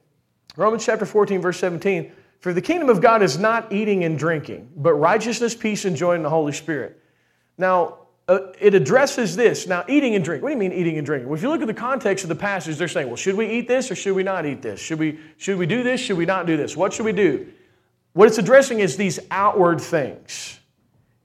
Romans 0.56 0.86
chapter 0.86 1.06
14, 1.06 1.42
verse 1.42 1.60
17, 1.60 2.12
for 2.40 2.54
the 2.54 2.62
kingdom 2.62 2.90
of 2.90 3.02
God 3.02 3.22
is 3.22 3.38
not 3.38 3.72
eating 3.74 4.04
and 4.04 4.18
drinking, 4.18 4.70
but 4.76 4.94
righteousness, 4.94 5.54
peace, 5.54 5.86
and 5.86 5.96
joy 5.96 6.16
in 6.16 6.24
the 6.24 6.30
Holy 6.30 6.54
Spirit. 6.54 7.02
Now, 7.58 8.00
uh, 8.28 8.40
it 8.60 8.74
addresses 8.74 9.36
this. 9.36 9.68
Now, 9.68 9.84
eating 9.88 10.16
and 10.16 10.24
drinking. 10.24 10.44
What 10.44 10.50
do 10.50 10.54
you 10.54 10.60
mean 10.60 10.72
eating 10.72 10.98
and 10.98 11.06
drinking? 11.06 11.28
Well, 11.28 11.36
if 11.36 11.44
you 11.44 11.50
look 11.50 11.62
at 11.62 11.68
the 11.68 11.74
context 11.74 12.24
of 12.24 12.30
the 12.30 12.36
passage, 12.36 12.78
they're 12.78 12.88
saying, 12.88 13.08
well, 13.08 13.16
should 13.16 13.36
we 13.36 13.48
eat 13.48 13.68
this 13.68 13.92
or 13.92 13.96
should 13.96 14.16
we 14.16 14.24
not 14.24 14.46
eat 14.46 14.62
this? 14.62 14.80
Should 14.80 15.00
we, 15.00 15.20
should 15.38 15.58
we 15.58 15.66
do 15.66 15.84
this? 15.84 16.00
Should 16.00 16.18
we 16.18 16.26
not 16.26 16.46
do 16.46 16.56
this? 16.56 16.78
What 16.78 16.94
should 16.94 17.06
we 17.06 17.14
do? 17.14 17.48
What 18.14 18.28
it's 18.28 18.38
addressing 18.38 18.80
is 18.80 18.98
these 18.98 19.20
outward 19.32 19.82
things. 19.82 20.60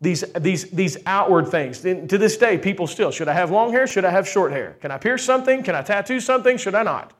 These, 0.00 0.24
these, 0.38 0.70
these 0.70 0.98
outward 1.06 1.48
things. 1.48 1.84
And 1.84 2.08
to 2.10 2.18
this 2.18 2.36
day, 2.36 2.58
people 2.58 2.86
still, 2.86 3.10
should 3.10 3.28
I 3.28 3.32
have 3.32 3.50
long 3.50 3.72
hair? 3.72 3.86
Should 3.86 4.04
I 4.04 4.10
have 4.10 4.28
short 4.28 4.52
hair? 4.52 4.76
Can 4.80 4.90
I 4.90 4.98
pierce 4.98 5.24
something? 5.24 5.62
Can 5.62 5.74
I 5.74 5.82
tattoo 5.82 6.20
something? 6.20 6.58
Should 6.58 6.74
I 6.74 6.82
not? 6.82 7.12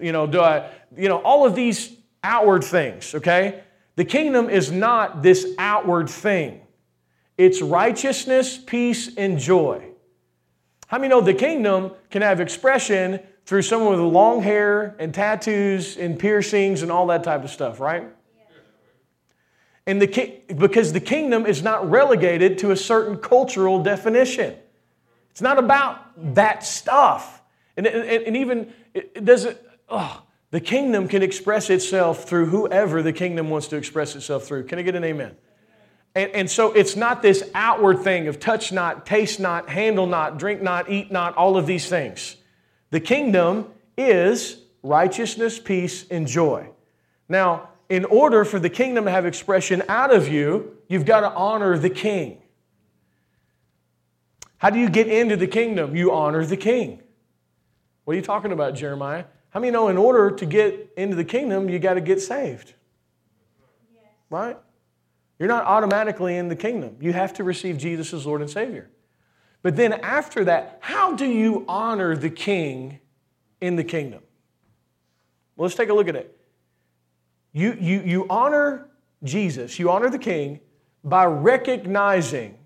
You 0.00 0.12
know, 0.12 0.26
do 0.26 0.40
I, 0.40 0.70
you 0.96 1.08
know, 1.08 1.18
all 1.18 1.44
of 1.44 1.54
these 1.54 1.96
outward 2.22 2.62
things, 2.64 3.14
okay? 3.16 3.62
The 3.96 4.04
kingdom 4.04 4.48
is 4.48 4.70
not 4.70 5.22
this 5.22 5.46
outward 5.58 6.08
thing. 6.08 6.61
It's 7.38 7.62
righteousness, 7.62 8.58
peace, 8.58 9.14
and 9.16 9.38
joy. 9.38 9.84
How 10.86 10.98
many 10.98 11.08
know 11.08 11.20
the 11.20 11.34
kingdom 11.34 11.92
can 12.10 12.22
have 12.22 12.40
expression 12.40 13.20
through 13.46 13.62
someone 13.62 13.92
with 13.92 14.12
long 14.12 14.42
hair 14.42 14.94
and 14.98 15.12
tattoos 15.14 15.96
and 15.96 16.18
piercings 16.18 16.82
and 16.82 16.92
all 16.92 17.06
that 17.06 17.24
type 17.24 17.42
of 17.44 17.50
stuff, 17.50 17.80
right? 17.80 18.04
And 19.86 20.00
the 20.00 20.40
because 20.54 20.92
the 20.92 21.00
kingdom 21.00 21.44
is 21.44 21.62
not 21.62 21.90
relegated 21.90 22.58
to 22.58 22.70
a 22.70 22.76
certain 22.76 23.16
cultural 23.16 23.82
definition. 23.82 24.54
It's 25.30 25.40
not 25.40 25.58
about 25.58 26.34
that 26.34 26.62
stuff. 26.62 27.42
And, 27.76 27.86
and, 27.86 28.22
and 28.24 28.36
even, 28.36 28.72
it 28.94 29.24
doesn't, 29.24 29.56
oh, 29.88 30.22
the 30.50 30.60
kingdom 30.60 31.08
can 31.08 31.22
express 31.22 31.70
itself 31.70 32.28
through 32.28 32.46
whoever 32.46 33.02
the 33.02 33.14
kingdom 33.14 33.48
wants 33.48 33.66
to 33.68 33.76
express 33.76 34.14
itself 34.14 34.44
through. 34.44 34.64
Can 34.64 34.78
I 34.78 34.82
get 34.82 34.94
an 34.94 35.04
amen? 35.04 35.34
And, 36.14 36.30
and 36.32 36.50
so 36.50 36.72
it's 36.72 36.96
not 36.96 37.22
this 37.22 37.50
outward 37.54 38.00
thing 38.00 38.28
of 38.28 38.38
touch 38.38 38.72
not, 38.72 39.06
taste 39.06 39.40
not, 39.40 39.68
handle 39.68 40.06
not, 40.06 40.38
drink 40.38 40.62
not, 40.62 40.90
eat 40.90 41.10
not, 41.10 41.36
all 41.36 41.56
of 41.56 41.66
these 41.66 41.88
things. 41.88 42.36
The 42.90 43.00
kingdom 43.00 43.68
is 43.96 44.58
righteousness, 44.82 45.58
peace, 45.58 46.06
and 46.10 46.26
joy. 46.26 46.68
Now, 47.28 47.70
in 47.88 48.04
order 48.04 48.44
for 48.44 48.58
the 48.58 48.70
kingdom 48.70 49.04
to 49.04 49.10
have 49.10 49.26
expression 49.26 49.82
out 49.88 50.14
of 50.14 50.28
you, 50.28 50.76
you've 50.88 51.04
got 51.04 51.20
to 51.20 51.30
honor 51.30 51.78
the 51.78 51.90
king. 51.90 52.38
How 54.58 54.70
do 54.70 54.78
you 54.78 54.88
get 54.88 55.08
into 55.08 55.36
the 55.36 55.46
kingdom? 55.46 55.96
You 55.96 56.12
honor 56.12 56.44
the 56.44 56.56
king. 56.56 57.02
What 58.04 58.12
are 58.12 58.16
you 58.16 58.22
talking 58.22 58.52
about, 58.52 58.74
Jeremiah? 58.74 59.24
How 59.50 59.60
many 59.60 59.72
know 59.72 59.88
in 59.88 59.98
order 59.98 60.30
to 60.30 60.46
get 60.46 60.92
into 60.96 61.16
the 61.16 61.24
kingdom, 61.24 61.68
you 61.68 61.78
got 61.78 61.94
to 61.94 62.00
get 62.00 62.20
saved? 62.20 62.72
Yes. 63.92 64.04
Right? 64.30 64.56
You're 65.42 65.48
not 65.48 65.64
automatically 65.64 66.36
in 66.36 66.46
the 66.46 66.54
kingdom. 66.54 66.98
You 67.00 67.12
have 67.14 67.32
to 67.32 67.42
receive 67.42 67.76
Jesus 67.76 68.14
as 68.14 68.24
Lord 68.24 68.42
and 68.42 68.48
Savior. 68.48 68.88
But 69.62 69.74
then 69.74 69.92
after 69.92 70.44
that, 70.44 70.78
how 70.78 71.16
do 71.16 71.26
you 71.26 71.64
honor 71.66 72.14
the 72.14 72.30
king 72.30 73.00
in 73.60 73.74
the 73.74 73.82
kingdom? 73.82 74.20
Well, 75.56 75.64
let's 75.64 75.74
take 75.74 75.88
a 75.88 75.94
look 75.94 76.06
at 76.06 76.14
it. 76.14 76.38
You, 77.52 77.76
you, 77.80 78.02
you 78.02 78.26
honor 78.30 78.88
Jesus, 79.24 79.80
you 79.80 79.90
honor 79.90 80.10
the 80.10 80.18
King 80.20 80.60
by 81.02 81.24
recognizing 81.24 82.56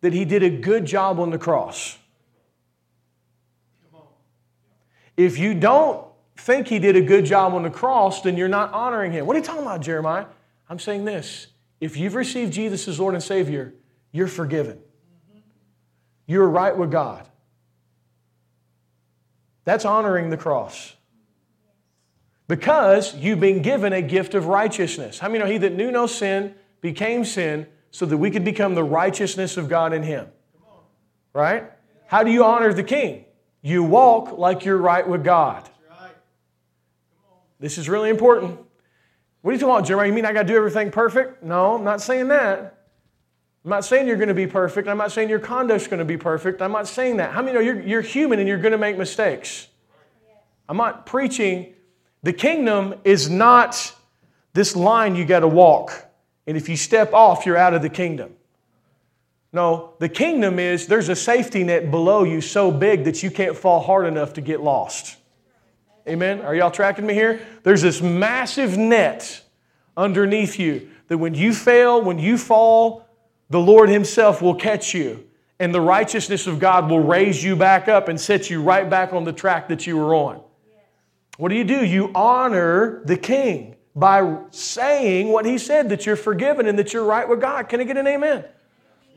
that 0.00 0.12
he 0.12 0.24
did 0.24 0.44
a 0.44 0.50
good 0.50 0.84
job 0.84 1.18
on 1.18 1.30
the 1.30 1.38
cross. 1.38 1.98
If 5.16 5.40
you 5.40 5.54
don't 5.54 6.06
think 6.36 6.68
he 6.68 6.78
did 6.78 6.94
a 6.94 7.02
good 7.02 7.24
job 7.24 7.52
on 7.52 7.64
the 7.64 7.70
cross, 7.70 8.22
then 8.22 8.36
you're 8.36 8.46
not 8.46 8.72
honoring 8.72 9.10
him. 9.10 9.26
What 9.26 9.34
are 9.34 9.40
you 9.40 9.44
talking 9.44 9.62
about, 9.62 9.80
Jeremiah? 9.80 10.26
I'm 10.70 10.78
saying 10.78 11.04
this. 11.04 11.48
If 11.82 11.96
you've 11.96 12.14
received 12.14 12.52
Jesus 12.52 12.86
as 12.86 13.00
Lord 13.00 13.14
and 13.14 13.22
Savior, 13.22 13.74
you're 14.12 14.28
forgiven. 14.28 14.78
You're 16.28 16.48
right 16.48 16.78
with 16.78 16.92
God. 16.92 17.28
That's 19.64 19.84
honoring 19.84 20.30
the 20.30 20.36
cross 20.36 20.94
because 22.46 23.16
you've 23.16 23.40
been 23.40 23.62
given 23.62 23.92
a 23.92 24.00
gift 24.00 24.34
of 24.34 24.46
righteousness. 24.46 25.18
How 25.18 25.26
many 25.26 25.40
know 25.40 25.50
he 25.50 25.58
that 25.58 25.74
knew 25.74 25.90
no 25.90 26.06
sin 26.06 26.54
became 26.82 27.24
sin 27.24 27.66
so 27.90 28.06
that 28.06 28.16
we 28.16 28.30
could 28.30 28.44
become 28.44 28.76
the 28.76 28.84
righteousness 28.84 29.56
of 29.56 29.68
God 29.68 29.92
in 29.92 30.04
him? 30.04 30.28
Right? 31.32 31.68
How 32.06 32.22
do 32.22 32.30
you 32.30 32.44
honor 32.44 32.72
the 32.72 32.84
king? 32.84 33.24
You 33.60 33.82
walk 33.82 34.38
like 34.38 34.64
you're 34.64 34.78
right 34.78 35.06
with 35.08 35.24
God. 35.24 35.68
This 37.58 37.76
is 37.76 37.88
really 37.88 38.08
important. 38.08 38.60
What 39.42 39.50
are 39.50 39.54
you 39.54 39.60
talking 39.60 39.74
about, 39.74 39.86
Jeremiah? 39.86 40.06
You 40.06 40.12
mean 40.12 40.24
I 40.24 40.32
got 40.32 40.42
to 40.42 40.48
do 40.48 40.56
everything 40.56 40.90
perfect? 40.90 41.42
No, 41.42 41.74
I'm 41.74 41.84
not 41.84 42.00
saying 42.00 42.28
that. 42.28 42.78
I'm 43.64 43.70
not 43.70 43.84
saying 43.84 44.06
you're 44.06 44.16
going 44.16 44.28
to 44.28 44.34
be 44.34 44.46
perfect. 44.46 44.88
I'm 44.88 44.98
not 44.98 45.12
saying 45.12 45.28
your 45.28 45.38
conduct's 45.38 45.86
going 45.86 45.98
to 45.98 46.04
be 46.04 46.16
perfect. 46.16 46.62
I'm 46.62 46.72
not 46.72 46.88
saying 46.88 47.18
that. 47.18 47.32
How 47.32 47.42
many 47.42 47.54
know 47.54 47.60
you're, 47.60 47.80
you're 47.80 48.02
human 48.02 48.38
and 48.38 48.48
you're 48.48 48.58
going 48.58 48.72
to 48.72 48.78
make 48.78 48.98
mistakes? 48.98 49.68
I'm 50.68 50.76
not 50.76 51.06
preaching 51.06 51.74
the 52.22 52.32
kingdom 52.32 52.94
is 53.04 53.28
not 53.28 53.94
this 54.52 54.76
line 54.76 55.16
you 55.16 55.24
got 55.24 55.40
to 55.40 55.48
walk, 55.48 56.08
and 56.46 56.56
if 56.56 56.68
you 56.68 56.76
step 56.76 57.12
off, 57.12 57.46
you're 57.46 57.56
out 57.56 57.74
of 57.74 57.82
the 57.82 57.88
kingdom. 57.88 58.34
No, 59.52 59.94
the 59.98 60.08
kingdom 60.08 60.58
is 60.58 60.86
there's 60.86 61.08
a 61.08 61.16
safety 61.16 61.64
net 61.64 61.90
below 61.90 62.22
you 62.22 62.40
so 62.40 62.70
big 62.70 63.04
that 63.04 63.22
you 63.22 63.30
can't 63.30 63.56
fall 63.56 63.80
hard 63.80 64.06
enough 64.06 64.34
to 64.34 64.40
get 64.40 64.60
lost. 64.60 65.16
Amen? 66.08 66.40
Are 66.40 66.54
y'all 66.54 66.70
tracking 66.70 67.06
me 67.06 67.14
here? 67.14 67.40
There's 67.62 67.82
this 67.82 68.02
massive 68.02 68.76
net 68.76 69.42
underneath 69.96 70.58
you 70.58 70.90
that 71.08 71.18
when 71.18 71.34
you 71.34 71.54
fail, 71.54 72.02
when 72.02 72.18
you 72.18 72.36
fall, 72.38 73.06
the 73.50 73.60
Lord 73.60 73.88
Himself 73.88 74.42
will 74.42 74.54
catch 74.54 74.94
you, 74.94 75.24
and 75.60 75.74
the 75.74 75.80
righteousness 75.80 76.46
of 76.46 76.58
God 76.58 76.90
will 76.90 77.00
raise 77.00 77.44
you 77.44 77.54
back 77.54 77.86
up 77.86 78.08
and 78.08 78.20
set 78.20 78.50
you 78.50 78.62
right 78.62 78.88
back 78.88 79.12
on 79.12 79.24
the 79.24 79.32
track 79.32 79.68
that 79.68 79.86
you 79.86 79.96
were 79.96 80.14
on. 80.14 80.40
What 81.36 81.50
do 81.50 81.54
you 81.54 81.64
do? 81.64 81.84
You 81.84 82.10
honor 82.14 83.02
the 83.04 83.16
king 83.16 83.76
by 83.94 84.38
saying 84.50 85.28
what 85.28 85.44
he 85.44 85.58
said 85.58 85.90
that 85.90 86.06
you're 86.06 86.16
forgiven 86.16 86.66
and 86.66 86.78
that 86.78 86.92
you're 86.92 87.04
right 87.04 87.28
with 87.28 87.40
God. 87.40 87.68
Can 87.68 87.80
I 87.80 87.84
get 87.84 87.96
an 87.96 88.06
amen? 88.06 88.44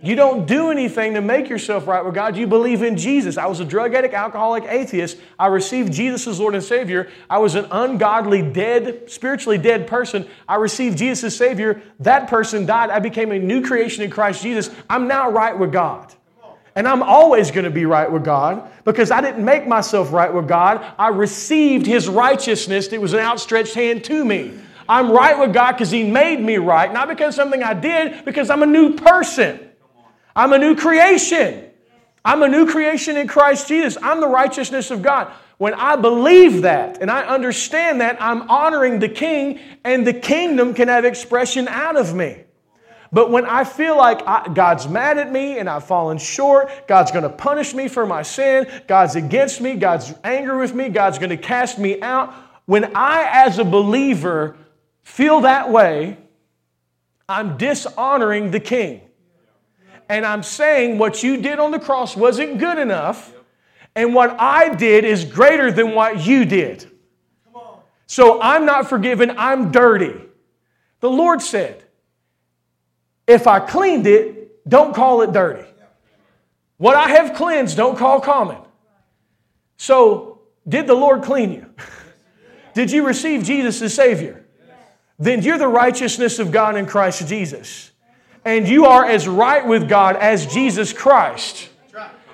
You 0.04 0.16
don't 0.16 0.46
do 0.46 0.72
anything 0.72 1.14
to 1.16 1.22
make 1.22 1.50
yourself 1.50 1.88
right 1.88 2.04
with 2.04 2.14
God. 2.14 2.36
You 2.38 2.48
believe 2.48 2.84
in 2.84 2.98
Jesus. 2.98 3.38
I 3.38 3.46
was 3.48 3.60
a 3.60 3.66
drug 3.66 3.94
addict, 3.96 4.14
alcoholic, 4.14 4.66
atheist. 4.66 5.18
I 5.40 5.48
received 5.48 5.94
Jesus 5.94 6.28
as 6.28 6.40
Lord 6.40 6.54
and 6.54 6.64
Savior. 6.64 7.10
I 7.30 7.40
was 7.40 7.56
an 7.56 7.66
ungodly, 7.72 8.42
dead, 8.42 9.10
spiritually 9.10 9.58
dead 9.58 9.88
person. 9.88 10.28
I 10.48 10.56
received 10.56 10.98
Jesus 10.98 11.24
as 11.24 11.36
Savior. 11.36 11.82
That 12.02 12.28
person 12.28 12.66
died. 12.66 12.90
I 12.90 13.00
became 13.00 13.32
a 13.32 13.40
new 13.40 13.66
creation 13.66 14.04
in 14.04 14.12
Christ 14.12 14.44
Jesus. 14.44 14.70
I'm 14.90 15.08
now 15.08 15.32
right 15.32 15.58
with 15.58 15.72
God. 15.72 16.14
And 16.76 16.88
I'm 16.88 17.02
always 17.02 17.52
going 17.52 17.64
to 17.64 17.72
be 17.72 17.86
right 17.86 18.12
with 18.12 18.26
God 18.26 18.70
because 18.84 19.10
I 19.10 19.22
didn't 19.22 19.46
make 19.46 19.66
myself 19.66 20.12
right 20.12 20.32
with 20.32 20.48
God. 20.48 20.86
I 21.00 21.08
received 21.08 21.86
His 21.86 22.10
righteousness. 22.10 22.88
It 22.88 23.02
was 23.02 23.14
an 23.14 23.20
outstretched 23.20 23.74
hand 23.74 24.04
to 24.04 24.26
me. 24.26 24.60
I'm 24.88 25.10
right 25.10 25.40
with 25.40 25.54
God 25.54 25.72
because 25.72 25.90
He 25.90 26.04
made 26.04 26.42
me 26.42 26.58
right, 26.58 26.92
not 26.92 27.08
because 27.08 27.34
something 27.34 27.64
I 27.64 27.74
did, 27.74 28.26
because 28.26 28.50
I'm 28.50 28.62
a 28.62 28.68
new 28.68 28.94
person. 28.94 29.60
I'm 30.36 30.54
a 30.54 30.58
new 30.58 30.76
creation. 30.76 31.64
I'm 32.24 32.42
a 32.42 32.48
new 32.48 32.66
creation 32.66 33.18
in 33.18 33.28
Christ 33.28 33.68
Jesus. 33.68 33.98
I'm 34.02 34.20
the 34.20 34.28
righteousness 34.28 34.92
of 34.92 35.02
God. 35.02 35.32
When 35.58 35.74
I 35.74 35.96
believe 35.96 36.64
that 36.64 37.02
and 37.02 37.10
I 37.10 37.24
understand 37.26 38.02
that, 38.02 38.22
I'm 38.22 38.50
honoring 38.50 39.00
the 39.00 39.08
King, 39.08 39.60
and 39.84 40.06
the 40.06 40.14
kingdom 40.14 40.74
can 40.74 40.90
have 40.90 41.06
expression 41.06 41.68
out 41.68 41.96
of 41.96 42.14
me. 42.14 42.42
But 43.14 43.32
when 43.32 43.46
I 43.46 43.64
feel 43.64 43.96
like 43.96 44.28
I, 44.28 44.50
God's 44.54 44.90
mad 44.90 45.18
at 45.18 45.32
me 45.32 45.58
and 45.58 45.70
I've 45.70 45.86
fallen 45.86 46.18
short, 46.18 46.88
God's 46.88 47.12
going 47.12 47.24
to 47.24 47.30
punish 47.30 47.74
me 47.74 47.88
for 47.88 48.06
my 48.06 48.24
sin, 48.24 48.68
God's 48.88 49.16
against 49.16 49.62
me, 49.62 49.76
God's 49.76 50.14
angry 50.24 50.58
with 50.58 50.74
me, 50.74 50.90
God's 50.90 51.18
going 51.18 51.30
to 51.30 51.38
cast 51.38 51.80
me 51.80 52.02
out, 52.02 52.34
when 52.66 52.96
I, 52.96 53.46
as 53.46 53.60
a 53.60 53.64
believer, 53.64 54.58
feel 55.04 55.42
that 55.42 55.72
way, 55.72 56.18
I'm 57.30 57.56
dishonoring 57.58 58.52
the 58.52 58.60
king. 58.60 59.02
And 60.10 60.26
I'm 60.26 60.44
saying 60.44 60.98
what 60.98 61.24
you 61.24 61.38
did 61.42 61.60
on 61.60 61.72
the 61.72 61.80
cross 61.80 62.16
wasn't 62.16 62.60
good 62.60 62.78
enough, 62.78 63.34
and 63.96 64.14
what 64.14 64.40
I 64.40 64.76
did 64.76 65.06
is 65.06 65.26
greater 65.26 65.72
than 65.72 65.96
what 65.96 66.26
you 66.26 66.46
did. 66.46 66.92
So 68.08 68.42
I'm 68.42 68.66
not 68.66 68.88
forgiven, 68.88 69.36
I'm 69.38 69.72
dirty. 69.72 70.16
The 71.00 71.10
Lord 71.10 71.42
said, 71.42 71.84
if 73.28 73.48
I 73.48 73.60
cleaned 73.60 74.06
it, 74.06 74.68
don't 74.70 74.94
call 74.94 75.22
it 75.22 75.32
dirty. 75.32 75.68
What 76.78 76.96
I 76.96 77.10
have 77.10 77.36
cleansed, 77.36 77.78
don't 77.78 77.98
call 77.98 78.20
common. 78.20 78.58
So, 79.78 80.42
did 80.68 80.88
the 80.88 80.94
Lord 80.94 81.24
clean 81.24 81.52
you? 81.52 81.74
did 82.74 82.92
you 82.92 83.06
receive 83.06 83.44
Jesus 83.44 83.82
as 83.82 83.94
Savior? 83.94 84.46
Then 85.18 85.42
you're 85.42 85.58
the 85.58 85.68
righteousness 85.68 86.40
of 86.40 86.52
God 86.52 86.76
in 86.76 86.86
Christ 86.86 87.28
Jesus. 87.28 87.92
And 88.46 88.68
you 88.68 88.86
are 88.86 89.06
as 89.06 89.28
right 89.28 89.66
with 89.66 89.90
God 89.90 90.16
as 90.18 90.46
Jesus 90.46 90.94
Christ. 90.94 91.70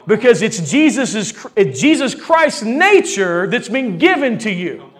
Because 0.05 0.41
it's 0.41 0.69
Jesus' 0.69 1.33
it's 1.55 1.79
Jesus 1.79 2.13
Christ's 2.15 2.63
nature 2.63 3.47
that's 3.47 3.69
been 3.69 3.97
given 3.97 4.37
to 4.39 4.51
you. 4.51 4.91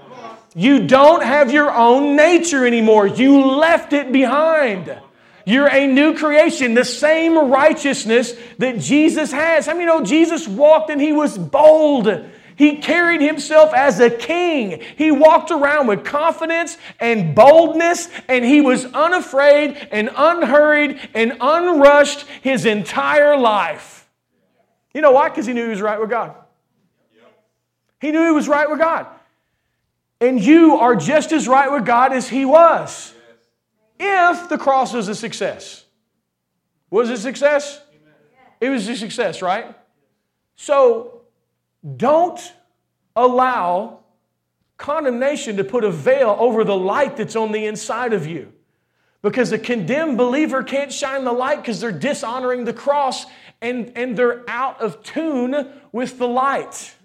You 0.55 0.87
don't 0.87 1.23
have 1.23 1.51
your 1.51 1.71
own 1.71 2.15
nature 2.15 2.65
anymore. 2.65 3.07
You 3.07 3.45
left 3.45 3.93
it 3.93 4.11
behind. 4.11 4.95
You're 5.45 5.69
a 5.69 5.87
new 5.87 6.15
creation, 6.15 6.75
the 6.75 6.85
same 6.85 7.37
righteousness 7.49 8.33
that 8.59 8.79
Jesus 8.79 9.31
has. 9.31 9.67
I 9.67 9.73
mean, 9.73 9.81
you 9.81 9.87
know, 9.87 10.03
Jesus 10.03 10.47
walked 10.47 10.89
and 10.89 11.01
he 11.01 11.13
was 11.13 11.37
bold. 11.37 12.07
He 12.61 12.75
carried 12.75 13.21
himself 13.21 13.73
as 13.73 13.99
a 13.99 14.11
king. 14.11 14.83
He 14.95 15.09
walked 15.09 15.49
around 15.49 15.87
with 15.87 16.05
confidence 16.05 16.77
and 16.99 17.33
boldness, 17.33 18.07
and 18.27 18.45
he 18.45 18.61
was 18.61 18.85
unafraid 18.85 19.87
and 19.89 20.11
unhurried 20.15 20.99
and 21.15 21.37
unrushed 21.41 22.27
his 22.43 22.67
entire 22.67 23.35
life. 23.35 24.07
You 24.93 25.01
know 25.01 25.11
why? 25.11 25.29
Because 25.29 25.47
he 25.47 25.53
knew 25.53 25.63
he 25.63 25.71
was 25.71 25.81
right 25.81 25.99
with 25.99 26.11
God. 26.11 26.35
He 27.99 28.11
knew 28.11 28.25
he 28.25 28.31
was 28.31 28.47
right 28.47 28.69
with 28.69 28.77
God. 28.77 29.07
And 30.19 30.39
you 30.39 30.75
are 30.75 30.95
just 30.95 31.31
as 31.31 31.47
right 31.47 31.71
with 31.71 31.83
God 31.83 32.13
as 32.13 32.29
he 32.29 32.45
was 32.45 33.11
if 33.99 34.49
the 34.49 34.57
cross 34.59 34.93
was 34.93 35.07
a 35.07 35.15
success. 35.15 35.83
Was 36.91 37.09
it 37.09 37.13
a 37.13 37.17
success? 37.17 37.81
It 38.59 38.69
was 38.69 38.87
a 38.87 38.95
success, 38.95 39.41
right? 39.41 39.75
So 40.55 41.20
don't 41.97 42.53
allow 43.15 43.99
condemnation 44.77 45.57
to 45.57 45.63
put 45.63 45.83
a 45.83 45.91
veil 45.91 46.35
over 46.39 46.63
the 46.63 46.75
light 46.75 47.17
that's 47.17 47.35
on 47.35 47.51
the 47.51 47.65
inside 47.65 48.13
of 48.13 48.25
you. 48.25 48.51
Because 49.21 49.51
a 49.51 49.59
condemned 49.59 50.17
believer 50.17 50.63
can't 50.63 50.91
shine 50.91 51.23
the 51.23 51.31
light 51.31 51.57
because 51.57 51.79
they're 51.79 51.91
dishonoring 51.91 52.65
the 52.65 52.73
cross 52.73 53.25
and, 53.61 53.91
and 53.95 54.17
they're 54.17 54.43
out 54.49 54.81
of 54.81 55.03
tune 55.03 55.71
with 55.91 56.17
the 56.17 56.27
light. 56.27 56.95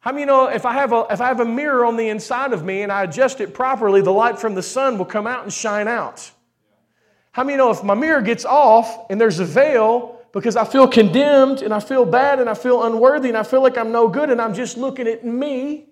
How 0.00 0.10
many 0.10 0.22
you 0.22 0.26
know 0.26 0.46
if 0.46 0.66
I, 0.66 0.72
have 0.74 0.92
a, 0.92 1.06
if 1.10 1.20
I 1.20 1.28
have 1.28 1.40
a 1.40 1.44
mirror 1.44 1.84
on 1.84 1.96
the 1.96 2.08
inside 2.08 2.52
of 2.52 2.64
me 2.64 2.82
and 2.82 2.92
I 2.92 3.04
adjust 3.04 3.40
it 3.40 3.54
properly, 3.54 4.00
the 4.00 4.12
light 4.12 4.38
from 4.38 4.54
the 4.54 4.62
sun 4.62 4.98
will 4.98 5.04
come 5.04 5.26
out 5.26 5.44
and 5.44 5.52
shine 5.52 5.88
out? 5.88 6.30
How 7.32 7.44
many 7.44 7.58
know 7.58 7.70
if 7.70 7.84
my 7.84 7.94
mirror 7.94 8.22
gets 8.22 8.44
off 8.44 9.06
and 9.10 9.20
there's 9.20 9.38
a 9.38 9.44
veil 9.44 10.15
because 10.36 10.54
I 10.54 10.66
feel 10.66 10.86
condemned 10.86 11.62
and 11.62 11.72
I 11.72 11.80
feel 11.80 12.04
bad 12.04 12.40
and 12.40 12.50
I 12.50 12.52
feel 12.52 12.82
unworthy 12.82 13.28
and 13.28 13.38
I 13.38 13.42
feel 13.42 13.62
like 13.62 13.78
I'm 13.78 13.90
no 13.90 14.06
good 14.06 14.28
and 14.28 14.38
I'm 14.38 14.52
just 14.52 14.76
looking 14.76 15.08
at 15.08 15.24
me? 15.24 15.86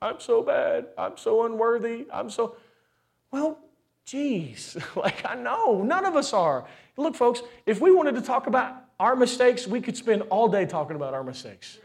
I'm 0.00 0.18
so 0.18 0.40
bad. 0.40 0.86
I'm 0.96 1.18
so 1.18 1.44
unworthy. 1.44 2.06
I'm 2.10 2.30
so. 2.30 2.56
Well, 3.30 3.58
geez, 4.06 4.78
like 4.96 5.26
I 5.26 5.34
know, 5.34 5.82
none 5.82 6.06
of 6.06 6.16
us 6.16 6.32
are. 6.32 6.64
Look, 6.96 7.14
folks, 7.14 7.42
if 7.66 7.82
we 7.82 7.92
wanted 7.92 8.14
to 8.14 8.22
talk 8.22 8.46
about 8.46 8.82
our 8.98 9.14
mistakes, 9.14 9.66
we 9.66 9.82
could 9.82 9.96
spend 9.96 10.22
all 10.30 10.48
day 10.48 10.64
talking 10.64 10.96
about 10.96 11.12
our 11.12 11.22
mistakes. 11.22 11.80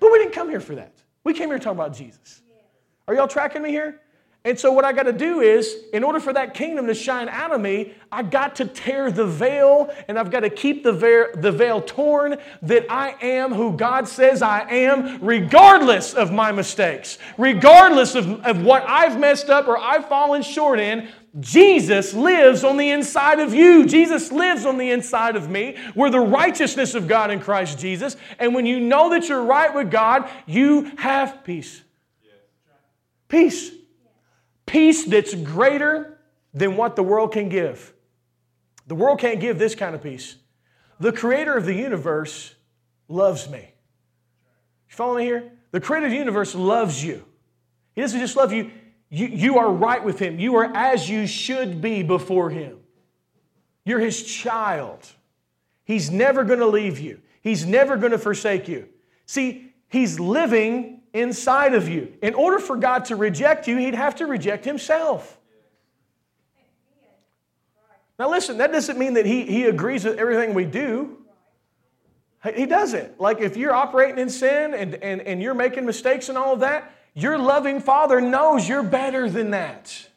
But 0.00 0.12
we 0.12 0.18
didn't 0.18 0.32
come 0.32 0.48
here 0.48 0.60
for 0.60 0.76
that. 0.76 0.94
We 1.24 1.34
came 1.34 1.50
here 1.50 1.58
to 1.58 1.64
talk 1.64 1.74
about 1.74 1.94
Jesus. 1.94 2.40
Are 3.06 3.14
y'all 3.14 3.28
tracking 3.28 3.60
me 3.60 3.68
here? 3.68 4.00
And 4.44 4.58
so, 4.58 4.72
what 4.72 4.84
I 4.84 4.92
got 4.92 5.04
to 5.04 5.12
do 5.12 5.40
is, 5.40 5.84
in 5.92 6.02
order 6.02 6.18
for 6.18 6.32
that 6.32 6.52
kingdom 6.52 6.88
to 6.88 6.94
shine 6.94 7.28
out 7.28 7.52
of 7.52 7.60
me, 7.60 7.94
I 8.10 8.24
got 8.24 8.56
to 8.56 8.64
tear 8.64 9.12
the 9.12 9.24
veil 9.24 9.94
and 10.08 10.18
I've 10.18 10.32
got 10.32 10.40
to 10.40 10.50
keep 10.50 10.82
the 10.82 10.92
veil, 10.92 11.26
the 11.34 11.52
veil 11.52 11.80
torn 11.80 12.36
that 12.62 12.90
I 12.90 13.14
am 13.22 13.54
who 13.54 13.76
God 13.76 14.08
says 14.08 14.42
I 14.42 14.68
am, 14.68 15.24
regardless 15.24 16.12
of 16.14 16.32
my 16.32 16.50
mistakes, 16.50 17.18
regardless 17.38 18.16
of, 18.16 18.44
of 18.44 18.64
what 18.64 18.82
I've 18.88 19.18
messed 19.18 19.48
up 19.48 19.68
or 19.68 19.78
I've 19.78 20.08
fallen 20.08 20.42
short 20.42 20.80
in. 20.80 21.08
Jesus 21.38 22.12
lives 22.12 22.62
on 22.64 22.76
the 22.76 22.90
inside 22.90 23.38
of 23.38 23.54
you. 23.54 23.86
Jesus 23.86 24.32
lives 24.32 24.66
on 24.66 24.76
the 24.76 24.90
inside 24.90 25.36
of 25.36 25.48
me. 25.48 25.78
We're 25.94 26.10
the 26.10 26.20
righteousness 26.20 26.94
of 26.94 27.06
God 27.08 27.30
in 27.30 27.40
Christ 27.40 27.78
Jesus. 27.78 28.16
And 28.38 28.54
when 28.54 28.66
you 28.66 28.80
know 28.80 29.10
that 29.10 29.28
you're 29.28 29.44
right 29.44 29.72
with 29.72 29.90
God, 29.90 30.28
you 30.46 30.92
have 30.96 31.42
peace. 31.44 31.80
Peace. 33.28 33.70
Peace 34.72 35.04
that's 35.04 35.34
greater 35.34 36.18
than 36.54 36.78
what 36.78 36.96
the 36.96 37.02
world 37.02 37.30
can 37.30 37.50
give. 37.50 37.92
The 38.86 38.94
world 38.94 39.20
can't 39.20 39.38
give 39.38 39.58
this 39.58 39.74
kind 39.74 39.94
of 39.94 40.02
peace. 40.02 40.36
The 40.98 41.12
creator 41.12 41.54
of 41.54 41.66
the 41.66 41.74
universe 41.74 42.54
loves 43.06 43.50
me. 43.50 43.58
You 43.58 44.96
follow 44.96 45.18
me 45.18 45.24
here? 45.24 45.52
The 45.72 45.80
creator 45.80 46.06
of 46.06 46.12
the 46.12 46.16
universe 46.16 46.54
loves 46.54 47.04
you. 47.04 47.22
He 47.94 48.00
doesn't 48.00 48.18
just 48.18 48.34
love 48.34 48.50
you, 48.50 48.70
you, 49.10 49.26
you 49.26 49.58
are 49.58 49.70
right 49.70 50.02
with 50.02 50.18
Him. 50.18 50.40
You 50.40 50.56
are 50.56 50.74
as 50.74 51.06
you 51.06 51.26
should 51.26 51.82
be 51.82 52.02
before 52.02 52.48
Him. 52.48 52.78
You're 53.84 54.00
His 54.00 54.22
child. 54.22 55.06
He's 55.84 56.10
never 56.10 56.44
going 56.44 56.60
to 56.60 56.66
leave 56.66 56.98
you, 56.98 57.20
He's 57.42 57.66
never 57.66 57.98
going 57.98 58.12
to 58.12 58.18
forsake 58.18 58.68
you. 58.68 58.88
See, 59.26 59.74
He's 59.90 60.18
living 60.18 61.01
inside 61.12 61.74
of 61.74 61.88
you. 61.88 62.14
In 62.22 62.34
order 62.34 62.58
for 62.58 62.76
God 62.76 63.06
to 63.06 63.16
reject 63.16 63.68
you, 63.68 63.76
He'd 63.76 63.94
have 63.94 64.16
to 64.16 64.26
reject 64.26 64.64
Himself. 64.64 65.38
Now, 68.18 68.30
listen, 68.30 68.58
that 68.58 68.72
doesn't 68.72 68.98
mean 68.98 69.14
that 69.14 69.26
He, 69.26 69.44
he 69.46 69.64
agrees 69.64 70.04
with 70.04 70.18
everything 70.18 70.54
we 70.54 70.64
do. 70.64 71.18
He 72.54 72.66
doesn't. 72.66 73.20
Like 73.20 73.40
if 73.40 73.56
you're 73.56 73.72
operating 73.72 74.18
in 74.18 74.28
sin 74.28 74.74
and, 74.74 74.96
and, 74.96 75.20
and 75.20 75.40
you're 75.40 75.54
making 75.54 75.86
mistakes 75.86 76.28
and 76.28 76.36
all 76.36 76.54
of 76.54 76.60
that, 76.60 76.92
your 77.14 77.38
loving 77.38 77.80
Father 77.80 78.20
knows 78.20 78.68
you're 78.68 78.82
better 78.82 79.30
than 79.30 79.50
that. 79.50 80.08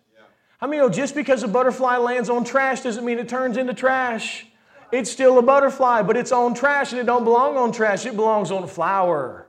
I 0.60 0.66
mean, 0.66 0.80
you 0.80 0.88
know, 0.88 0.90
just 0.90 1.14
because 1.14 1.44
a 1.44 1.48
butterfly 1.48 1.98
lands 1.98 2.30
on 2.30 2.44
trash 2.44 2.82
doesn't 2.82 3.06
mean 3.06 3.20
it 3.20 3.30
turns 3.30 3.58
into 3.58 3.74
trash. 3.74 4.48
It's 4.92 5.12
still 5.12 5.38
a 5.38 5.42
butterfly, 5.42 6.02
but 6.02 6.18
it's 6.18 6.32
on 6.32 6.56
trash 6.56 6.92
and 6.92 7.02
it 7.02 7.06
don't 7.06 7.24
belong 7.24 7.58
on 7.58 7.72
trash. 7.72 8.06
It 8.06 8.16
belongs 8.16 8.50
on 8.50 8.64
a 8.64 8.68
flower. 8.68 9.45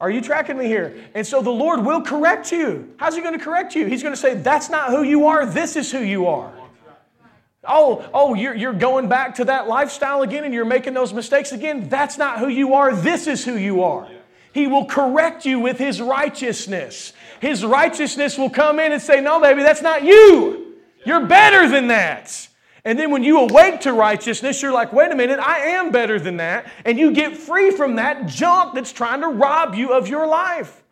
Are 0.00 0.10
you 0.10 0.20
tracking 0.22 0.56
me 0.56 0.66
here? 0.66 0.96
And 1.14 1.26
so 1.26 1.42
the 1.42 1.50
Lord 1.50 1.84
will 1.84 2.00
correct 2.00 2.52
you. 2.52 2.94
How's 2.96 3.14
He 3.14 3.20
going 3.20 3.38
to 3.38 3.44
correct 3.44 3.74
you? 3.74 3.86
He's 3.86 4.02
going 4.02 4.14
to 4.14 4.20
say, 4.20 4.34
That's 4.34 4.70
not 4.70 4.90
who 4.90 5.02
you 5.02 5.26
are, 5.26 5.44
this 5.44 5.76
is 5.76 5.92
who 5.92 6.00
you 6.00 6.26
are. 6.26 6.52
Oh, 7.64 8.08
oh, 8.14 8.34
you're, 8.34 8.54
you're 8.54 8.72
going 8.72 9.08
back 9.08 9.34
to 9.34 9.44
that 9.44 9.68
lifestyle 9.68 10.22
again 10.22 10.44
and 10.44 10.54
you're 10.54 10.64
making 10.64 10.94
those 10.94 11.12
mistakes 11.12 11.52
again. 11.52 11.90
That's 11.90 12.16
not 12.16 12.38
who 12.38 12.48
you 12.48 12.72
are, 12.74 12.96
this 12.96 13.26
is 13.26 13.44
who 13.44 13.56
you 13.56 13.82
are. 13.82 14.08
He 14.52 14.66
will 14.66 14.86
correct 14.86 15.44
you 15.44 15.60
with 15.60 15.78
His 15.78 16.00
righteousness. 16.00 17.12
His 17.40 17.64
righteousness 17.64 18.38
will 18.38 18.50
come 18.50 18.80
in 18.80 18.92
and 18.92 19.02
say, 19.02 19.20
No, 19.20 19.40
baby, 19.40 19.62
that's 19.62 19.82
not 19.82 20.02
you. 20.02 20.76
You're 21.04 21.26
better 21.26 21.68
than 21.68 21.88
that. 21.88 22.48
And 22.84 22.98
then 22.98 23.10
when 23.10 23.22
you 23.22 23.40
awake 23.40 23.80
to 23.80 23.92
righteousness, 23.92 24.62
you're 24.62 24.72
like, 24.72 24.92
wait 24.92 25.12
a 25.12 25.14
minute, 25.14 25.38
I 25.38 25.58
am 25.58 25.90
better 25.90 26.18
than 26.18 26.38
that. 26.38 26.70
And 26.84 26.98
you 26.98 27.12
get 27.12 27.36
free 27.36 27.70
from 27.70 27.96
that 27.96 28.26
junk 28.26 28.74
that's 28.74 28.92
trying 28.92 29.20
to 29.20 29.28
rob 29.28 29.74
you 29.74 29.92
of 29.92 30.08
your 30.08 30.26
life. 30.26 30.82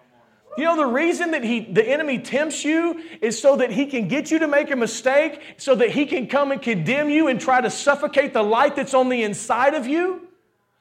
You 0.59 0.64
know, 0.64 0.76
the 0.76 0.86
reason 0.86 1.30
that 1.30 1.45
he, 1.45 1.61
the 1.61 1.89
enemy 1.89 2.18
tempts 2.18 2.64
you 2.64 3.01
is 3.22 3.41
so 3.41 3.57
that 3.57 3.70
he 3.70 3.86
can 3.86 4.09
get 4.09 4.30
you 4.30 4.41
to 4.41 4.49
make 4.49 4.72
a 4.72 4.76
mistake, 4.76 5.41
so 5.57 5.76
that 5.76 5.91
he 5.91 6.05
can 6.05 6.26
come 6.26 6.51
and 6.51 6.61
condemn 6.61 7.09
you 7.09 7.28
and 7.28 7.41
try 7.41 7.61
to 7.61 7.70
suffocate 7.70 8.32
the 8.32 8.43
light 8.43 8.74
that's 8.74 8.93
on 8.93 9.09
the 9.09 9.22
inside 9.22 9.74
of 9.74 9.86
you. 9.86 10.26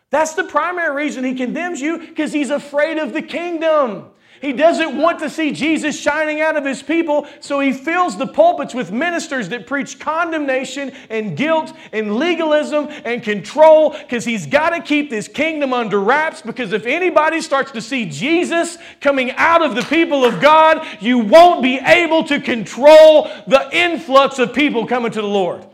That's 0.10 0.34
the 0.34 0.46
primary 0.46 0.96
reason 0.96 1.24
he 1.24 1.36
condemns 1.36 1.80
you 1.80 2.00
because 2.00 2.34
he's 2.34 2.50
afraid 2.50 2.98
of 2.98 3.14
the 3.14 3.22
kingdom. 3.22 4.10
He 4.42 4.54
doesn't 4.54 4.98
want 4.98 5.20
to 5.20 5.30
see 5.30 5.52
Jesus 5.52 6.00
shining 6.00 6.42
out 6.42 6.58
of 6.58 6.66
his 6.66 6.84
people, 6.84 7.28
so 7.40 7.60
he 7.60 7.74
fills 7.74 8.18
the 8.18 8.28
pulpits 8.28 8.74
with 8.74 8.92
ministers 8.92 9.50
that 9.50 9.68
preach 9.68 10.00
condemnation 10.00 10.92
and 11.10 11.36
guilt 11.36 11.74
and 11.92 12.16
legalism 12.16 12.90
and 13.06 13.24
control 13.24 13.92
because 13.92 14.26
he's 14.26 14.46
got 14.46 14.72
to 14.72 14.82
keep 14.82 15.10
this 15.10 15.28
kingdom 15.28 15.74
under 15.74 16.00
wraps. 16.00 16.42
Because 16.42 16.74
if 16.74 16.86
anybody 16.86 17.42
starts 17.42 17.72
to 17.72 17.82
see 17.82 18.06
Jesus 18.06 18.78
coming 19.02 19.32
out 19.32 19.62
of 19.62 19.76
the 19.76 19.84
people 19.84 20.24
of 20.24 20.42
God, 20.42 20.86
you 21.00 21.20
won't 21.20 21.62
be 21.62 21.78
able 21.78 22.24
to 22.26 22.40
control 22.40 23.30
the 23.48 23.70
influx 23.72 24.40
of 24.40 24.54
people 24.54 24.86
coming 24.86 25.12
to 25.12 25.22
the 25.22 25.28
Lord. 25.28 25.66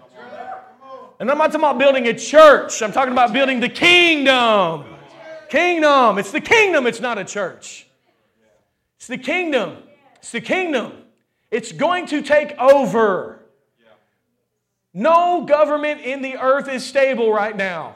And 1.19 1.29
I'm 1.29 1.37
not 1.37 1.45
talking 1.47 1.61
about 1.61 1.77
building 1.77 2.07
a 2.07 2.13
church, 2.13 2.81
I'm 2.81 2.91
talking 2.91 3.13
about 3.13 3.33
building 3.33 3.59
the 3.59 3.69
kingdom. 3.69 4.85
Kingdom. 5.49 6.17
It's 6.17 6.31
the 6.31 6.41
kingdom, 6.41 6.87
it's 6.87 6.99
not 6.99 7.17
a 7.17 7.23
church. 7.23 7.87
It's 9.03 9.09
the 9.09 9.17
kingdom. 9.17 9.75
It's 10.19 10.31
the 10.31 10.39
kingdom. 10.39 10.93
It's 11.51 11.73
going 11.73 12.05
to 12.05 12.21
take 12.21 12.57
over. 12.57 13.43
No 14.93 15.43
government 15.43 15.99
in 15.99 16.21
the 16.21 16.37
earth 16.37 16.69
is 16.69 16.85
stable 16.85 17.29
right 17.29 17.53
now. 17.53 17.95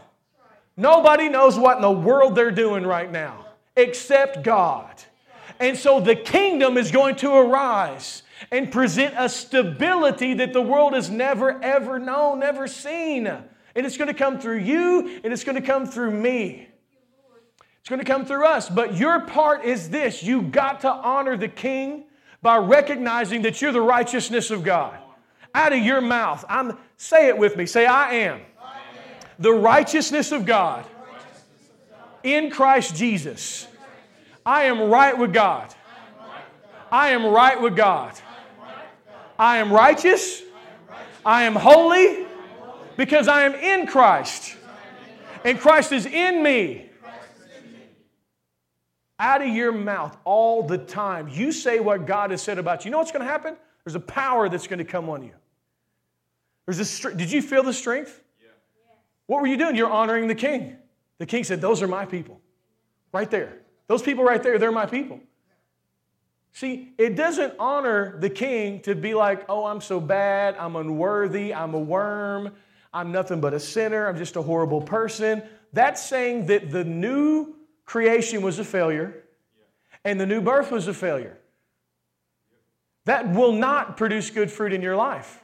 Nobody 0.75 1.29
knows 1.29 1.57
what 1.57 1.77
in 1.77 1.81
the 1.81 1.89
world 1.89 2.35
they're 2.35 2.51
doing 2.51 2.85
right 2.85 3.09
now 3.09 3.45
except 3.77 4.43
God. 4.43 5.01
And 5.61 5.77
so 5.77 6.01
the 6.01 6.13
kingdom 6.13 6.75
is 6.75 6.91
going 6.91 7.15
to 7.17 7.31
arise 7.35 8.23
and 8.51 8.69
present 8.69 9.15
a 9.17 9.29
stability 9.29 10.33
that 10.33 10.51
the 10.51 10.61
world 10.61 10.91
has 10.91 11.09
never, 11.09 11.57
ever 11.63 11.99
known, 11.99 12.41
never 12.41 12.67
seen. 12.67 13.27
And 13.27 13.45
it's 13.85 13.95
going 13.95 14.09
to 14.09 14.13
come 14.13 14.39
through 14.39 14.59
you 14.59 15.21
and 15.23 15.31
it's 15.31 15.45
going 15.45 15.55
to 15.55 15.65
come 15.65 15.85
through 15.85 16.11
me. 16.11 16.66
It's 17.87 17.89
going 17.89 18.03
to 18.03 18.05
come 18.05 18.25
through 18.25 18.43
us. 18.43 18.67
But 18.67 18.97
your 18.97 19.21
part 19.21 19.63
is 19.63 19.89
this 19.89 20.21
you 20.21 20.41
got 20.41 20.81
to 20.81 20.91
honor 20.91 21.37
the 21.37 21.47
king 21.47 22.03
by 22.41 22.57
recognizing 22.57 23.43
that 23.43 23.61
you're 23.61 23.71
the 23.71 23.79
righteousness 23.79 24.51
of 24.51 24.61
God. 24.65 24.97
Out 25.55 25.71
of 25.71 25.79
your 25.79 26.01
mouth, 26.01 26.43
I'm, 26.49 26.77
say 26.97 27.29
it 27.29 27.37
with 27.37 27.55
me. 27.55 27.65
Say, 27.65 27.85
I 27.85 28.11
am, 28.15 28.41
the 29.39 29.53
righteousness 29.53 30.33
of 30.33 30.45
God 30.45 30.85
in 32.23 32.51
Christ 32.51 32.93
Jesus. 32.97 33.69
I 34.45 34.63
am 34.63 34.89
right 34.89 35.17
with 35.17 35.31
God. 35.31 35.73
I 36.91 37.11
am 37.11 37.25
right 37.25 37.61
with 37.61 37.77
God. 37.77 38.11
I 39.39 39.59
am 39.59 39.71
righteous. 39.71 40.41
I 41.25 41.43
am 41.43 41.55
holy 41.55 42.25
because 42.97 43.29
I 43.29 43.43
am 43.43 43.55
in 43.55 43.87
Christ. 43.87 44.57
And 45.45 45.57
Christ 45.57 45.93
is 45.93 46.05
in 46.05 46.43
me. 46.43 46.86
Out 49.19 49.41
of 49.41 49.47
your 49.47 49.71
mouth 49.71 50.15
all 50.23 50.63
the 50.63 50.77
time. 50.77 51.27
You 51.27 51.51
say 51.51 51.79
what 51.79 52.05
God 52.05 52.31
has 52.31 52.41
said 52.41 52.59
about 52.59 52.85
you. 52.85 52.89
You 52.89 52.91
know 52.91 52.99
what's 52.99 53.11
going 53.11 53.25
to 53.25 53.31
happen? 53.31 53.55
There's 53.83 53.95
a 53.95 53.99
power 53.99 54.47
that's 54.49 54.67
going 54.67 54.79
to 54.79 54.85
come 54.85 55.09
on 55.09 55.23
you. 55.23 55.33
There's 56.65 57.05
a 57.05 57.15
did 57.15 57.31
you 57.31 57.41
feel 57.41 57.63
the 57.63 57.73
strength? 57.73 58.21
Yeah. 58.41 58.49
What 59.27 59.41
were 59.41 59.47
you 59.47 59.57
doing? 59.57 59.75
You're 59.75 59.89
honoring 59.89 60.27
the 60.27 60.35
king. 60.35 60.75
The 61.17 61.25
king 61.25 61.43
said, 61.43 61.61
Those 61.61 61.81
are 61.81 61.87
my 61.87 62.05
people. 62.05 62.41
Right 63.13 63.31
there. 63.31 63.59
Those 63.87 64.01
people 64.01 64.23
right 64.23 64.43
there, 64.43 64.59
they're 64.59 64.71
my 64.71 64.85
people. 64.85 65.21
See, 66.57 66.91
it 66.97 67.15
doesn't 67.15 67.53
honor 67.59 68.17
the 68.19 68.31
king 68.31 68.81
to 68.81 68.95
be 68.95 69.13
like, 69.13 69.45
oh, 69.47 69.65
I'm 69.65 69.79
so 69.79 69.99
bad, 69.99 70.55
I'm 70.57 70.75
unworthy, 70.75 71.53
I'm 71.53 71.75
a 71.75 71.79
worm, 71.79 72.51
I'm 72.91 73.11
nothing 73.11 73.39
but 73.39 73.53
a 73.53 73.59
sinner, 73.59 74.07
I'm 74.07 74.17
just 74.17 74.35
a 74.37 74.41
horrible 74.41 74.81
person. 74.81 75.43
That's 75.71 76.03
saying 76.03 76.47
that 76.47 76.71
the 76.71 76.83
new 76.83 77.53
creation 77.87 78.43
was 78.43 78.59
a 78.59 78.63
failure 78.63 79.23
and 80.05 80.19
the 80.19 80.25
new 80.27 80.41
birth 80.41 80.71
was 80.71 80.87
a 80.87 80.93
failure. 80.93 81.37
That 83.05 83.33
will 83.33 83.53
not 83.53 83.97
produce 83.97 84.29
good 84.29 84.51
fruit 84.51 84.73
in 84.73 84.81
your 84.81 84.95
life. 84.95 85.43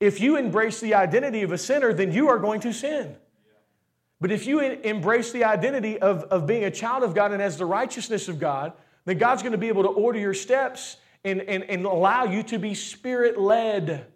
If 0.00 0.20
you 0.20 0.36
embrace 0.36 0.80
the 0.80 0.94
identity 0.94 1.42
of 1.42 1.52
a 1.52 1.58
sinner, 1.58 1.94
then 1.94 2.12
you 2.12 2.28
are 2.28 2.38
going 2.38 2.60
to 2.60 2.72
sin. 2.72 3.16
But 4.20 4.30
if 4.30 4.46
you 4.46 4.60
embrace 4.60 5.32
the 5.32 5.44
identity 5.44 5.98
of, 5.98 6.24
of 6.24 6.46
being 6.46 6.64
a 6.64 6.70
child 6.70 7.02
of 7.02 7.14
God 7.14 7.32
and 7.32 7.42
as 7.42 7.56
the 7.56 7.66
righteousness 7.66 8.28
of 8.28 8.38
God, 8.38 8.72
then 9.04 9.18
God's 9.18 9.42
going 9.42 9.52
to 9.52 9.58
be 9.58 9.68
able 9.68 9.82
to 9.82 9.88
order 9.88 10.18
your 10.18 10.34
steps 10.34 10.96
and, 11.24 11.40
and, 11.42 11.64
and 11.64 11.84
allow 11.84 12.24
you 12.24 12.42
to 12.44 12.58
be 12.58 12.74
spirit 12.74 13.38
led. 13.38 14.06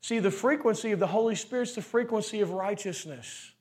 See, 0.00 0.18
the 0.18 0.30
frequency 0.30 0.92
of 0.92 0.98
the 0.98 1.06
Holy 1.06 1.34
Spirit 1.34 1.68
is 1.68 1.74
the 1.74 1.82
frequency 1.82 2.40
of 2.40 2.50
righteousness. 2.50 3.52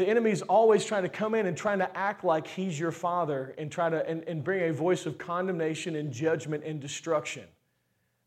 The 0.00 0.08
enemy 0.08 0.30
is 0.30 0.40
always 0.40 0.86
trying 0.86 1.02
to 1.02 1.10
come 1.10 1.34
in 1.34 1.44
and 1.44 1.54
trying 1.54 1.80
to 1.80 1.94
act 1.94 2.24
like 2.24 2.46
he's 2.46 2.80
your 2.80 2.90
father 2.90 3.54
and 3.58 3.70
try 3.70 3.90
to 3.90 4.08
and, 4.08 4.24
and 4.26 4.42
bring 4.42 4.70
a 4.70 4.72
voice 4.72 5.04
of 5.04 5.18
condemnation 5.18 5.94
and 5.94 6.10
judgment 6.10 6.64
and 6.64 6.80
destruction. 6.80 7.44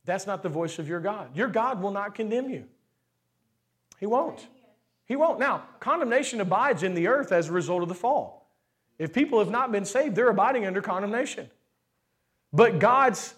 That's 0.05 0.27
not 0.27 0.43
the 0.43 0.49
voice 0.49 0.77
of 0.77 0.87
your 0.87 0.99
God. 0.99 1.35
Your 1.35 1.47
God 1.47 1.81
will 1.81 1.89
not 1.89 2.13
condemn 2.13 2.51
you. 2.51 2.65
He 3.99 4.05
won't. 4.05 4.45
He 5.07 5.15
won't. 5.15 5.39
Now, 5.39 5.63
condemnation 5.79 6.41
abides 6.41 6.83
in 6.83 6.93
the 6.93 7.07
earth 7.07 7.31
as 7.31 7.49
a 7.49 7.51
result 7.51 7.81
of 7.81 7.89
the 7.89 7.95
fall. 7.95 8.47
If 8.99 9.11
people 9.11 9.39
have 9.39 9.49
not 9.49 9.71
been 9.71 9.85
saved, 9.85 10.15
they're 10.15 10.29
abiding 10.29 10.67
under 10.67 10.83
condemnation. 10.83 11.49
But 12.53 12.77
God's 12.77 13.33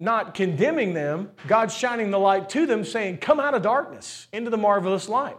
not 0.00 0.32
condemning 0.32 0.94
them, 0.94 1.30
God's 1.46 1.76
shining 1.76 2.10
the 2.10 2.18
light 2.18 2.48
to 2.50 2.64
them, 2.64 2.86
saying, 2.86 3.18
Come 3.18 3.38
out 3.38 3.52
of 3.52 3.60
darkness 3.60 4.28
into 4.32 4.48
the 4.48 4.56
marvelous 4.56 5.10
light. 5.10 5.36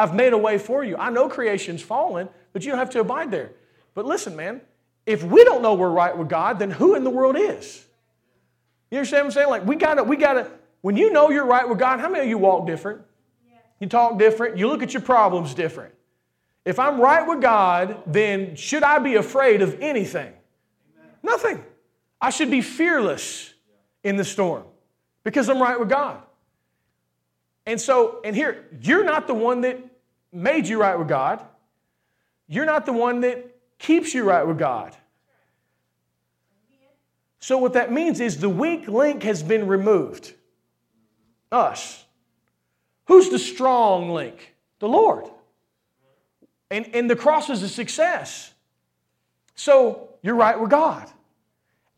I've 0.00 0.14
made 0.14 0.32
a 0.32 0.38
way 0.38 0.56
for 0.56 0.82
you. 0.82 0.96
I 0.96 1.10
know 1.10 1.28
creation's 1.28 1.82
fallen, 1.82 2.30
but 2.54 2.64
you 2.64 2.70
don't 2.70 2.78
have 2.78 2.88
to 2.90 3.00
abide 3.00 3.30
there. 3.30 3.50
But 3.92 4.06
listen, 4.06 4.34
man, 4.34 4.62
if 5.04 5.22
we 5.22 5.44
don't 5.44 5.60
know 5.60 5.74
we're 5.74 5.90
right 5.90 6.16
with 6.16 6.26
God, 6.26 6.58
then 6.58 6.70
who 6.70 6.94
in 6.94 7.04
the 7.04 7.10
world 7.10 7.36
is? 7.36 7.84
You 8.90 8.96
understand 8.96 9.24
what 9.24 9.26
I'm 9.26 9.32
saying? 9.32 9.48
Like, 9.50 9.66
we 9.66 9.76
gotta, 9.76 10.02
we 10.02 10.16
gotta, 10.16 10.50
when 10.80 10.96
you 10.96 11.12
know 11.12 11.28
you're 11.28 11.44
right 11.44 11.68
with 11.68 11.78
God, 11.78 12.00
how 12.00 12.08
many 12.08 12.22
of 12.24 12.30
you 12.30 12.38
walk 12.38 12.66
different? 12.66 13.02
You 13.78 13.88
talk 13.88 14.18
different, 14.18 14.56
you 14.56 14.68
look 14.68 14.82
at 14.82 14.94
your 14.94 15.02
problems 15.02 15.52
different. 15.52 15.92
If 16.64 16.78
I'm 16.78 16.98
right 16.98 17.26
with 17.26 17.42
God, 17.42 18.02
then 18.06 18.56
should 18.56 18.82
I 18.82 19.00
be 19.00 19.16
afraid 19.16 19.60
of 19.60 19.82
anything? 19.82 20.32
Amen. 20.32 21.10
Nothing. 21.22 21.64
I 22.22 22.30
should 22.30 22.50
be 22.50 22.62
fearless 22.62 23.52
in 24.02 24.16
the 24.16 24.24
storm 24.24 24.64
because 25.24 25.50
I'm 25.50 25.60
right 25.60 25.78
with 25.78 25.90
God. 25.90 26.22
And 27.66 27.78
so, 27.78 28.20
and 28.24 28.34
here, 28.34 28.64
you're 28.80 29.04
not 29.04 29.26
the 29.26 29.34
one 29.34 29.60
that 29.60 29.89
made 30.32 30.66
you 30.66 30.80
right 30.80 30.98
with 30.98 31.08
God. 31.08 31.44
You're 32.48 32.66
not 32.66 32.86
the 32.86 32.92
one 32.92 33.20
that 33.20 33.56
keeps 33.78 34.14
you 34.14 34.24
right 34.24 34.46
with 34.46 34.58
God. 34.58 34.96
So, 37.38 37.58
what 37.58 37.72
that 37.72 37.90
means 37.90 38.20
is 38.20 38.38
the 38.38 38.48
weak 38.48 38.86
link 38.86 39.22
has 39.22 39.42
been 39.42 39.66
removed. 39.66 40.34
Us. 41.50 42.04
Who's 43.06 43.28
the 43.28 43.38
strong 43.38 44.10
link? 44.10 44.54
The 44.78 44.88
Lord. 44.88 45.26
And, 46.70 46.88
and 46.94 47.10
the 47.10 47.16
cross 47.16 47.50
is 47.50 47.62
a 47.62 47.68
success. 47.68 48.52
So 49.56 50.10
you're 50.22 50.36
right 50.36 50.58
with 50.58 50.70
God. 50.70 51.10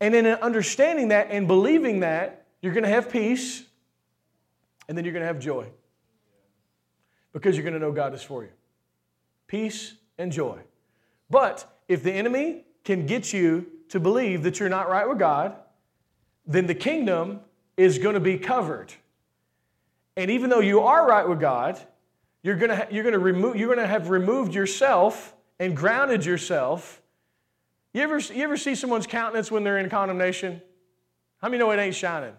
And 0.00 0.14
in 0.14 0.26
understanding 0.26 1.08
that 1.08 1.28
and 1.30 1.46
believing 1.46 2.00
that, 2.00 2.46
you're 2.60 2.72
going 2.72 2.84
to 2.84 2.90
have 2.90 3.10
peace 3.10 3.62
and 4.88 4.96
then 4.96 5.04
you're 5.04 5.12
going 5.12 5.22
to 5.22 5.26
have 5.28 5.38
joy. 5.38 5.66
Because 7.32 7.56
you're 7.56 7.64
going 7.64 7.74
to 7.74 7.80
know 7.80 7.92
God 7.92 8.14
is 8.14 8.22
for 8.22 8.42
you. 8.42 8.50
Peace 9.46 9.94
and 10.18 10.30
joy. 10.30 10.58
But 11.30 11.66
if 11.88 12.02
the 12.02 12.12
enemy 12.12 12.64
can 12.84 13.06
get 13.06 13.32
you 13.32 13.66
to 13.88 14.00
believe 14.00 14.42
that 14.42 14.60
you're 14.60 14.68
not 14.68 14.88
right 14.88 15.08
with 15.08 15.18
God, 15.18 15.56
then 16.46 16.66
the 16.66 16.74
kingdom 16.74 17.40
is 17.76 17.98
going 17.98 18.14
to 18.14 18.20
be 18.20 18.38
covered. 18.38 18.92
And 20.16 20.30
even 20.30 20.50
though 20.50 20.60
you 20.60 20.80
are 20.80 21.06
right 21.06 21.26
with 21.26 21.40
God, 21.40 21.78
you're 22.42 22.56
going 22.56 22.70
to, 22.70 22.86
you're 22.90 23.04
going 23.04 23.14
to, 23.14 23.18
remove, 23.18 23.56
you're 23.56 23.68
going 23.68 23.78
to 23.78 23.86
have 23.86 24.10
removed 24.10 24.54
yourself 24.54 25.34
and 25.58 25.76
grounded 25.76 26.24
yourself. 26.24 27.00
You 27.94 28.02
ever, 28.02 28.18
you 28.18 28.42
ever 28.42 28.56
see 28.56 28.74
someone's 28.74 29.06
countenance 29.06 29.50
when 29.50 29.64
they're 29.64 29.78
in 29.78 29.88
condemnation? 29.88 30.60
How 31.40 31.48
many 31.48 31.58
know 31.58 31.70
it 31.70 31.78
ain't 31.78 31.94
shining? 31.94 32.34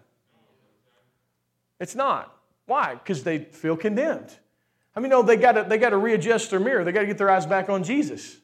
It's 1.80 1.94
not. 1.94 2.36
Why? 2.66 2.94
Because 2.94 3.22
they 3.22 3.38
feel 3.38 3.76
condemned. 3.76 4.38
How 4.94 5.00
mean, 5.00 5.10
no, 5.10 5.22
they 5.22 5.36
got 5.36 5.52
to 5.52 5.64
they 5.64 5.78
got 5.78 5.90
to 5.90 5.98
readjust 5.98 6.50
their 6.50 6.60
mirror? 6.60 6.84
They 6.84 6.92
got 6.92 7.00
to 7.00 7.06
get 7.06 7.18
their 7.18 7.30
eyes 7.30 7.46
back 7.46 7.68
on 7.68 7.82
Jesus. 7.82 8.36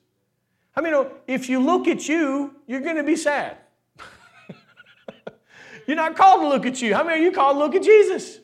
I 0.75 0.81
mean, 0.81 0.93
know 0.93 1.11
if 1.27 1.49
you 1.49 1.61
look 1.61 1.89
at 1.89 2.09
you, 2.09 2.55
you're 2.67 2.81
going 2.81 2.97
to 2.97 3.05
be 3.05 3.17
sad? 3.17 3.57
you're 5.87 5.97
not 5.97 6.17
called 6.17 6.41
to 6.41 6.49
look 6.49 6.67
at 6.67 6.81
you. 6.83 6.95
How 6.95 7.05
many 7.05 7.19
of 7.19 7.25
you 7.25 7.33
called 7.33 7.57
to 7.57 7.59
look 7.59 7.75
at 7.75 7.83
Jesus? 7.83 8.39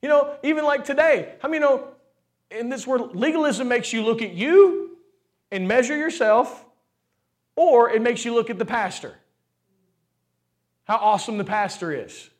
You 0.00 0.08
know, 0.08 0.34
even 0.42 0.64
like 0.64 0.84
today, 0.84 1.34
how 1.40 1.48
many 1.48 1.60
know 1.60 1.88
in 2.50 2.68
this 2.68 2.86
world, 2.86 3.16
legalism 3.16 3.68
makes 3.68 3.92
you 3.92 4.02
look 4.02 4.22
at 4.22 4.32
you 4.32 4.96
and 5.50 5.68
measure 5.68 5.96
yourself, 5.96 6.64
or 7.56 7.90
it 7.90 8.02
makes 8.02 8.24
you 8.24 8.34
look 8.34 8.50
at 8.50 8.58
the 8.58 8.64
pastor. 8.64 9.14
How 10.84 10.96
awesome 10.96 11.38
the 11.38 11.44
pastor 11.44 11.92
is. 11.92 12.30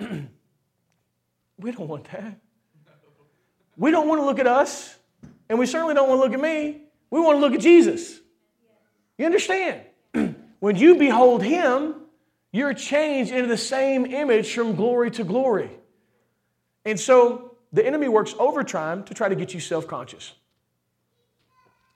we 1.64 1.72
don't 1.72 1.88
want 1.88 2.04
that. 2.12 2.38
We 3.78 3.90
don't 3.90 4.06
want 4.06 4.20
to 4.20 4.26
look 4.26 4.38
at 4.38 4.46
us, 4.46 4.94
and 5.48 5.58
we 5.58 5.64
certainly 5.64 5.94
don't 5.94 6.10
want 6.10 6.18
to 6.18 6.22
look 6.22 6.34
at 6.34 6.40
me. 6.40 6.82
We 7.08 7.20
want 7.22 7.36
to 7.36 7.40
look 7.40 7.54
at 7.54 7.60
Jesus. 7.60 8.20
You 9.16 9.24
understand? 9.24 9.80
when 10.60 10.76
you 10.76 10.96
behold 10.96 11.42
Him, 11.42 11.94
you're 12.52 12.74
changed 12.74 13.32
into 13.32 13.46
the 13.46 13.56
same 13.56 14.04
image 14.04 14.52
from 14.52 14.76
glory 14.76 15.10
to 15.12 15.24
glory. 15.24 15.70
And 16.84 17.00
so 17.00 17.56
the 17.72 17.84
enemy 17.84 18.08
works 18.08 18.34
overtime 18.38 19.02
to 19.04 19.14
try 19.14 19.30
to 19.30 19.34
get 19.34 19.54
you 19.54 19.60
self 19.60 19.86
conscious. 19.88 20.34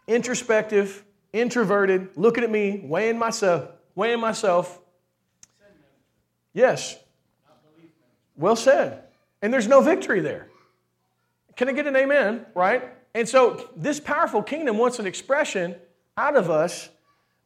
Introspective, 0.07 1.05
introverted, 1.35 2.17
looking 2.17 2.43
at 2.43 2.51
me, 2.51 2.81
weighing 2.85 3.19
myself, 3.19 3.69
weighing 3.95 4.21
myself. 4.21 4.81
Yes. 6.55 6.97
Well 8.35 8.57
said. 8.57 9.05
And 9.43 9.53
there's 9.53 9.69
no 9.69 9.81
victory 9.81 10.21
there. 10.21 10.49
Can 11.57 11.69
I 11.69 11.73
get 11.73 11.87
an 11.87 11.97
amen? 11.97 12.47
Right? 12.55 12.85
And 13.15 13.29
so 13.29 13.69
this 13.77 14.01
powerful 14.01 14.43
kingdom 14.43 14.79
wants 14.79 14.99
an 14.99 15.07
expression 15.07 15.75
out 16.17 16.37
of 16.37 16.51
us, 16.51 16.89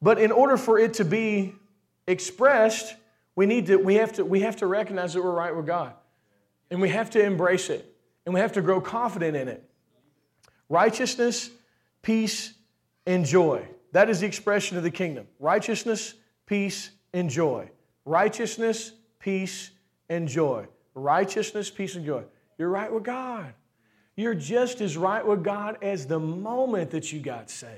but 0.01 0.18
in 0.18 0.32
order 0.32 0.57
for 0.57 0.78
it 0.78 0.95
to 0.95 1.05
be 1.05 1.55
expressed, 2.07 2.95
We 3.34 3.47
need 3.47 3.66
to, 3.66 3.76
we 3.76 3.95
have 3.95 4.12
to, 4.14 4.24
we 4.24 4.40
have 4.40 4.57
to 4.57 4.66
recognize 4.66 5.14
that 5.14 5.22
we're 5.22 5.30
right 5.30 5.55
with 5.57 5.66
God. 5.66 5.95
And 6.70 6.80
we 6.80 6.90
have 6.90 7.11
to 7.11 7.24
embrace 7.24 7.70
it. 7.70 7.97
And 8.24 8.34
we 8.34 8.40
have 8.40 8.53
to 8.53 8.62
grow 8.62 8.80
confident 8.80 9.36
in 9.36 9.49
it. 9.49 9.68
Righteousness, 10.68 11.51
peace, 12.03 12.53
and 13.07 13.24
joy. 13.24 13.66
That 13.93 14.09
is 14.09 14.20
the 14.20 14.26
expression 14.26 14.76
of 14.76 14.82
the 14.82 14.90
kingdom. 14.90 15.26
Righteousness, 15.38 16.14
peace, 16.47 16.90
and 17.12 17.28
joy. 17.28 17.70
Righteousness, 18.05 18.93
peace, 19.18 19.70
and 20.09 20.28
joy. 20.28 20.66
Righteousness, 20.95 21.70
peace, 21.70 21.95
and 21.95 22.05
joy. 22.05 22.24
You're 22.59 22.68
right 22.68 22.93
with 22.93 23.05
God. 23.05 23.55
You're 24.16 24.34
just 24.34 24.80
as 24.80 24.97
right 24.97 25.26
with 25.26 25.43
God 25.43 25.78
as 25.82 26.07
the 26.07 26.20
moment 26.20 26.90
that 26.90 27.12
you 27.12 27.20
got 27.20 27.49
saved. 27.49 27.72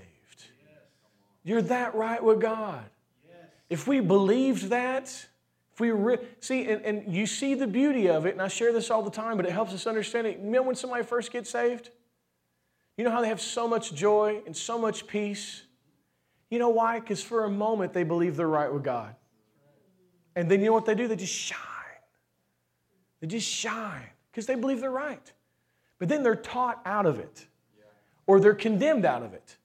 You're 1.44 1.62
that 1.62 1.94
right 1.94 2.22
with 2.22 2.40
God. 2.40 2.84
If 3.70 3.86
we 3.86 4.00
believed 4.00 4.70
that, 4.70 5.04
if 5.72 5.80
we 5.80 5.90
re- 5.90 6.18
see, 6.40 6.68
and, 6.68 6.82
and 6.82 7.14
you 7.14 7.26
see 7.26 7.54
the 7.54 7.66
beauty 7.66 8.08
of 8.08 8.26
it, 8.26 8.32
and 8.32 8.42
I 8.42 8.48
share 8.48 8.72
this 8.72 8.90
all 8.90 9.02
the 9.02 9.10
time, 9.10 9.36
but 9.36 9.46
it 9.46 9.52
helps 9.52 9.72
us 9.72 9.86
understand 9.86 10.26
it. 10.26 10.38
You 10.38 10.50
know 10.50 10.62
when 10.62 10.76
somebody 10.76 11.02
first 11.02 11.32
gets 11.32 11.50
saved? 11.50 11.90
You 12.96 13.04
know 13.04 13.10
how 13.10 13.20
they 13.20 13.28
have 13.28 13.40
so 13.40 13.66
much 13.66 13.94
joy 13.94 14.42
and 14.46 14.56
so 14.56 14.78
much 14.78 15.06
peace? 15.06 15.62
You 16.50 16.58
know 16.58 16.68
why? 16.68 17.00
Because 17.00 17.22
for 17.22 17.44
a 17.44 17.50
moment 17.50 17.92
they 17.92 18.04
believe 18.04 18.36
they're 18.36 18.46
right 18.46 18.72
with 18.72 18.84
God. 18.84 19.16
And 20.36 20.50
then 20.50 20.60
you 20.60 20.66
know 20.66 20.72
what 20.72 20.86
they 20.86 20.94
do? 20.94 21.08
They 21.08 21.16
just 21.16 21.32
shine. 21.32 21.58
They 23.25 23.29
just 23.29 23.49
shine 23.49 24.05
because 24.31 24.45
they 24.45 24.55
believe 24.55 24.83
they're 24.83 24.91
right. 24.91 25.33
But 25.99 26.11
then 26.11 26.22
they're 26.22 26.37
taught 26.37 26.83
out 26.85 27.07
of 27.07 27.18
it 27.18 27.47
or 28.27 28.39
they're 28.39 28.53
condemned 28.53 29.07
out 29.07 29.22
of 29.22 29.33
it. 29.33 29.57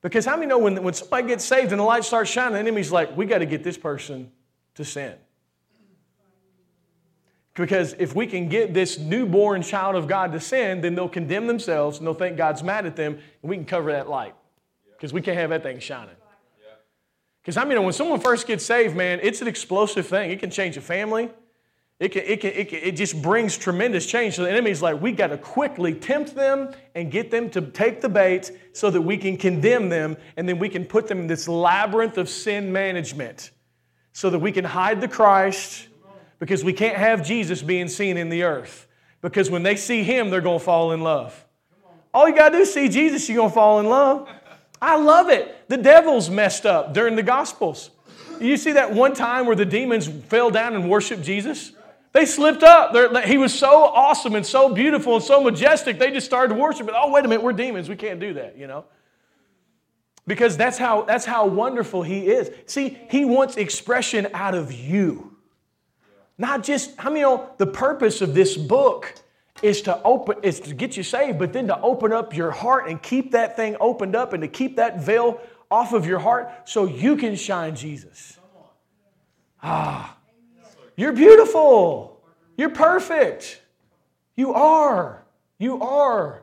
Because 0.00 0.24
how 0.24 0.34
many 0.34 0.46
know 0.46 0.56
when, 0.56 0.82
when 0.82 0.94
somebody 0.94 1.28
gets 1.28 1.44
saved 1.44 1.72
and 1.72 1.78
the 1.78 1.84
light 1.84 2.04
starts 2.04 2.30
shining, 2.30 2.54
the 2.54 2.60
enemy's 2.60 2.90
like, 2.90 3.14
we 3.14 3.26
got 3.26 3.38
to 3.38 3.44
get 3.44 3.62
this 3.62 3.76
person 3.76 4.32
to 4.76 4.84
sin. 4.86 5.12
Because 7.52 7.92
if 7.98 8.14
we 8.14 8.26
can 8.26 8.48
get 8.48 8.72
this 8.72 8.98
newborn 8.98 9.60
child 9.60 9.94
of 9.94 10.08
God 10.08 10.32
to 10.32 10.40
sin, 10.40 10.80
then 10.80 10.94
they'll 10.94 11.06
condemn 11.06 11.46
themselves 11.46 11.98
and 11.98 12.06
they'll 12.06 12.14
think 12.14 12.38
God's 12.38 12.62
mad 12.62 12.86
at 12.86 12.96
them, 12.96 13.18
and 13.42 13.50
we 13.50 13.56
can 13.56 13.66
cover 13.66 13.92
that 13.92 14.08
light. 14.08 14.34
Because 14.96 15.12
we 15.12 15.20
can't 15.20 15.36
have 15.36 15.50
that 15.50 15.62
thing 15.62 15.80
shining. 15.80 16.16
Because 17.42 17.58
I 17.58 17.66
mean, 17.66 17.82
when 17.82 17.92
someone 17.92 18.20
first 18.20 18.46
gets 18.46 18.64
saved, 18.64 18.96
man, 18.96 19.20
it's 19.22 19.42
an 19.42 19.48
explosive 19.48 20.06
thing. 20.06 20.30
It 20.30 20.40
can 20.40 20.50
change 20.50 20.78
a 20.78 20.80
family. 20.80 21.28
It, 22.02 22.10
can, 22.10 22.24
it, 22.26 22.40
can, 22.40 22.50
it, 22.50 22.68
can, 22.68 22.78
it 22.80 22.92
just 22.96 23.22
brings 23.22 23.56
tremendous 23.56 24.06
change. 24.06 24.34
So 24.34 24.42
the 24.42 24.50
enemy's 24.50 24.82
like, 24.82 25.00
we 25.00 25.12
got 25.12 25.28
to 25.28 25.38
quickly 25.38 25.94
tempt 25.94 26.34
them 26.34 26.74
and 26.96 27.12
get 27.12 27.30
them 27.30 27.48
to 27.50 27.60
take 27.60 28.00
the 28.00 28.08
bait 28.08 28.50
so 28.72 28.90
that 28.90 29.00
we 29.00 29.16
can 29.16 29.36
condemn 29.36 29.88
them 29.88 30.16
and 30.36 30.48
then 30.48 30.58
we 30.58 30.68
can 30.68 30.84
put 30.84 31.06
them 31.06 31.20
in 31.20 31.26
this 31.28 31.46
labyrinth 31.46 32.18
of 32.18 32.28
sin 32.28 32.72
management 32.72 33.52
so 34.12 34.30
that 34.30 34.40
we 34.40 34.50
can 34.50 34.64
hide 34.64 35.00
the 35.00 35.06
Christ 35.06 35.86
because 36.40 36.64
we 36.64 36.72
can't 36.72 36.96
have 36.96 37.24
Jesus 37.24 37.62
being 37.62 37.86
seen 37.86 38.16
in 38.16 38.30
the 38.30 38.42
earth. 38.42 38.88
Because 39.20 39.48
when 39.48 39.62
they 39.62 39.76
see 39.76 40.02
him, 40.02 40.28
they're 40.28 40.40
going 40.40 40.58
to 40.58 40.64
fall 40.64 40.90
in 40.90 41.02
love. 41.02 41.46
All 42.12 42.28
you 42.28 42.34
got 42.34 42.48
to 42.48 42.56
do 42.56 42.62
is 42.62 42.74
see 42.74 42.88
Jesus, 42.88 43.28
you're 43.28 43.36
going 43.36 43.50
to 43.50 43.54
fall 43.54 43.78
in 43.78 43.86
love. 43.86 44.28
I 44.80 44.96
love 44.96 45.30
it. 45.30 45.68
The 45.68 45.76
devil's 45.76 46.28
messed 46.28 46.66
up 46.66 46.94
during 46.94 47.14
the 47.14 47.22
Gospels. 47.22 47.90
You 48.40 48.56
see 48.56 48.72
that 48.72 48.92
one 48.92 49.14
time 49.14 49.46
where 49.46 49.54
the 49.54 49.64
demons 49.64 50.08
fell 50.08 50.50
down 50.50 50.74
and 50.74 50.90
worshiped 50.90 51.22
Jesus? 51.22 51.70
They 52.12 52.26
slipped 52.26 52.62
up. 52.62 52.92
They're, 52.92 53.26
he 53.26 53.38
was 53.38 53.58
so 53.58 53.84
awesome 53.84 54.34
and 54.34 54.44
so 54.44 54.72
beautiful 54.72 55.16
and 55.16 55.24
so 55.24 55.42
majestic, 55.42 55.98
they 55.98 56.10
just 56.10 56.26
started 56.26 56.56
worshiping. 56.56 56.94
Oh, 56.96 57.10
wait 57.10 57.24
a 57.24 57.28
minute, 57.28 57.42
we're 57.42 57.52
demons. 57.52 57.88
We 57.88 57.96
can't 57.96 58.20
do 58.20 58.34
that, 58.34 58.56
you 58.58 58.66
know? 58.66 58.84
Because 60.26 60.56
that's 60.56 60.78
how, 60.78 61.02
that's 61.02 61.24
how 61.24 61.46
wonderful 61.46 62.02
he 62.02 62.28
is. 62.28 62.50
See, 62.66 62.98
he 63.10 63.24
wants 63.24 63.56
expression 63.56 64.28
out 64.34 64.54
of 64.54 64.72
you. 64.72 65.36
Not 66.38 66.62
just, 66.62 66.92
I 66.98 67.04
many 67.04 67.20
you 67.20 67.26
know 67.26 67.50
the 67.56 67.66
purpose 67.66 68.20
of 68.20 68.34
this 68.34 68.56
book 68.56 69.14
is 69.62 69.82
to 69.82 70.02
open, 70.02 70.36
is 70.42 70.60
to 70.60 70.74
get 70.74 70.96
you 70.96 71.02
saved, 71.02 71.38
but 71.38 71.52
then 71.52 71.66
to 71.68 71.80
open 71.80 72.12
up 72.12 72.36
your 72.36 72.50
heart 72.50 72.88
and 72.88 73.02
keep 73.02 73.32
that 73.32 73.56
thing 73.56 73.76
opened 73.80 74.16
up 74.16 74.32
and 74.32 74.42
to 74.42 74.48
keep 74.48 74.76
that 74.76 75.00
veil 75.00 75.40
off 75.70 75.92
of 75.92 76.06
your 76.06 76.18
heart 76.18 76.68
so 76.68 76.84
you 76.84 77.16
can 77.16 77.36
shine 77.36 77.74
Jesus. 77.74 78.38
Ah, 79.62 80.16
you're 80.96 81.12
beautiful. 81.12 82.20
You're 82.56 82.70
perfect. 82.70 83.60
You 84.36 84.54
are. 84.54 85.24
You 85.58 85.80
are. 85.82 86.42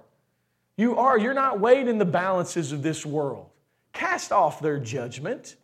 You 0.77 0.97
are. 0.97 1.17
You're 1.17 1.33
not 1.33 1.59
weighed 1.59 1.87
in 1.87 1.97
the 1.97 2.05
balances 2.05 2.71
of 2.71 2.81
this 2.81 3.05
world. 3.05 3.49
Cast 3.93 4.31
off 4.31 4.61
their 4.61 4.79
judgment. 4.79 5.55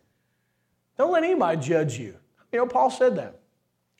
Don't 0.98 1.12
let 1.12 1.24
anybody 1.24 1.60
judge 1.60 1.98
you. 1.98 2.16
You 2.52 2.60
know, 2.60 2.66
Paul 2.66 2.90
said 2.90 3.16
that. 3.16 3.40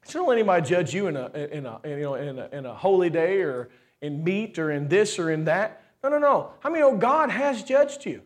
So 0.05 0.21
don't 0.21 0.29
let 0.29 0.39
anybody 0.39 0.67
judge 0.67 0.95
you 0.95 1.09
in 1.09 1.17
a, 1.17 1.29
in 1.33 1.67
a, 1.67 1.81
you 1.85 2.01
know, 2.01 2.15
in 2.15 2.39
a, 2.39 2.49
in 2.53 2.67
a 2.67 2.75
holy 2.75 3.11
day 3.11 3.41
or 3.41 3.71
in 4.03 4.23
meat 4.23 4.59
or 4.59 4.71
in 4.71 4.89
this 4.89 5.19
or 5.19 5.31
in 5.31 5.45
that. 5.47 5.83
No, 6.03 6.11
no, 6.11 6.19
no. 6.19 6.51
How 6.61 6.71
many 6.71 6.81
know 6.81 6.97
God 6.97 7.31
has 7.31 7.63
judged 7.63 8.07
you? 8.07 8.23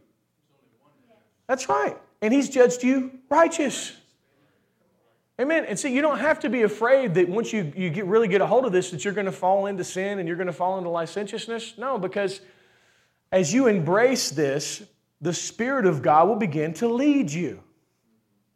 That's 1.46 1.68
right. 1.68 1.96
And 2.20 2.34
He's 2.34 2.48
judged 2.48 2.82
you 2.82 3.12
righteous. 3.28 3.92
Amen. 5.40 5.64
And 5.64 5.78
see, 5.78 5.94
you 5.94 6.02
don't 6.02 6.18
have 6.18 6.40
to 6.40 6.50
be 6.50 6.62
afraid 6.62 7.14
that 7.14 7.26
once 7.26 7.50
you, 7.50 7.72
you 7.74 7.88
get, 7.88 8.04
really 8.04 8.28
get 8.28 8.42
a 8.42 8.46
hold 8.46 8.66
of 8.66 8.72
this, 8.72 8.90
that 8.90 9.06
you're 9.06 9.14
going 9.14 9.24
to 9.24 9.32
fall 9.32 9.66
into 9.66 9.82
sin 9.82 10.18
and 10.18 10.28
you're 10.28 10.36
going 10.36 10.48
to 10.48 10.52
fall 10.52 10.76
into 10.76 10.90
licentiousness. 10.90 11.78
No, 11.78 11.98
because 11.98 12.42
as 13.32 13.54
you 13.54 13.66
embrace 13.66 14.30
this, 14.30 14.82
the 15.22 15.32
Spirit 15.32 15.86
of 15.86 16.02
God 16.02 16.28
will 16.28 16.36
begin 16.36 16.74
to 16.74 16.88
lead 16.88 17.30
you. 17.30 17.62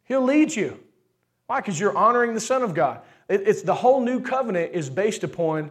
He'll 0.05 0.25
lead 0.25 0.55
you. 0.55 0.79
Why? 1.47 1.61
Because 1.61 1.81
you're 1.81 1.97
honoring 1.97 2.35
the 2.35 2.41
Son 2.41 2.63
of 2.63 2.75
God. 2.75 3.01
It's 3.31 3.63
the 3.63 3.75
whole 3.75 4.03
new 4.03 4.21
covenant 4.21 4.73
is 4.75 4.91
based 4.91 5.25
upon 5.25 5.71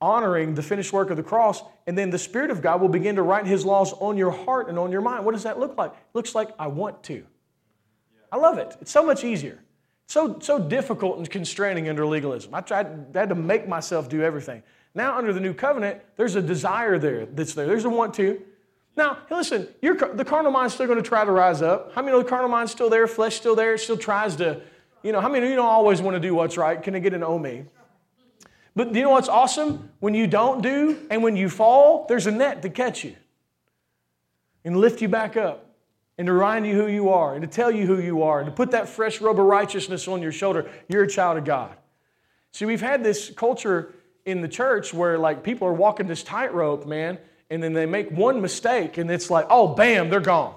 honoring 0.00 0.54
the 0.54 0.62
finished 0.62 0.92
work 0.92 1.10
of 1.10 1.16
the 1.16 1.22
cross, 1.24 1.62
and 1.88 1.98
then 1.98 2.10
the 2.10 2.18
Spirit 2.18 2.52
of 2.52 2.62
God 2.62 2.80
will 2.80 2.88
begin 2.88 3.16
to 3.16 3.22
write 3.22 3.46
His 3.46 3.66
laws 3.66 3.92
on 3.94 4.16
your 4.16 4.30
heart 4.30 4.68
and 4.68 4.78
on 4.78 4.92
your 4.92 5.00
mind. 5.00 5.24
What 5.24 5.32
does 5.32 5.42
that 5.42 5.58
look 5.58 5.76
like? 5.76 5.90
It 5.90 6.14
looks 6.14 6.36
like 6.36 6.50
I 6.58 6.68
want 6.68 7.02
to. 7.04 7.26
I 8.30 8.36
love 8.36 8.58
it. 8.58 8.76
It's 8.80 8.92
so 8.92 9.04
much 9.04 9.24
easier. 9.24 9.58
So, 10.10 10.40
so 10.40 10.58
difficult 10.58 11.18
and 11.18 11.30
constraining 11.30 11.88
under 11.88 12.04
legalism. 12.04 12.52
I 12.52 12.62
tried 12.62 13.16
I 13.16 13.20
had 13.20 13.28
to 13.28 13.36
make 13.36 13.68
myself 13.68 14.08
do 14.08 14.22
everything. 14.22 14.64
Now, 14.92 15.16
under 15.16 15.32
the 15.32 15.38
new 15.38 15.54
covenant, 15.54 16.00
there's 16.16 16.34
a 16.34 16.42
desire 16.42 16.98
there 16.98 17.26
that's 17.26 17.54
there. 17.54 17.68
There's 17.68 17.84
a 17.84 17.90
want 17.90 18.14
to. 18.14 18.42
Now, 18.96 19.18
listen, 19.30 19.68
the 19.80 20.24
carnal 20.26 20.50
mind's 20.50 20.74
still 20.74 20.86
going 20.86 21.00
to 21.00 21.08
try 21.08 21.24
to 21.24 21.30
rise 21.30 21.62
up. 21.62 21.94
How 21.94 22.02
many 22.02 22.12
know 22.12 22.24
the 22.24 22.28
carnal 22.28 22.48
mind's 22.48 22.72
still 22.72 22.90
there? 22.90 23.06
Flesh 23.06 23.36
still 23.36 23.54
there? 23.54 23.74
It 23.74 23.78
still 23.78 23.96
tries 23.96 24.34
to 24.36 24.60
you 25.02 25.12
know, 25.12 25.20
how 25.20 25.28
many 25.28 25.48
you 25.48 25.54
don't 25.54 25.66
always 25.66 26.02
want 26.02 26.16
to 26.16 26.20
do 26.20 26.34
what's 26.34 26.56
right? 26.56 26.82
Can 26.82 26.94
I 26.94 26.98
get 26.98 27.14
an 27.14 27.22
oh 27.22 27.38
me? 27.38 27.64
But 28.76 28.94
you 28.94 29.02
know 29.02 29.10
what's 29.10 29.28
awesome? 29.28 29.90
When 30.00 30.14
you 30.14 30.26
don't 30.26 30.60
do 30.60 31.06
and 31.10 31.22
when 31.22 31.36
you 31.36 31.48
fall, 31.48 32.06
there's 32.08 32.26
a 32.26 32.30
net 32.30 32.62
to 32.62 32.68
catch 32.68 33.04
you 33.04 33.16
and 34.64 34.76
lift 34.76 35.00
you 35.00 35.08
back 35.08 35.36
up 35.36 35.69
and 36.20 36.26
to 36.26 36.34
remind 36.34 36.66
you 36.66 36.74
who 36.74 36.86
you 36.86 37.08
are 37.08 37.32
and 37.32 37.40
to 37.40 37.48
tell 37.48 37.70
you 37.70 37.86
who 37.86 37.98
you 37.98 38.24
are 38.24 38.40
and 38.40 38.46
to 38.46 38.54
put 38.54 38.72
that 38.72 38.90
fresh 38.90 39.22
robe 39.22 39.40
of 39.40 39.46
righteousness 39.46 40.06
on 40.06 40.20
your 40.20 40.32
shoulder. 40.32 40.70
You're 40.86 41.04
a 41.04 41.08
child 41.08 41.38
of 41.38 41.46
God. 41.46 41.74
See, 42.52 42.66
we've 42.66 42.82
had 42.82 43.02
this 43.02 43.30
culture 43.30 43.94
in 44.26 44.42
the 44.42 44.48
church 44.48 44.92
where 44.92 45.16
like 45.16 45.42
people 45.42 45.66
are 45.66 45.72
walking 45.72 46.06
this 46.06 46.22
tightrope, 46.22 46.86
man, 46.86 47.18
and 47.48 47.62
then 47.62 47.72
they 47.72 47.86
make 47.86 48.10
one 48.10 48.42
mistake 48.42 48.98
and 48.98 49.10
it's 49.10 49.30
like, 49.30 49.46
oh, 49.48 49.68
bam, 49.68 50.10
they're 50.10 50.20
gone. 50.20 50.54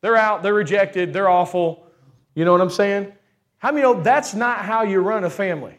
They're 0.00 0.16
out, 0.16 0.42
they're 0.42 0.52
rejected, 0.52 1.12
they're 1.12 1.28
awful. 1.28 1.86
You 2.34 2.44
know 2.44 2.50
what 2.50 2.60
I'm 2.60 2.68
saying? 2.68 3.12
How 3.58 3.70
many 3.70 3.82
know 3.82 4.02
that's 4.02 4.34
not 4.34 4.64
how 4.64 4.82
you 4.82 4.98
run 4.98 5.22
a 5.22 5.30
family? 5.30 5.78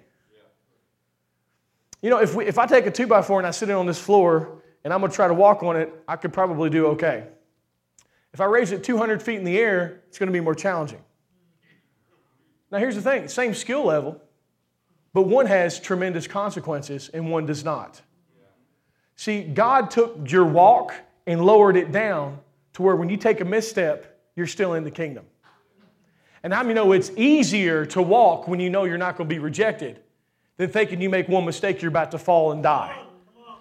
You 2.01 2.11
know, 2.11 2.21
if, 2.21 2.33
we, 2.33 2.45
if 2.45 2.57
I 2.57 2.65
take 2.65 2.85
a 2.85 2.91
two 2.91 3.07
by 3.07 3.21
four 3.21 3.41
and 3.41 3.47
I 3.47 3.51
sit 3.51 3.67
it 3.67 3.73
on 3.73 3.87
this 3.87 3.99
floor 3.99 4.61
and 4.85 4.93
I'm 4.93 5.01
to 5.01 5.09
try 5.09 5.27
to 5.27 5.33
walk 5.33 5.63
on 5.63 5.75
it, 5.75 5.93
I 6.07 6.15
could 6.15 6.31
probably 6.31 6.69
do 6.69 6.87
okay. 6.87 7.25
If 8.37 8.41
I 8.41 8.45
raise 8.45 8.71
it 8.71 8.83
200 8.83 9.23
feet 9.23 9.37
in 9.37 9.45
the 9.45 9.57
air, 9.57 10.03
it's 10.09 10.19
going 10.19 10.27
to 10.27 10.31
be 10.31 10.39
more 10.39 10.53
challenging. 10.53 10.99
Now, 12.69 12.77
here's 12.77 12.93
the 12.93 13.01
thing 13.01 13.27
same 13.29 13.55
skill 13.55 13.83
level, 13.83 14.21
but 15.11 15.23
one 15.23 15.47
has 15.47 15.79
tremendous 15.79 16.27
consequences 16.27 17.09
and 17.11 17.31
one 17.31 17.47
does 17.47 17.65
not. 17.65 17.99
See, 19.15 19.41
God 19.41 19.89
took 19.89 20.31
your 20.31 20.45
walk 20.45 20.93
and 21.25 21.43
lowered 21.43 21.77
it 21.77 21.91
down 21.91 22.37
to 22.73 22.83
where 22.83 22.95
when 22.95 23.09
you 23.09 23.17
take 23.17 23.41
a 23.41 23.45
misstep, 23.45 24.21
you're 24.35 24.45
still 24.45 24.75
in 24.75 24.83
the 24.83 24.91
kingdom. 24.91 25.25
And 26.43 26.53
how 26.53 26.61
many 26.61 26.75
know 26.75 26.91
it's 26.91 27.09
easier 27.17 27.87
to 27.87 28.03
walk 28.03 28.47
when 28.47 28.59
you 28.59 28.69
know 28.69 28.83
you're 28.83 28.99
not 28.99 29.17
going 29.17 29.27
to 29.27 29.35
be 29.35 29.39
rejected 29.39 29.99
than 30.57 30.69
thinking 30.69 31.01
you 31.01 31.09
make 31.09 31.27
one 31.27 31.43
mistake, 31.43 31.81
you're 31.81 31.89
about 31.89 32.11
to 32.11 32.19
fall 32.19 32.51
and 32.51 32.61
die? 32.61 33.01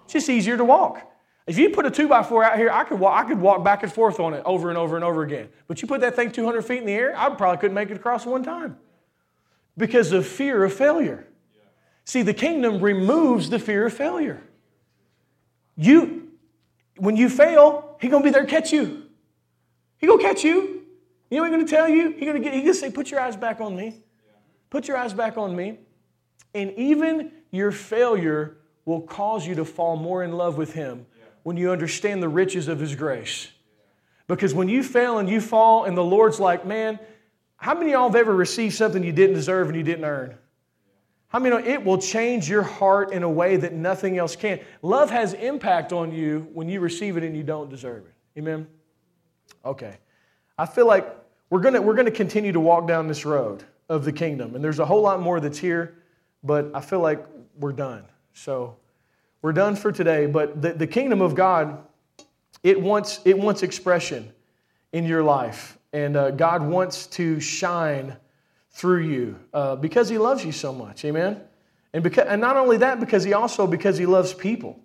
It's 0.03 0.13
just 0.13 0.29
easier 0.29 0.55
to 0.55 0.63
walk. 0.63 1.01
If 1.47 1.57
you 1.57 1.69
put 1.69 1.85
a 1.85 1.91
two 1.91 2.07
by 2.07 2.23
four 2.23 2.43
out 2.43 2.57
here, 2.57 2.69
I 2.69 2.83
could 2.83 2.99
walk, 2.99 3.25
I 3.25 3.27
could 3.27 3.39
walk 3.39 3.63
back 3.63 3.81
and 3.81 3.91
forth 3.91 4.19
on 4.19 4.33
it 4.33 4.43
over 4.45 4.69
and 4.69 4.77
over 4.77 4.95
and 4.95 5.03
over 5.03 5.23
again. 5.23 5.47
But 5.67 5.81
you 5.81 5.87
put 5.87 6.01
that 6.01 6.15
thing 6.15 6.31
200 6.31 6.61
feet 6.61 6.79
in 6.79 6.85
the 6.85 6.93
air, 6.93 7.17
I 7.17 7.29
probably 7.29 7.57
couldn't 7.57 7.75
make 7.75 7.89
it 7.89 7.95
across 7.95 8.25
one 8.25 8.43
time 8.43 8.77
because 9.77 10.11
of 10.11 10.27
fear 10.27 10.63
of 10.63 10.73
failure. 10.73 11.25
See, 12.03 12.21
the 12.21 12.33
kingdom 12.33 12.79
removes 12.81 13.49
the 13.49 13.59
fear 13.59 13.85
of 13.85 13.93
failure. 13.93 14.43
You, 15.75 16.29
when 16.97 17.15
you 17.15 17.29
fail, 17.29 17.97
He's 17.99 18.11
gonna 18.11 18.23
be 18.23 18.29
there 18.29 18.43
to 18.43 18.47
catch 18.47 18.71
you. 18.71 19.03
He 19.97 20.07
gonna 20.07 20.21
catch 20.21 20.43
you. 20.43 20.77
You 21.29 21.37
know 21.37 21.43
what 21.43 21.49
he's 21.49 21.55
going 21.55 21.65
to 21.65 21.71
tell 21.71 21.89
you? 21.89 22.11
He's 22.11 22.25
going 22.25 22.35
to 22.35 22.39
get, 22.39 22.53
he's 22.53 22.63
going 22.63 22.73
to 22.73 22.79
say, 22.79 22.91
put 22.91 23.11
your 23.11 23.19
eyes 23.19 23.35
back 23.35 23.59
on 23.59 23.75
me. 23.75 23.95
Put 24.69 24.87
your 24.87 24.97
eyes 24.97 25.13
back 25.13 25.37
on 25.37 25.55
me. 25.55 25.79
And 26.53 26.71
even 26.73 27.31
your 27.51 27.71
failure 27.71 28.57
will 28.85 29.01
cause 29.01 29.45
you 29.45 29.55
to 29.55 29.65
fall 29.65 29.97
more 29.97 30.23
in 30.23 30.31
love 30.31 30.57
with 30.57 30.73
Him 30.73 31.05
when 31.47 31.55
you 31.55 31.71
understand 31.71 32.21
the 32.21 32.27
riches 32.27 32.67
of 32.67 32.77
His 32.77 32.93
grace. 32.93 33.47
Because 34.27 34.53
when 34.53 34.67
you 34.67 34.83
fail 34.83 35.19
and 35.19 35.29
you 35.29 35.39
fall, 35.39 35.85
and 35.85 35.95
the 35.95 36.03
Lord's 36.03 36.41
like, 36.41 36.65
man, 36.65 36.99
how 37.55 37.73
many 37.73 37.91
of 37.91 37.93
y'all 37.93 38.09
have 38.09 38.17
ever 38.17 38.35
received 38.35 38.75
something 38.75 39.01
you 39.01 39.13
didn't 39.13 39.35
deserve 39.35 39.67
and 39.67 39.77
you 39.77 39.81
didn't 39.81 40.03
earn? 40.03 40.37
How 41.29 41.39
many 41.39 41.55
it 41.65 41.85
will 41.85 41.99
change 41.99 42.49
your 42.49 42.63
heart 42.63 43.13
in 43.13 43.23
a 43.23 43.29
way 43.29 43.55
that 43.55 43.71
nothing 43.71 44.17
else 44.17 44.35
can? 44.35 44.59
Love 44.81 45.09
has 45.09 45.35
impact 45.35 45.93
on 45.93 46.11
you 46.11 46.49
when 46.51 46.67
you 46.67 46.81
receive 46.81 47.15
it 47.15 47.23
and 47.23 47.33
you 47.33 47.43
don't 47.43 47.69
deserve 47.69 48.03
it. 48.05 48.39
Amen? 48.39 48.67
Okay. 49.63 49.99
I 50.57 50.65
feel 50.65 50.85
like 50.85 51.15
we're 51.49 51.61
to 51.61 51.81
we're 51.81 51.95
gonna 51.95 52.11
continue 52.11 52.51
to 52.51 52.59
walk 52.59 52.89
down 52.89 53.07
this 53.07 53.23
road 53.23 53.63
of 53.87 54.03
the 54.03 54.11
kingdom. 54.11 54.53
And 54.53 54.61
there's 54.61 54.79
a 54.79 54.85
whole 54.85 55.01
lot 55.01 55.21
more 55.21 55.39
that's 55.39 55.59
here, 55.59 55.95
but 56.43 56.69
I 56.73 56.81
feel 56.81 56.99
like 56.99 57.25
we're 57.57 57.71
done. 57.71 58.03
So 58.33 58.75
we're 59.47 59.53
done 59.53 59.77
for 59.77 59.93
today. 59.93 60.25
But 60.25 60.61
the, 60.61 60.73
the 60.73 60.87
kingdom 60.87 61.21
of 61.21 61.33
God, 61.33 61.81
it 62.63 62.81
wants, 62.81 63.21
it 63.23 63.39
wants 63.39 63.63
expression 63.63 64.29
in 64.91 65.05
your 65.05 65.23
life. 65.23 65.77
And 65.93 66.17
uh, 66.17 66.31
God 66.31 66.61
wants 66.61 67.07
to 67.07 67.39
shine 67.39 68.17
through 68.71 69.03
you 69.03 69.39
uh, 69.53 69.77
because 69.77 70.09
He 70.09 70.17
loves 70.17 70.43
you 70.43 70.51
so 70.51 70.73
much. 70.73 71.05
Amen? 71.05 71.39
And, 71.93 72.03
because, 72.03 72.27
and 72.27 72.41
not 72.41 72.57
only 72.57 72.75
that, 72.75 72.99
because 72.99 73.23
He 73.23 73.31
also, 73.31 73.65
because 73.65 73.97
He 73.97 74.05
loves 74.05 74.33
people. 74.33 74.81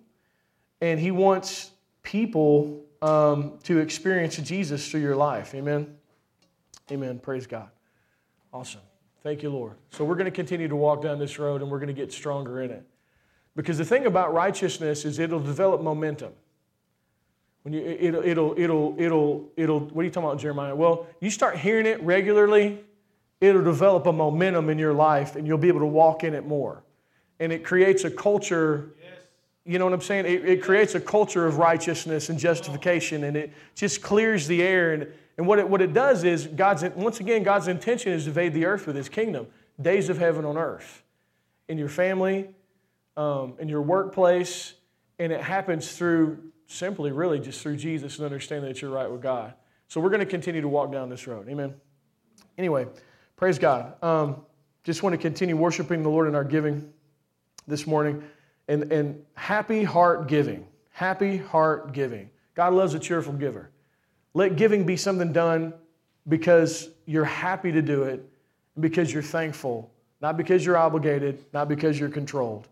And 0.79 0.97
He 0.97 1.11
wants 1.11 1.71
people 2.01 2.85
um, 3.01 3.59
to 3.63 3.79
experience 3.79 4.37
Jesus 4.37 4.89
through 4.89 5.01
your 5.01 5.17
life. 5.17 5.53
Amen? 5.55 5.93
Amen. 6.89 7.19
Praise 7.19 7.47
God. 7.47 7.67
Awesome. 8.53 8.79
Thank 9.23 9.43
you, 9.43 9.49
Lord. 9.49 9.73
So 9.91 10.05
we're 10.05 10.15
going 10.15 10.23
to 10.23 10.31
continue 10.31 10.69
to 10.69 10.75
walk 10.77 11.01
down 11.01 11.19
this 11.19 11.37
road 11.37 11.61
and 11.61 11.69
we're 11.69 11.79
going 11.79 11.93
to 11.93 11.93
get 11.93 12.13
stronger 12.13 12.61
in 12.61 12.71
it. 12.71 12.87
Because 13.55 13.77
the 13.77 13.85
thing 13.85 14.05
about 14.05 14.33
righteousness 14.33 15.05
is 15.05 15.19
it'll 15.19 15.39
develop 15.39 15.81
momentum. 15.81 16.33
When 17.63 17.73
you, 17.73 17.81
it'll, 17.81 18.23
it'll, 18.23 18.59
it'll, 18.59 18.95
it'll, 18.97 19.51
it'll, 19.55 19.79
what 19.79 20.01
are 20.01 20.05
you 20.05 20.11
talking 20.11 20.29
about, 20.29 20.39
Jeremiah? 20.39 20.75
Well, 20.75 21.07
you 21.21 21.29
start 21.29 21.57
hearing 21.57 21.85
it 21.85 22.01
regularly, 22.01 22.83
it'll 23.39 23.63
develop 23.63 24.05
a 24.07 24.11
momentum 24.11 24.69
in 24.69 24.77
your 24.77 24.93
life 24.93 25.35
and 25.35 25.47
you'll 25.47 25.57
be 25.57 25.69
able 25.69 25.79
to 25.79 25.85
walk 25.85 26.23
in 26.23 26.33
it 26.33 26.45
more. 26.45 26.83
And 27.39 27.51
it 27.51 27.63
creates 27.63 28.03
a 28.03 28.11
culture, 28.11 28.89
you 29.65 29.79
know 29.79 29.85
what 29.85 29.93
I'm 29.93 30.01
saying? 30.01 30.25
It, 30.25 30.45
it 30.45 30.61
creates 30.61 30.95
a 30.95 30.99
culture 30.99 31.45
of 31.45 31.57
righteousness 31.57 32.29
and 32.29 32.37
justification 32.37 33.23
and 33.23 33.37
it 33.37 33.53
just 33.75 34.01
clears 34.01 34.47
the 34.47 34.61
air 34.61 34.93
and 34.93 35.07
and 35.37 35.47
what 35.47 35.59
it, 35.59 35.67
what 35.67 35.81
it 35.81 35.93
does 35.93 36.23
is, 36.23 36.47
God's, 36.47 36.83
once 36.95 37.19
again, 37.19 37.43
God's 37.43 37.67
intention 37.67 38.11
is 38.11 38.23
to 38.23 38.29
invade 38.29 38.53
the 38.53 38.65
earth 38.65 38.85
with 38.85 38.95
his 38.95 39.09
kingdom. 39.09 39.47
Days 39.81 40.09
of 40.09 40.17
heaven 40.17 40.45
on 40.45 40.57
earth. 40.57 41.03
In 41.67 41.77
your 41.77 41.89
family, 41.89 42.49
um, 43.17 43.55
in 43.59 43.67
your 43.69 43.81
workplace, 43.81 44.73
and 45.19 45.31
it 45.31 45.41
happens 45.41 45.91
through 45.91 46.51
simply, 46.67 47.11
really, 47.11 47.39
just 47.39 47.61
through 47.61 47.77
Jesus 47.77 48.17
and 48.17 48.25
understanding 48.25 48.71
that 48.71 48.81
you're 48.81 48.91
right 48.91 49.09
with 49.09 49.21
God. 49.21 49.53
So 49.87 50.01
we're 50.01 50.09
going 50.09 50.21
to 50.21 50.25
continue 50.25 50.61
to 50.61 50.67
walk 50.67 50.91
down 50.91 51.09
this 51.09 51.27
road. 51.27 51.47
Amen. 51.49 51.75
Anyway, 52.57 52.87
praise 53.35 53.59
God. 53.59 54.01
Um, 54.03 54.37
just 54.83 55.03
want 55.03 55.13
to 55.13 55.17
continue 55.17 55.55
worshiping 55.55 56.03
the 56.03 56.09
Lord 56.09 56.27
in 56.27 56.35
our 56.35 56.43
giving 56.43 56.91
this 57.67 57.85
morning. 57.85 58.23
And, 58.67 58.91
and 58.91 59.23
happy 59.35 59.83
heart 59.83 60.27
giving. 60.27 60.65
Happy 60.91 61.37
heart 61.37 61.91
giving. 61.91 62.29
God 62.55 62.73
loves 62.73 62.93
a 62.93 62.99
cheerful 62.99 63.33
giver. 63.33 63.69
Let 64.33 64.55
giving 64.55 64.85
be 64.85 64.97
something 64.97 65.31
done 65.31 65.73
because 66.27 66.89
you're 67.05 67.25
happy 67.25 67.71
to 67.71 67.81
do 67.81 68.03
it, 68.03 68.27
because 68.79 69.13
you're 69.13 69.21
thankful, 69.21 69.91
not 70.21 70.37
because 70.37 70.65
you're 70.65 70.77
obligated, 70.77 71.43
not 71.53 71.67
because 71.67 71.99
you're 71.99 72.09
controlled. 72.09 72.67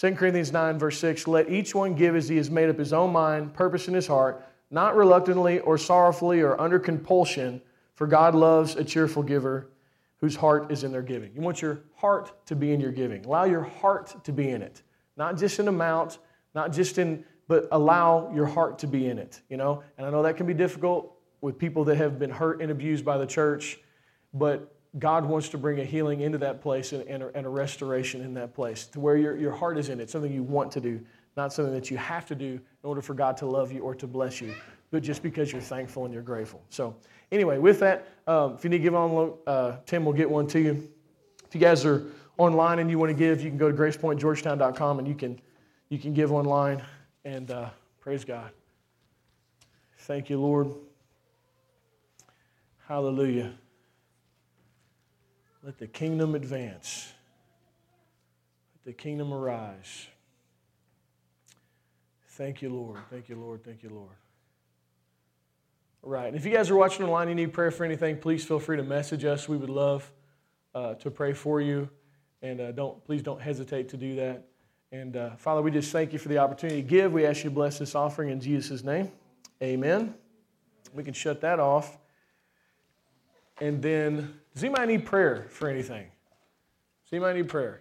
2 0.00 0.14
Corinthians 0.14 0.50
9, 0.50 0.78
verse 0.78 0.98
6 0.98 1.28
Let 1.28 1.50
each 1.50 1.74
one 1.74 1.94
give 1.94 2.16
as 2.16 2.26
he 2.26 2.38
has 2.38 2.50
made 2.50 2.70
up 2.70 2.78
his 2.78 2.94
own 2.94 3.12
mind, 3.12 3.52
purpose 3.52 3.86
in 3.86 3.92
his 3.92 4.06
heart, 4.06 4.42
not 4.70 4.96
reluctantly 4.96 5.60
or 5.60 5.76
sorrowfully 5.76 6.40
or 6.40 6.58
under 6.58 6.78
compulsion, 6.78 7.60
for 7.92 8.06
God 8.06 8.34
loves 8.34 8.76
a 8.76 8.84
cheerful 8.84 9.22
giver 9.22 9.68
whose 10.16 10.34
heart 10.34 10.72
is 10.72 10.84
in 10.84 10.92
their 10.92 11.02
giving. 11.02 11.34
You 11.34 11.42
want 11.42 11.60
your 11.60 11.82
heart 11.94 12.46
to 12.46 12.56
be 12.56 12.72
in 12.72 12.80
your 12.80 12.92
giving. 12.92 13.26
Allow 13.26 13.44
your 13.44 13.60
heart 13.62 14.24
to 14.24 14.32
be 14.32 14.48
in 14.48 14.62
it, 14.62 14.82
not 15.18 15.36
just 15.36 15.58
in 15.58 15.68
amount, 15.68 16.18
not 16.54 16.72
just 16.72 16.96
in 16.96 17.22
but 17.46 17.68
allow 17.72 18.32
your 18.32 18.46
heart 18.46 18.78
to 18.78 18.86
be 18.86 19.08
in 19.08 19.18
it, 19.18 19.42
you 19.50 19.58
know? 19.58 19.82
And 19.98 20.06
I 20.06 20.10
know 20.10 20.22
that 20.22 20.36
can 20.36 20.46
be 20.46 20.54
difficult 20.54 21.12
with 21.42 21.58
people 21.58 21.84
that 21.84 21.96
have 21.96 22.18
been 22.18 22.30
hurt 22.30 22.62
and 22.62 22.70
abused 22.70 23.04
by 23.04 23.18
the 23.18 23.26
church, 23.26 23.80
but 24.32 24.72
God 24.98 25.24
wants 25.24 25.48
to 25.50 25.58
bring 25.58 25.78
a 25.80 25.84
healing 25.84 26.20
into 26.20 26.38
that 26.38 26.60
place 26.60 26.92
and, 26.92 27.06
and, 27.06 27.22
a, 27.22 27.30
and 27.36 27.46
a 27.46 27.48
restoration 27.48 28.22
in 28.22 28.34
that 28.34 28.54
place 28.54 28.86
to 28.88 29.00
where 29.00 29.16
your, 29.16 29.36
your 29.36 29.52
heart 29.52 29.78
is 29.78 29.88
in 29.88 30.00
it, 30.00 30.10
something 30.10 30.32
you 30.32 30.42
want 30.42 30.72
to 30.72 30.80
do, 30.80 31.00
not 31.36 31.52
something 31.52 31.72
that 31.72 31.90
you 31.90 31.96
have 31.96 32.26
to 32.26 32.34
do 32.34 32.54
in 32.54 32.60
order 32.82 33.00
for 33.00 33.14
God 33.14 33.36
to 33.38 33.46
love 33.46 33.70
you 33.70 33.80
or 33.80 33.94
to 33.94 34.06
bless 34.06 34.40
you, 34.40 34.52
but 34.90 35.02
just 35.02 35.22
because 35.22 35.52
you're 35.52 35.60
thankful 35.60 36.04
and 36.04 36.12
you're 36.12 36.24
grateful. 36.24 36.60
So, 36.70 36.96
anyway, 37.30 37.58
with 37.58 37.78
that, 37.80 38.08
um, 38.26 38.54
if 38.54 38.64
you 38.64 38.70
need 38.70 38.78
to 38.78 38.82
give 38.82 38.94
on, 38.96 39.34
uh, 39.46 39.76
Tim 39.86 40.04
will 40.04 40.12
get 40.12 40.28
one 40.28 40.48
to 40.48 40.60
you. 40.60 40.90
If 41.46 41.54
you 41.54 41.60
guys 41.60 41.84
are 41.84 42.04
online 42.36 42.80
and 42.80 42.90
you 42.90 42.98
want 42.98 43.10
to 43.10 43.16
give, 43.16 43.42
you 43.42 43.48
can 43.48 43.58
go 43.58 43.70
to 43.70 43.76
gracepointgeorgetown.com 43.76 44.98
and 44.98 45.06
you 45.06 45.14
can, 45.14 45.40
you 45.88 45.98
can 45.98 46.12
give 46.12 46.32
online. 46.32 46.82
And 47.24 47.50
uh, 47.50 47.70
praise 48.00 48.24
God. 48.24 48.50
Thank 49.98 50.30
you, 50.30 50.40
Lord. 50.40 50.72
Hallelujah. 52.88 53.52
Let 55.62 55.78
the 55.78 55.86
kingdom 55.86 56.34
advance. 56.34 57.12
Let 58.74 58.96
the 58.96 59.02
kingdom 59.02 59.32
arise. 59.32 60.06
Thank 62.28 62.62
you, 62.62 62.70
Lord. 62.70 63.00
Thank 63.10 63.28
you, 63.28 63.36
Lord. 63.36 63.62
Thank 63.62 63.82
you, 63.82 63.90
Lord. 63.90 64.16
All 66.02 66.10
right. 66.10 66.28
And 66.28 66.36
if 66.36 66.46
you 66.46 66.52
guys 66.52 66.70
are 66.70 66.76
watching 66.76 67.04
online, 67.04 67.28
you 67.28 67.34
need 67.34 67.52
prayer 67.52 67.70
for 67.70 67.84
anything, 67.84 68.16
please 68.16 68.44
feel 68.44 68.58
free 68.58 68.78
to 68.78 68.82
message 68.82 69.24
us. 69.26 69.48
We 69.48 69.58
would 69.58 69.68
love 69.68 70.10
uh, 70.74 70.94
to 70.94 71.10
pray 71.10 71.34
for 71.34 71.60
you. 71.60 71.90
And 72.40 72.60
uh, 72.60 72.72
don't 72.72 73.04
please 73.04 73.22
don't 73.22 73.40
hesitate 73.40 73.90
to 73.90 73.98
do 73.98 74.16
that. 74.16 74.46
And 74.92 75.16
uh, 75.16 75.36
Father, 75.36 75.60
we 75.60 75.70
just 75.70 75.92
thank 75.92 76.14
you 76.14 76.18
for 76.18 76.28
the 76.28 76.38
opportunity 76.38 76.80
to 76.80 76.88
give. 76.88 77.12
We 77.12 77.26
ask 77.26 77.44
you 77.44 77.50
to 77.50 77.54
bless 77.54 77.78
this 77.78 77.94
offering 77.94 78.30
in 78.30 78.40
Jesus' 78.40 78.82
name. 78.82 79.12
Amen. 79.62 80.14
We 80.94 81.04
can 81.04 81.12
shut 81.12 81.42
that 81.42 81.60
off. 81.60 81.98
And 83.60 83.82
then, 83.82 84.39
does 84.54 84.64
anybody 84.64 84.96
need 84.96 85.06
prayer 85.06 85.46
for 85.50 85.68
anything? 85.68 86.06
Does 87.04 87.12
anybody 87.12 87.42
need 87.42 87.48
prayer? 87.48 87.78